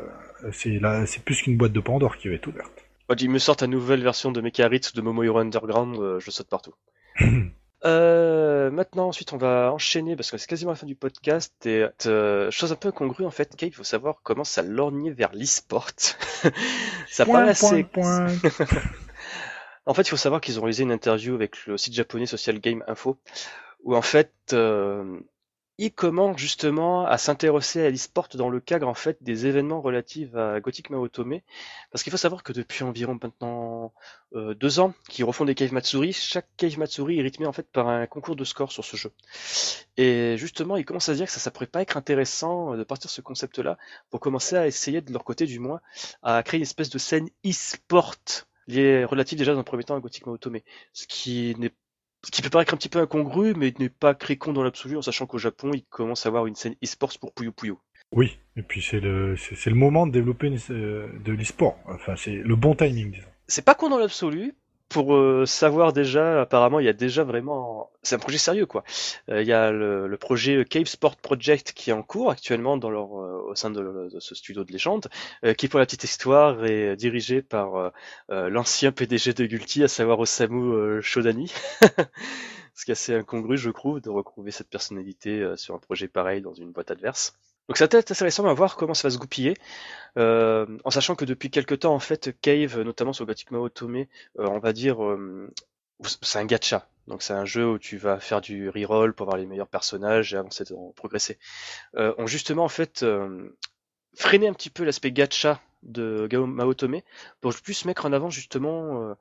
[0.52, 2.83] c'est là, c'est plus qu'une boîte de Pandore qui va être ouverte.
[3.20, 6.74] Ils me sortent une nouvelle version de Mecharitz de Momo Hero Underground, je saute partout.
[7.86, 11.54] Euh, maintenant, ensuite, on va enchaîner parce que c'est quasiment la fin du podcast.
[11.66, 15.12] Et euh, chose un peu incongrue en fait, Kate, il faut savoir comment ça lorgnait
[15.12, 15.90] vers l'e-sport.
[17.10, 17.86] ça point, paraît assez.
[19.86, 22.60] en fait, il faut savoir qu'ils ont réalisé une interview avec le site japonais Social
[22.60, 23.18] Game Info,
[23.84, 25.20] où en fait, euh,
[25.78, 30.36] il commence justement à s'intéresser à l'e-sport dans le cadre en fait des événements relatifs
[30.36, 31.40] à Gothic Maotome,
[31.92, 33.94] parce qu'il faut savoir que depuis environ maintenant
[34.36, 37.68] euh, deux ans qu'ils refont des Cave Matsuri, chaque Cave Matsuri est rythmé en fait
[37.72, 39.12] par un concours de score sur ce jeu.
[39.98, 43.08] Et justement, ils commencent à dire que ça, ça pourrait pas être intéressant de partir
[43.08, 43.78] de ce concept-là
[44.12, 45.82] pour commencer à essayer de leur côté du moins
[46.22, 48.16] à créer une espèce de scène e-sport
[48.68, 50.60] liée relative déjà dans un premier temps à Gothic Maotome,
[50.94, 51.74] ce qui n'est
[52.24, 54.98] ce qui peut paraître un petit peu incongru, mais n'est pas très con dans l'absolu,
[54.98, 57.80] en sachant qu'au Japon, il commence à avoir une scène e-sports pour Puyo Puyo.
[58.12, 61.78] Oui, et puis c'est le, c'est, le moment de développer euh, de l'e-sport.
[61.88, 63.28] Enfin, c'est le bon timing, disons.
[63.48, 64.54] C'est pas con dans l'absolu,
[64.94, 68.84] pour euh, savoir déjà, apparemment, il y a déjà vraiment, c'est un projet sérieux quoi.
[69.30, 72.92] Euh, il y a le, projet Cave Sport Project qui est en cours actuellement dans
[72.92, 75.10] leur, euh, au sein de, ce studio de légende,
[75.58, 77.92] qui pour la petite histoire est dirigé par
[78.30, 81.52] l'ancien PDG de Gulti, à savoir Osamu Shodani.
[82.76, 86.42] Ce qui est assez incongru, je trouve, de retrouver cette personnalité sur un projet pareil
[86.42, 87.34] dans une boîte adverse.
[87.68, 89.56] Donc ça va être récent à voir comment ça va se goupiller,
[90.18, 94.06] euh, en sachant que depuis quelques temps en fait Cave, notamment sur Gothic Maotome, euh,
[94.38, 95.50] on va dire, euh,
[96.22, 96.88] c'est un gacha.
[97.08, 100.34] Donc c'est un jeu où tu vas faire du reroll pour avoir les meilleurs personnages
[100.34, 100.64] et avancer,
[100.96, 101.38] progresser.
[101.96, 103.06] Ont justement en fait
[104.16, 107.02] freiné un petit peu l'aspect gacha de Gao Maotome
[107.42, 109.14] pour plus mettre en avant justement euh,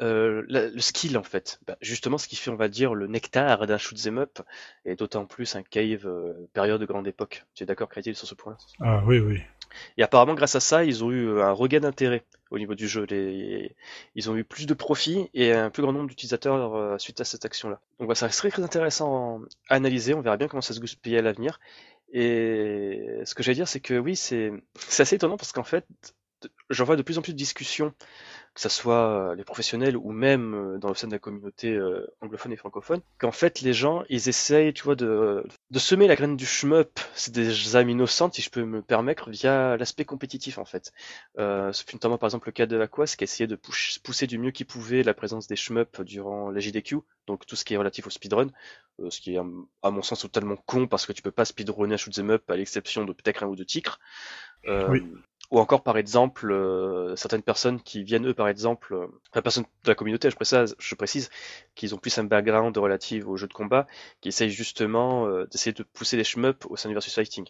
[0.00, 1.60] euh le skill en fait.
[1.66, 4.40] Bah, justement ce qui fait on va dire le nectar d'un shoot'em up
[4.84, 7.44] et d'autant plus un cave euh, période de grande époque.
[7.54, 9.40] Tu es d'accord Créatif sur ce point Ah oui oui.
[9.98, 13.06] Et apparemment grâce à ça ils ont eu un regain d'intérêt au niveau du jeu.
[13.10, 13.74] Les...
[14.14, 17.44] Ils ont eu plus de profit et un plus grand nombre d'utilisateurs suite à cette
[17.44, 17.80] action là.
[17.98, 21.16] Donc bah, ça serait très intéressant à analyser, on verra bien comment ça se goupille
[21.16, 21.58] à l'avenir.
[22.14, 24.52] Et ce que j'allais dire, c'est que oui, c'est
[24.98, 25.84] assez étonnant parce qu'en fait,
[26.70, 27.92] j'en vois de plus en plus de discussions
[28.54, 31.72] que ce soit euh, les professionnels ou même euh, dans le sein de la communauté
[31.72, 36.06] euh, anglophone et francophone, qu'en fait les gens ils essayent, tu vois, de, de semer
[36.06, 40.04] la graine du shmup, c'est des âmes innocentes si je peux me permettre, via l'aspect
[40.04, 40.92] compétitif en fait.
[41.38, 44.38] Euh, c'est notamment par exemple le cas de Aquas qui a essayé de pousser du
[44.38, 47.76] mieux qu'il pouvait la présence des shmup durant la JDQ, donc tout ce qui est
[47.76, 48.50] relatif au speedrun,
[49.08, 49.38] ce qui est
[49.82, 52.56] à mon sens totalement con parce que tu peux pas speedrunner un shoot'em up à
[52.56, 53.98] l'exception de peut-être un ou deux tigres.
[54.66, 55.02] Euh, oui
[55.54, 59.62] ou encore par exemple euh, certaines personnes qui viennent eux par exemple euh, la personne
[59.84, 61.30] de la communauté je précise je précise
[61.76, 63.86] qu'ils ont plus un background relatif aux jeux de combat
[64.20, 67.46] qui essayent justement euh, d'essayer de pousser les shmups au sein du versus fighting.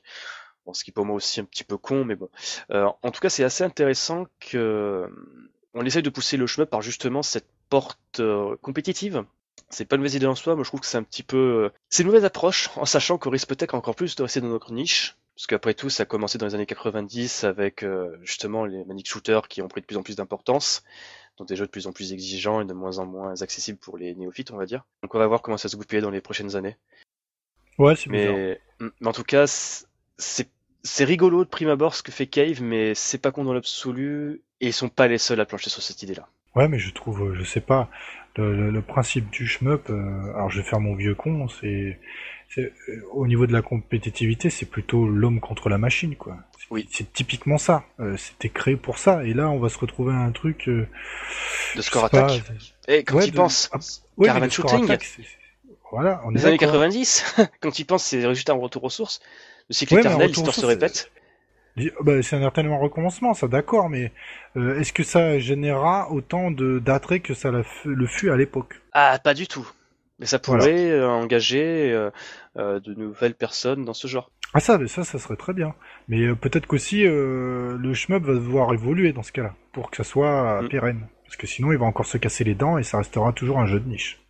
[0.66, 2.28] Bon, ce qui pour moi aussi un petit peu con mais bon.
[2.70, 5.08] En tout cas c'est assez intéressant que
[5.72, 8.20] on essaye de pousser le shmup par justement cette porte
[8.60, 9.24] compétitive.
[9.70, 11.70] C'est pas une mauvaise idée en soi, mais je trouve que c'est un petit peu...
[11.88, 14.72] C'est une mauvaise approche, en sachant qu'on risque peut-être encore plus de rester dans notre
[14.72, 18.84] niche, parce qu'après tout, ça a commencé dans les années 90 avec euh, justement les
[18.84, 20.84] manic shooters qui ont pris de plus en plus d'importance,
[21.38, 23.98] donc des jeux de plus en plus exigeants et de moins en moins accessibles pour
[23.98, 24.84] les néophytes, on va dire.
[25.02, 26.76] Donc on va voir comment ça se goupille dans les prochaines années.
[27.78, 30.48] Ouais, c'est mais, mais en tout cas, c'est
[30.84, 34.42] c'est rigolo de prime abord ce que fait Cave, mais c'est pas con dans l'absolu,
[34.60, 36.28] et ils sont pas les seuls à plancher sur cette idée-là.
[36.54, 37.88] Ouais, mais je trouve, je sais pas,
[38.36, 41.98] le, principe du shmup, alors je vais faire mon vieux con, c'est
[43.12, 46.36] au niveau de la compétitivité, c'est plutôt l'homme contre la machine, quoi.
[46.70, 46.88] Oui.
[46.90, 47.84] C'est typiquement ça.
[48.16, 49.24] C'était créé pour ça.
[49.24, 50.68] Et là, on va se retrouver à un truc.
[50.68, 52.42] de score attack.
[52.88, 53.70] Et quand tu penses,
[54.22, 54.96] Caravan Shooting.
[55.90, 59.20] Voilà, on Les années 90, quand tu penses, c'est juste un retour aux sources.
[59.68, 61.12] Le cycle éternel, l'histoire se répète.
[62.00, 64.12] Bah, c'est un éternellement recommencement, ça d'accord, mais
[64.56, 68.80] euh, est-ce que ça générera autant d'attrait que ça le fut à l'époque?
[68.92, 69.68] Ah, pas du tout.
[70.20, 71.92] Mais ça pourrait euh, engager
[72.56, 74.30] euh, de nouvelles personnes dans ce genre.
[74.52, 75.74] Ah ça, mais ça, ça serait très bien.
[76.06, 80.62] Mais peut-être qu'aussi le shmup va devoir évoluer dans ce cas-là, pour que ça soit
[80.62, 80.68] mm.
[80.68, 81.08] pérenne.
[81.24, 83.66] Parce que sinon, il va encore se casser les dents et ça restera toujours un
[83.66, 84.20] jeu de niche.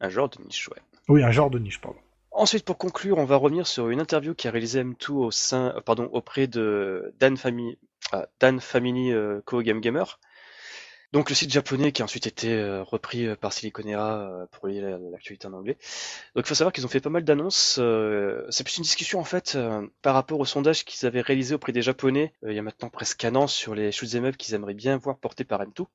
[0.00, 0.82] Un genre de niche, ouais.
[1.08, 2.00] Oui, un genre de niche, pardon.
[2.32, 5.74] Ensuite, pour conclure, on va revenir sur une interview qui a réalisé M2 au sein,
[5.76, 7.36] euh, pardon, auprès de Dan,
[8.12, 10.20] ah, Dan Famini euh, Co Game Gamer,
[11.12, 14.68] donc le site japonais qui a ensuite été euh, repris euh, par Siliconera euh, pour
[14.68, 15.76] lire l'actualité en anglais.
[16.36, 17.80] Donc il faut savoir qu'ils ont fait pas mal d'annonces.
[18.50, 19.58] c'est plus une discussion en fait
[20.02, 23.24] par rapport au sondage qu'ils avaient réalisé auprès des Japonais il y a maintenant presque
[23.24, 25.86] un an sur les shoot'em up qu'ils aimeraient bien voir portés par M2.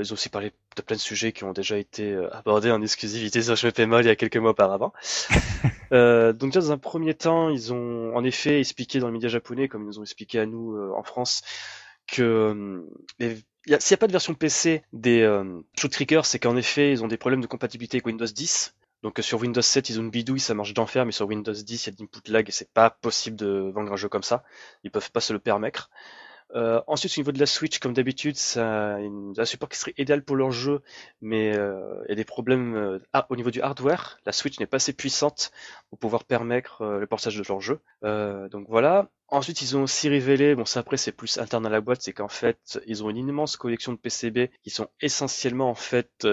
[0.00, 3.42] ils ont aussi parlé de plein de sujets qui ont déjà été abordés en exclusivité
[3.42, 4.92] sur Je mal il y a quelques mois auparavant.
[5.90, 9.68] donc déjà dans un premier temps, ils ont en effet expliqué dans les médias japonais,
[9.68, 11.42] comme ils nous ont expliqué à nous en France,
[12.06, 12.84] que
[13.18, 13.36] les
[13.68, 17.08] s'il n'y a pas de version PC des euh, Shoot c'est qu'en effet, ils ont
[17.08, 18.74] des problèmes de compatibilité avec Windows 10.
[19.02, 21.52] Donc euh, sur Windows 7, ils ont une bidouille, ça marche d'enfer, mais sur Windows
[21.52, 24.08] 10, il y a de l'input lag et c'est pas possible de vendre un jeu
[24.08, 24.42] comme ça.
[24.84, 25.90] Ils peuvent pas se le permettre.
[26.54, 30.22] Euh, ensuite, au niveau de la Switch, comme d'habitude, ça un support qui serait idéal
[30.22, 30.80] pour leur jeu,
[31.20, 32.98] mais euh, il y a des problèmes euh,
[33.28, 34.18] au niveau du hardware.
[34.24, 35.52] La Switch n'est pas assez puissante
[35.90, 37.80] pour pouvoir permettre le portage de leur jeu.
[38.02, 39.10] donc voilà.
[39.30, 42.14] Ensuite, ils ont aussi révélé, bon ça après c'est plus interne à la boîte, c'est
[42.14, 46.26] qu'en fait ils ont une immense collection de PCB qui sont essentiellement en fait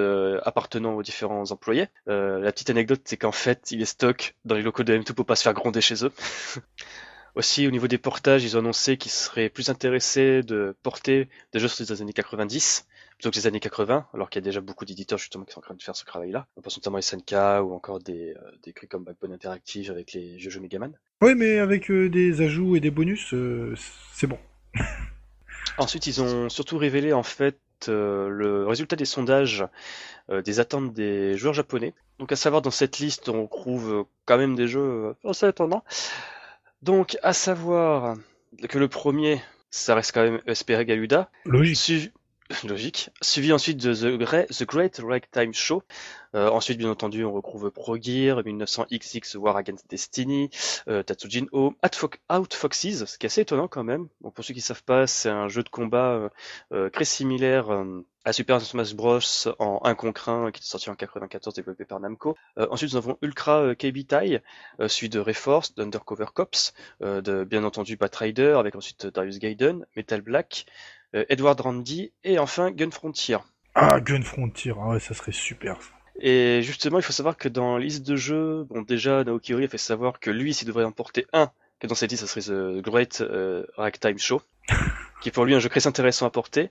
[0.43, 1.87] appartenant aux différents employés.
[2.05, 5.25] la petite anecdote c'est qu'en fait il est stock dans les locaux de M2 pour
[5.25, 6.11] pas se faire gronder chez eux.
[7.35, 11.59] Aussi, au niveau des portages, ils ont annoncé qu'ils seraient plus intéressés de porter des
[11.59, 12.87] jeux sur les années 90
[13.17, 15.59] plutôt que les années 80, alors qu'il y a déjà beaucoup d'éditeurs justement qui sont
[15.59, 16.47] en train de faire ce travail-là.
[16.57, 17.33] On pense notamment à SNK
[17.63, 20.91] ou encore des, euh, des trucs comme Backbone Interactive avec les jeux, jeux Megaman.
[21.21, 23.73] Oui, mais avec euh, des ajouts et des bonus, euh,
[24.13, 24.37] c'est bon.
[25.77, 27.57] Ensuite, ils ont surtout révélé en fait
[27.87, 29.63] le résultat des sondages
[30.29, 31.93] des attentes des joueurs japonais.
[32.17, 35.83] Donc à savoir dans cette liste, on trouve quand même des jeux assez étonnants.
[36.85, 38.15] Donc, à savoir
[38.69, 39.41] que le premier,
[39.71, 41.31] ça reste quand même Espere Galuda.
[41.43, 42.13] Logique.
[42.63, 43.09] Logique.
[43.22, 45.81] Suivi ensuite de The, Great, The Great Ragtime Show.
[46.35, 50.51] Euh, ensuite, bien entendu, on retrouve Pro Gear, 1900XX War Against Destiny,
[50.88, 54.07] euh, Tatsujin O, Out Foxes, ce qui est assez étonnant quand même.
[54.22, 56.30] pour ceux qui ne savent pas, c'est un jeu de combat euh,
[56.72, 59.19] euh très similaire euh, à Super Smash Bros
[59.59, 62.35] en 1 contre 1 qui est sorti en 94 développé par Namco.
[62.57, 64.41] Ensuite nous avons Ultra euh, KB Tai,
[64.80, 70.22] euh, suivi de Reforce, d'Undercover Cops, de bien entendu Batrider avec ensuite Darius Gaiden, Metal
[70.22, 70.65] Black,
[71.29, 73.37] Edward Randy et enfin Gun Frontier.
[73.73, 75.89] Ah Gun Frontier, ah ouais ça serait super ça.
[76.19, 79.67] Et justement il faut savoir que dans la liste de jeux, bon déjà Naokiri a
[79.67, 82.53] fait savoir que lui s'il devrait en porter un, que dans cette liste ça serait
[82.53, 83.23] The Great
[83.75, 84.41] Ragtime Show,
[85.21, 86.69] qui est pour lui un jeu très intéressant à porter.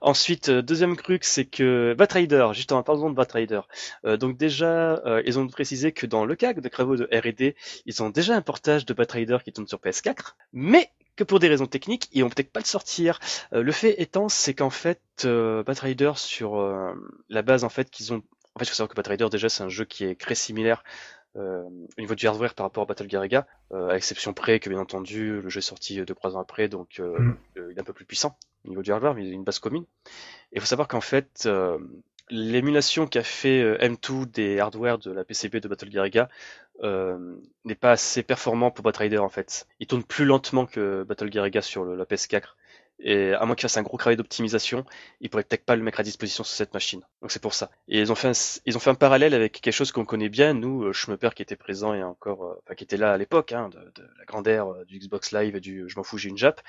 [0.00, 3.60] Ensuite, euh, deuxième truc, c'est que Batrider, justement, parlons de Batrider.
[4.04, 7.56] Euh, donc déjà, euh, ils ont précisé que dans le cas de travaux de R&D,
[7.86, 11.48] ils ont déjà un portage de Batrider qui tourne sur PS4, mais que pour des
[11.48, 13.20] raisons techniques, ils vont peut-être pas le sortir.
[13.52, 16.64] le fait étant, c'est qu'en fait, Batrider sur
[17.28, 18.22] la base en fait qu'ils ont
[18.54, 20.82] en fait, il faut savoir que Batrider, déjà, c'est un jeu qui est très similaire
[21.36, 24.68] euh, au niveau du hardware par rapport à Battle Garriga, euh, à l'exception près que
[24.68, 27.36] bien entendu le jeu est sorti 2-3 ans après, donc euh, mm.
[27.70, 29.60] il est un peu plus puissant au niveau du hardware, mais il a une base
[29.60, 29.84] commune.
[30.52, 31.48] Et il faut savoir qu'en fait,
[32.30, 35.90] l'émulation qu'a fait M2 des hardware de la PCB de Battle
[36.82, 39.66] Garriga n'est pas assez performant pour Batrider en fait.
[39.80, 42.56] Il tourne plus lentement que Battle Garriga sur le, la PS4.
[43.00, 44.84] Et à moins qu'il fasse un gros travail d'optimisation,
[45.20, 47.00] il pourrait peut-être pas le mettre à disposition sur cette machine.
[47.22, 47.70] Donc c'est pour ça.
[47.88, 50.28] Et ils ont fait un, ils ont fait un parallèle avec quelque chose qu'on connaît
[50.28, 53.16] bien, nous, euh, Schmupper qui était présent et encore, euh, enfin qui était là à
[53.16, 56.02] l'époque, hein, de, de, la grande ère euh, du Xbox Live et du je m'en
[56.02, 56.60] fous, j'ai une Jap.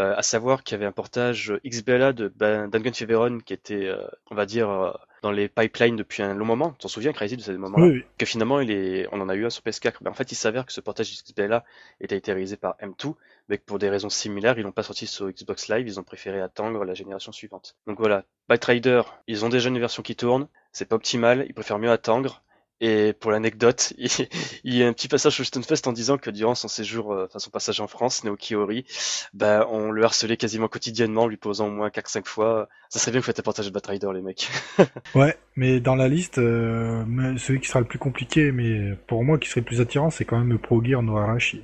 [0.00, 3.92] Euh, à savoir qu'il y avait un portage XBLA de Dangan Feveron qui était,
[4.30, 6.72] on va dire, dans les pipelines depuis un long moment.
[6.72, 9.36] Tu t'en souviens, Crazy, de ce moment-là oui, Que finalement, il est, on en a
[9.36, 9.94] eu un sur PS4.
[10.00, 11.64] Mais en fait, il s'avère que ce portage XBLA
[12.00, 13.14] était été réalisé par M2,
[13.48, 16.04] mais que pour des raisons similaires, ils l'ont pas sorti sur Xbox Live, ils ont
[16.04, 17.76] préféré attendre la génération suivante.
[17.86, 21.78] Donc voilà, Rider, ils ont déjà une version qui tourne, c'est pas optimal, ils préfèrent
[21.78, 22.42] mieux attendre.
[22.80, 26.54] Et pour l'anecdote, il, y a un petit passage au Stunfest en disant que durant
[26.54, 28.84] son séjour, euh, enfin son passage en France, Naoki Ori,
[29.32, 32.68] bah, on le harcelait quasiment quotidiennement, lui posant au moins 4-5 fois.
[32.88, 34.50] Ça serait bien que vous faites un partage de Batrider, les mecs.
[35.14, 37.04] ouais, mais dans la liste, euh,
[37.38, 40.24] celui qui sera le plus compliqué, mais pour moi qui serait le plus attirant, c'est
[40.24, 41.62] quand même le Pro Gear Noarashi.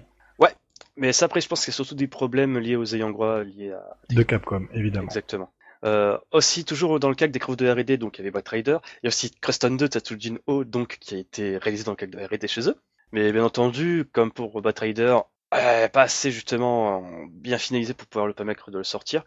[1.01, 3.73] Mais ça après, je pense que c'est surtout des problèmes liés aux ayants droit, liés
[3.73, 3.97] à...
[4.11, 5.07] De Capcom, évidemment.
[5.07, 5.51] Exactement.
[5.83, 8.43] Euh, aussi, toujours dans le cadre des crews de R&D, donc il y avait Bat
[8.51, 8.77] Rider.
[9.03, 11.97] Il y a aussi Creston 2 Tatsujin O, donc qui a été réalisé dans le
[11.97, 12.77] cadre de R&D chez eux.
[13.13, 15.17] Mais bien entendu, comme pour Bat Rider,
[15.55, 19.25] euh, pas assez justement bien finalisé pour pouvoir le permettre de le sortir.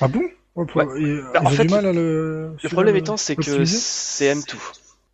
[0.00, 0.22] Ah bon?
[0.54, 0.86] Bah,
[1.40, 2.56] en fait, du mal à le...
[2.62, 4.56] le problème étant, c'est que c'est M2.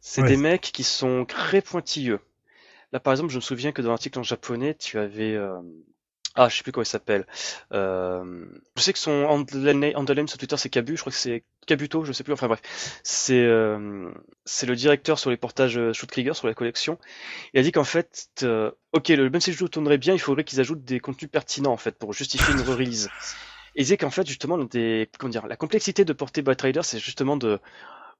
[0.00, 2.20] C'est des mecs qui sont très pointilleux.
[2.92, 5.58] Là, par exemple, je me souviens que dans l'article en japonais, tu avais euh,
[6.34, 7.26] ah, je sais plus comment il s'appelle.
[7.72, 8.46] Euh,
[8.76, 12.12] je sais que son underline sur Twitter c'est Cabu, je crois que c'est Kabuto, je
[12.12, 12.32] sais plus.
[12.32, 12.60] Enfin bref,
[13.02, 14.10] c'est euh,
[14.44, 16.98] c'est le directeur sur les portages euh, Shoot Krieger sur la collection.
[17.52, 20.20] Il a dit qu'en fait, euh, ok, le, même si le jeu tournerait bien, il
[20.20, 23.10] faudrait qu'ils ajoutent des contenus pertinents en fait pour justifier une re-release.
[23.74, 27.36] il disait qu'en fait justement des comment dire, la complexité de porter Rider, c'est justement
[27.36, 27.60] de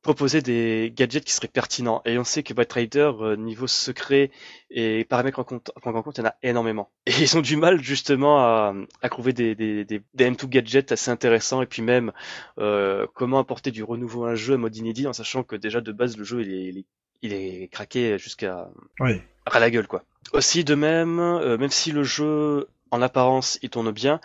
[0.02, 2.02] proposer des gadgets qui seraient pertinents.
[2.04, 4.30] Et on sait que Batrider, euh, niveau secret
[4.70, 6.90] et paramètres en compte, en compte, il y en a énormément.
[7.06, 10.92] Et ils ont du mal justement à, à trouver des, des, des, des M2 gadgets
[10.92, 12.12] assez intéressants et puis même
[12.58, 15.80] euh, comment apporter du renouveau à un jeu à mode inédit en sachant que déjà
[15.80, 16.84] de base le jeu il est,
[17.22, 18.68] il est, craqué jusqu'à
[18.98, 19.20] oui.
[19.46, 20.04] à la gueule quoi.
[20.32, 24.20] Aussi de même, euh, même si le jeu en apparence il tourne bien,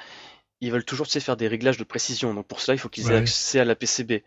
[0.60, 2.34] ils veulent toujours tu faire des réglages de précision.
[2.34, 4.24] Donc pour cela il faut qu'ils aient accès à la PCB.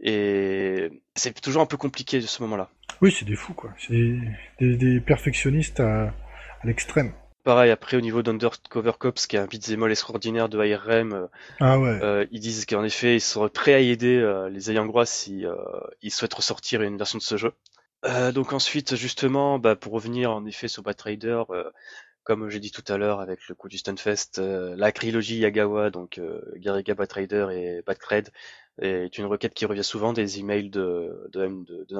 [0.00, 2.70] Et c'est toujours un peu compliqué de ce moment-là.
[3.00, 3.70] Oui, c'est des fous, quoi.
[3.78, 4.18] C'est
[4.60, 6.12] des, perfectionnistes à,
[6.64, 7.12] l'extrême.
[7.44, 11.26] Pareil, après, au niveau d'Undercover Cops, qui est un beat'em extraordinaire de ARM, euh,
[11.60, 11.98] ah ouais.
[12.02, 15.44] Euh, ils disent qu'en effet, ils seraient prêts à aider euh, les ayants droit si
[16.02, 17.52] ils souhaitent ressortir une version de ce jeu.
[18.34, 21.42] donc ensuite, justement, bah, pour revenir en effet sur Bat Rider,
[22.24, 26.20] comme j'ai dit tout à l'heure avec le coup du Stunfest, la trilogie Yagawa, donc
[26.56, 28.30] Gariga Bat Rider et Batcred,
[28.80, 31.96] est une requête qui revient souvent des emails de, de, de, de.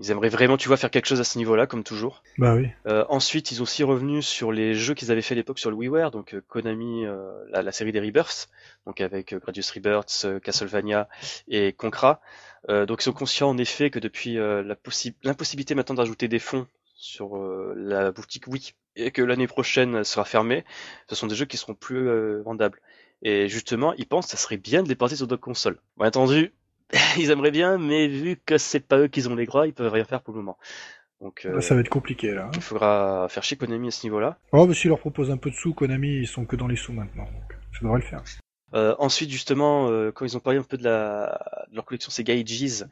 [0.00, 2.22] Ils aimeraient vraiment, tu vois, faire quelque chose à ce niveau-là, comme toujours.
[2.38, 2.68] Bah oui.
[2.86, 5.70] Euh, ensuite, ils ont aussi revenu sur les jeux qu'ils avaient fait à l'époque sur
[5.70, 8.48] le WiiWare, donc euh, Konami, euh, la, la, série des Rebirths,
[8.86, 11.08] donc avec euh, Gradius Rebirths, euh, Castlevania
[11.48, 12.20] et Concra.
[12.68, 14.36] donc ils sont conscients en effet que depuis
[15.22, 17.36] l'impossibilité maintenant d'ajouter des fonds sur
[17.76, 20.64] la boutique Wii et que l'année prochaine sera fermée,
[21.08, 22.08] ce sont des jeux qui seront plus
[22.42, 22.80] vendables.
[23.22, 25.78] Et justement, ils pensent que ça serait bien de les passer sur d'autres consoles.
[25.96, 26.52] Bien entendu,
[27.18, 29.92] ils aimeraient bien, mais vu que c'est pas eux qui ont les droits, ils peuvent
[29.92, 30.58] rien faire pour le moment.
[31.20, 32.50] Donc, euh, ça va être compliqué là.
[32.54, 34.38] Il faudra faire chier Konami à ce niveau-là.
[34.52, 36.76] Oh, mais s'ils leur proposent un peu de sous, Konami, ils sont que dans les
[36.76, 38.22] sous maintenant, donc ça devrait le faire.
[38.74, 42.10] Euh, ensuite, justement, euh, quand ils ont parlé un peu de, la, de leur collection
[42.10, 42.84] Sega Ages,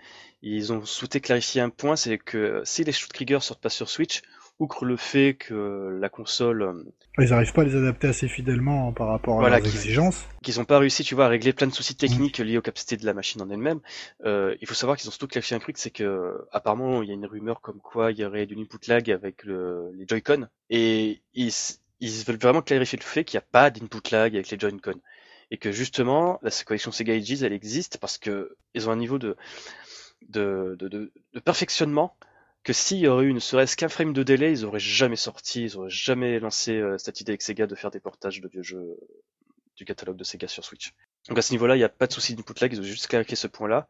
[0.42, 3.88] ils ont souhaité clarifier un point, c'est que si les Shoot Krieger sortent pas sur
[3.88, 4.22] Switch,
[4.58, 6.62] outre le fait que la console...
[6.62, 6.82] Euh,
[7.18, 10.26] ils n'arrivent pas à les adapter assez fidèlement par rapport à leurs exigences.
[10.42, 12.96] Qu'ils n'ont pas réussi, tu vois, à régler plein de soucis techniques liés aux capacités
[12.96, 13.80] de la machine en elle-même.
[14.24, 17.12] Euh, il faut savoir qu'ils ont surtout clarifié un truc, c'est que apparemment il y
[17.12, 20.48] a une rumeur comme quoi il y aurait du input lag avec le, les Joy-Con,
[20.70, 21.52] et ils,
[22.00, 25.00] ils veulent vraiment clarifier le fait qu'il n'y a pas d'input lag avec les Joy-Con
[25.50, 29.18] et que justement la collection Sega Ages elle existe parce que ils ont un niveau
[29.18, 29.36] de
[30.28, 32.16] de, de, de, de perfectionnement
[32.66, 35.62] que s'il y aurait eu ne serait-ce qu'un frame de délai, ils auraient jamais sorti,
[35.62, 38.64] ils auraient jamais lancé euh, cette idée avec Sega de faire des portages de vieux
[38.64, 38.98] jeux
[39.76, 40.93] du catalogue de Sega sur Switch.
[41.28, 43.06] Donc à ce niveau-là, il n'y a pas de souci d'input lag, ils ont juste
[43.06, 43.86] clarifié ce point-là.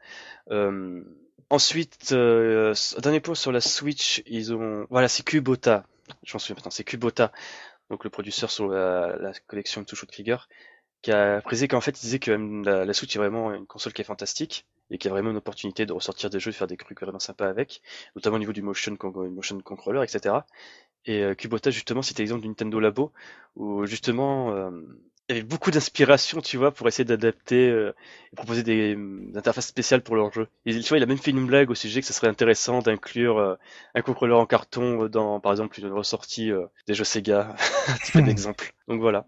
[0.50, 1.02] Euh,
[1.48, 5.86] ensuite, euh, dernier point sur la Switch, ils ont, voilà, c'est Kubota.
[6.22, 7.32] Je m'en souviens maintenant, c'est Kubota,
[7.88, 10.36] donc le producteur sur la, collection de Shoot Trigger,
[11.02, 12.32] qui a précisé qu'en fait, il disait que
[12.64, 15.36] la, la Switch est vraiment une console qui est fantastique et qui a vraiment une
[15.36, 17.82] opportunité de ressortir des jeux, de faire des trucs vraiment sympas avec,
[18.14, 20.36] notamment au niveau du motion, motion controller, etc.
[21.06, 23.12] Et euh, Kubota justement c'était l'exemple du Nintendo Labo
[23.54, 24.70] où justement euh,
[25.28, 27.92] il y avait beaucoup d'inspiration, tu vois, pour essayer d'adapter euh,
[28.32, 28.96] et proposer des,
[29.34, 30.48] interfaces spéciales pour leur jeu.
[30.66, 32.78] Et, tu vois, il a même fait une blague au sujet que ce serait intéressant
[32.78, 33.56] d'inclure euh,
[33.96, 36.52] un contrôleur en carton dans, par exemple, une ressortie
[36.86, 37.56] des jeux Sega,
[37.88, 38.72] un petit peu d'exemple.
[38.86, 39.26] Donc voilà.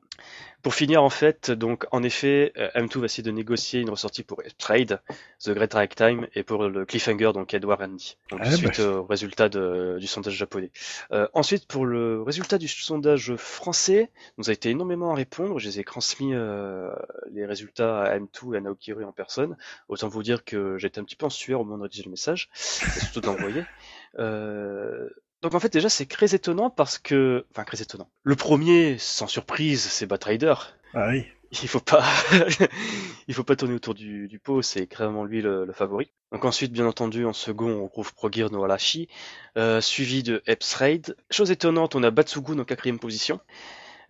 [0.63, 4.25] Pour finir, en fait, donc en effet, euh, M2 va essayer de négocier une ressortie
[4.25, 5.01] pour Trade,
[5.41, 8.17] The Great Time et pour le Cliffhanger, donc Edward Andy.
[8.31, 8.89] Donc, ah, suite bah.
[8.89, 10.71] au résultat du sondage japonais.
[11.13, 15.59] Euh, ensuite, pour le résultat du sondage français, nous a été énormément à répondre.
[15.59, 16.91] Je les ai transmis euh,
[17.31, 19.57] les résultats à M2 et à Naokiri en personne.
[19.89, 22.11] Autant vous dire que j'étais un petit peu en sueur au moment de rédiger le
[22.11, 23.65] message, et surtout d'envoyer.
[24.19, 25.09] Euh,
[25.43, 27.47] donc en fait déjà c'est très étonnant parce que...
[27.51, 28.09] Enfin très étonnant.
[28.23, 30.55] Le premier, sans surprise, c'est Batrider.
[30.95, 31.27] Ah oui.
[31.63, 32.05] il faut pas,
[33.29, 36.11] il faut pas tourner autour du, pot, c'est clairement lui le, favori.
[36.33, 39.09] Donc ensuite, bien entendu, en second, on trouve Progir no Alashi,
[39.57, 41.17] euh, suivi de Epps Raid.
[41.31, 43.41] Chose étonnante, on a Batsugun en quatrième position,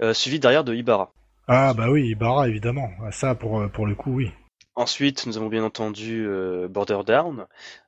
[0.02, 1.12] euh, suivi derrière de Ibarra.
[1.46, 2.90] Ah bah oui, Ibarra évidemment.
[3.10, 4.32] Ça pour pour le coup, oui.
[4.78, 7.46] Ensuite, nous avons bien entendu euh, Border Down,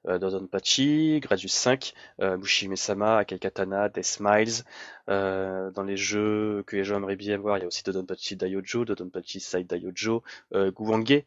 [0.09, 4.65] euh, Dodonpachi, Gradius 5, euh, Mushime-sama, Akai Katana, Death Smiles.
[5.09, 8.35] Euh, dans les jeux que les gens aimeraient bien voir, il y a aussi Dodonpachi
[8.35, 11.23] Daiojo, Dodonpachi Side Daiojo, euh, Guwange,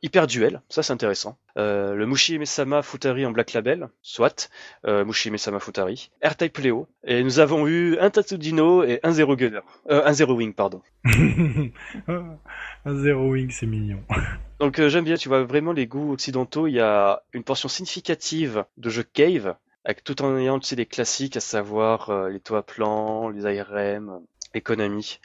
[0.00, 1.36] Hyper Duel, ça c'est intéressant.
[1.56, 4.48] Le Mushime-sama Futari en Black Label, soit,
[4.84, 6.10] Mushime-sama Futari.
[6.22, 9.60] R-Type Leo, et nous avons eu un Tatsudino et un Zero Gunner.
[9.90, 10.80] Un Zero Wing, pardon.
[11.04, 14.02] un Zero Wing, c'est mignon.
[14.62, 16.68] Donc euh, j'aime bien, tu vois vraiment les goûts occidentaux.
[16.68, 20.76] Il y a une portion significative de jeux cave, avec tout en ayant tu sais,
[20.76, 24.20] des classiques, à savoir euh, les toits plans, les ARM,
[24.54, 25.18] l'économie.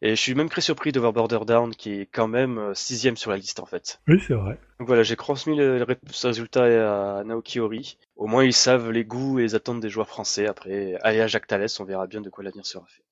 [0.00, 2.72] Et je suis même très surpris de voir Border Down qui est quand même euh,
[2.72, 4.00] sixième sur la liste en fait.
[4.08, 4.58] Oui, c'est vrai.
[4.78, 5.84] Donc voilà, j'ai transmis le,
[6.24, 7.98] résultat à Naoki Ori.
[8.16, 10.46] Au moins ils savent les goûts et les attentes des joueurs français.
[10.46, 13.02] Après, allez à Jacques Thalès, on verra bien de quoi l'avenir sera fait.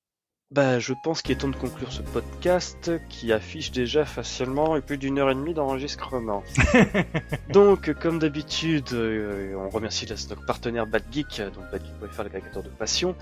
[0.49, 4.97] Bah, je pense qu'il est temps de conclure ce podcast qui affiche déjà facilement plus
[4.97, 6.41] d'une heure et demie d'enregistrement.
[7.49, 12.69] donc, comme d'habitude, euh, on remercie notre partenaire Bad Geek, donc badgeek.fr, le créateur de
[12.69, 13.13] passion.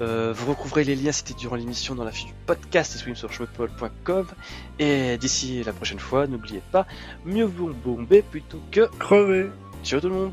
[0.00, 3.14] Euh, vous retrouverez les liens cités durant l'émission dans la fiche du podcast et swim
[3.14, 3.28] sur
[4.78, 6.86] Et d'ici la prochaine fois, n'oubliez pas,
[7.26, 9.50] mieux vous bomber plutôt que crever.
[9.84, 10.32] Ciao tout le monde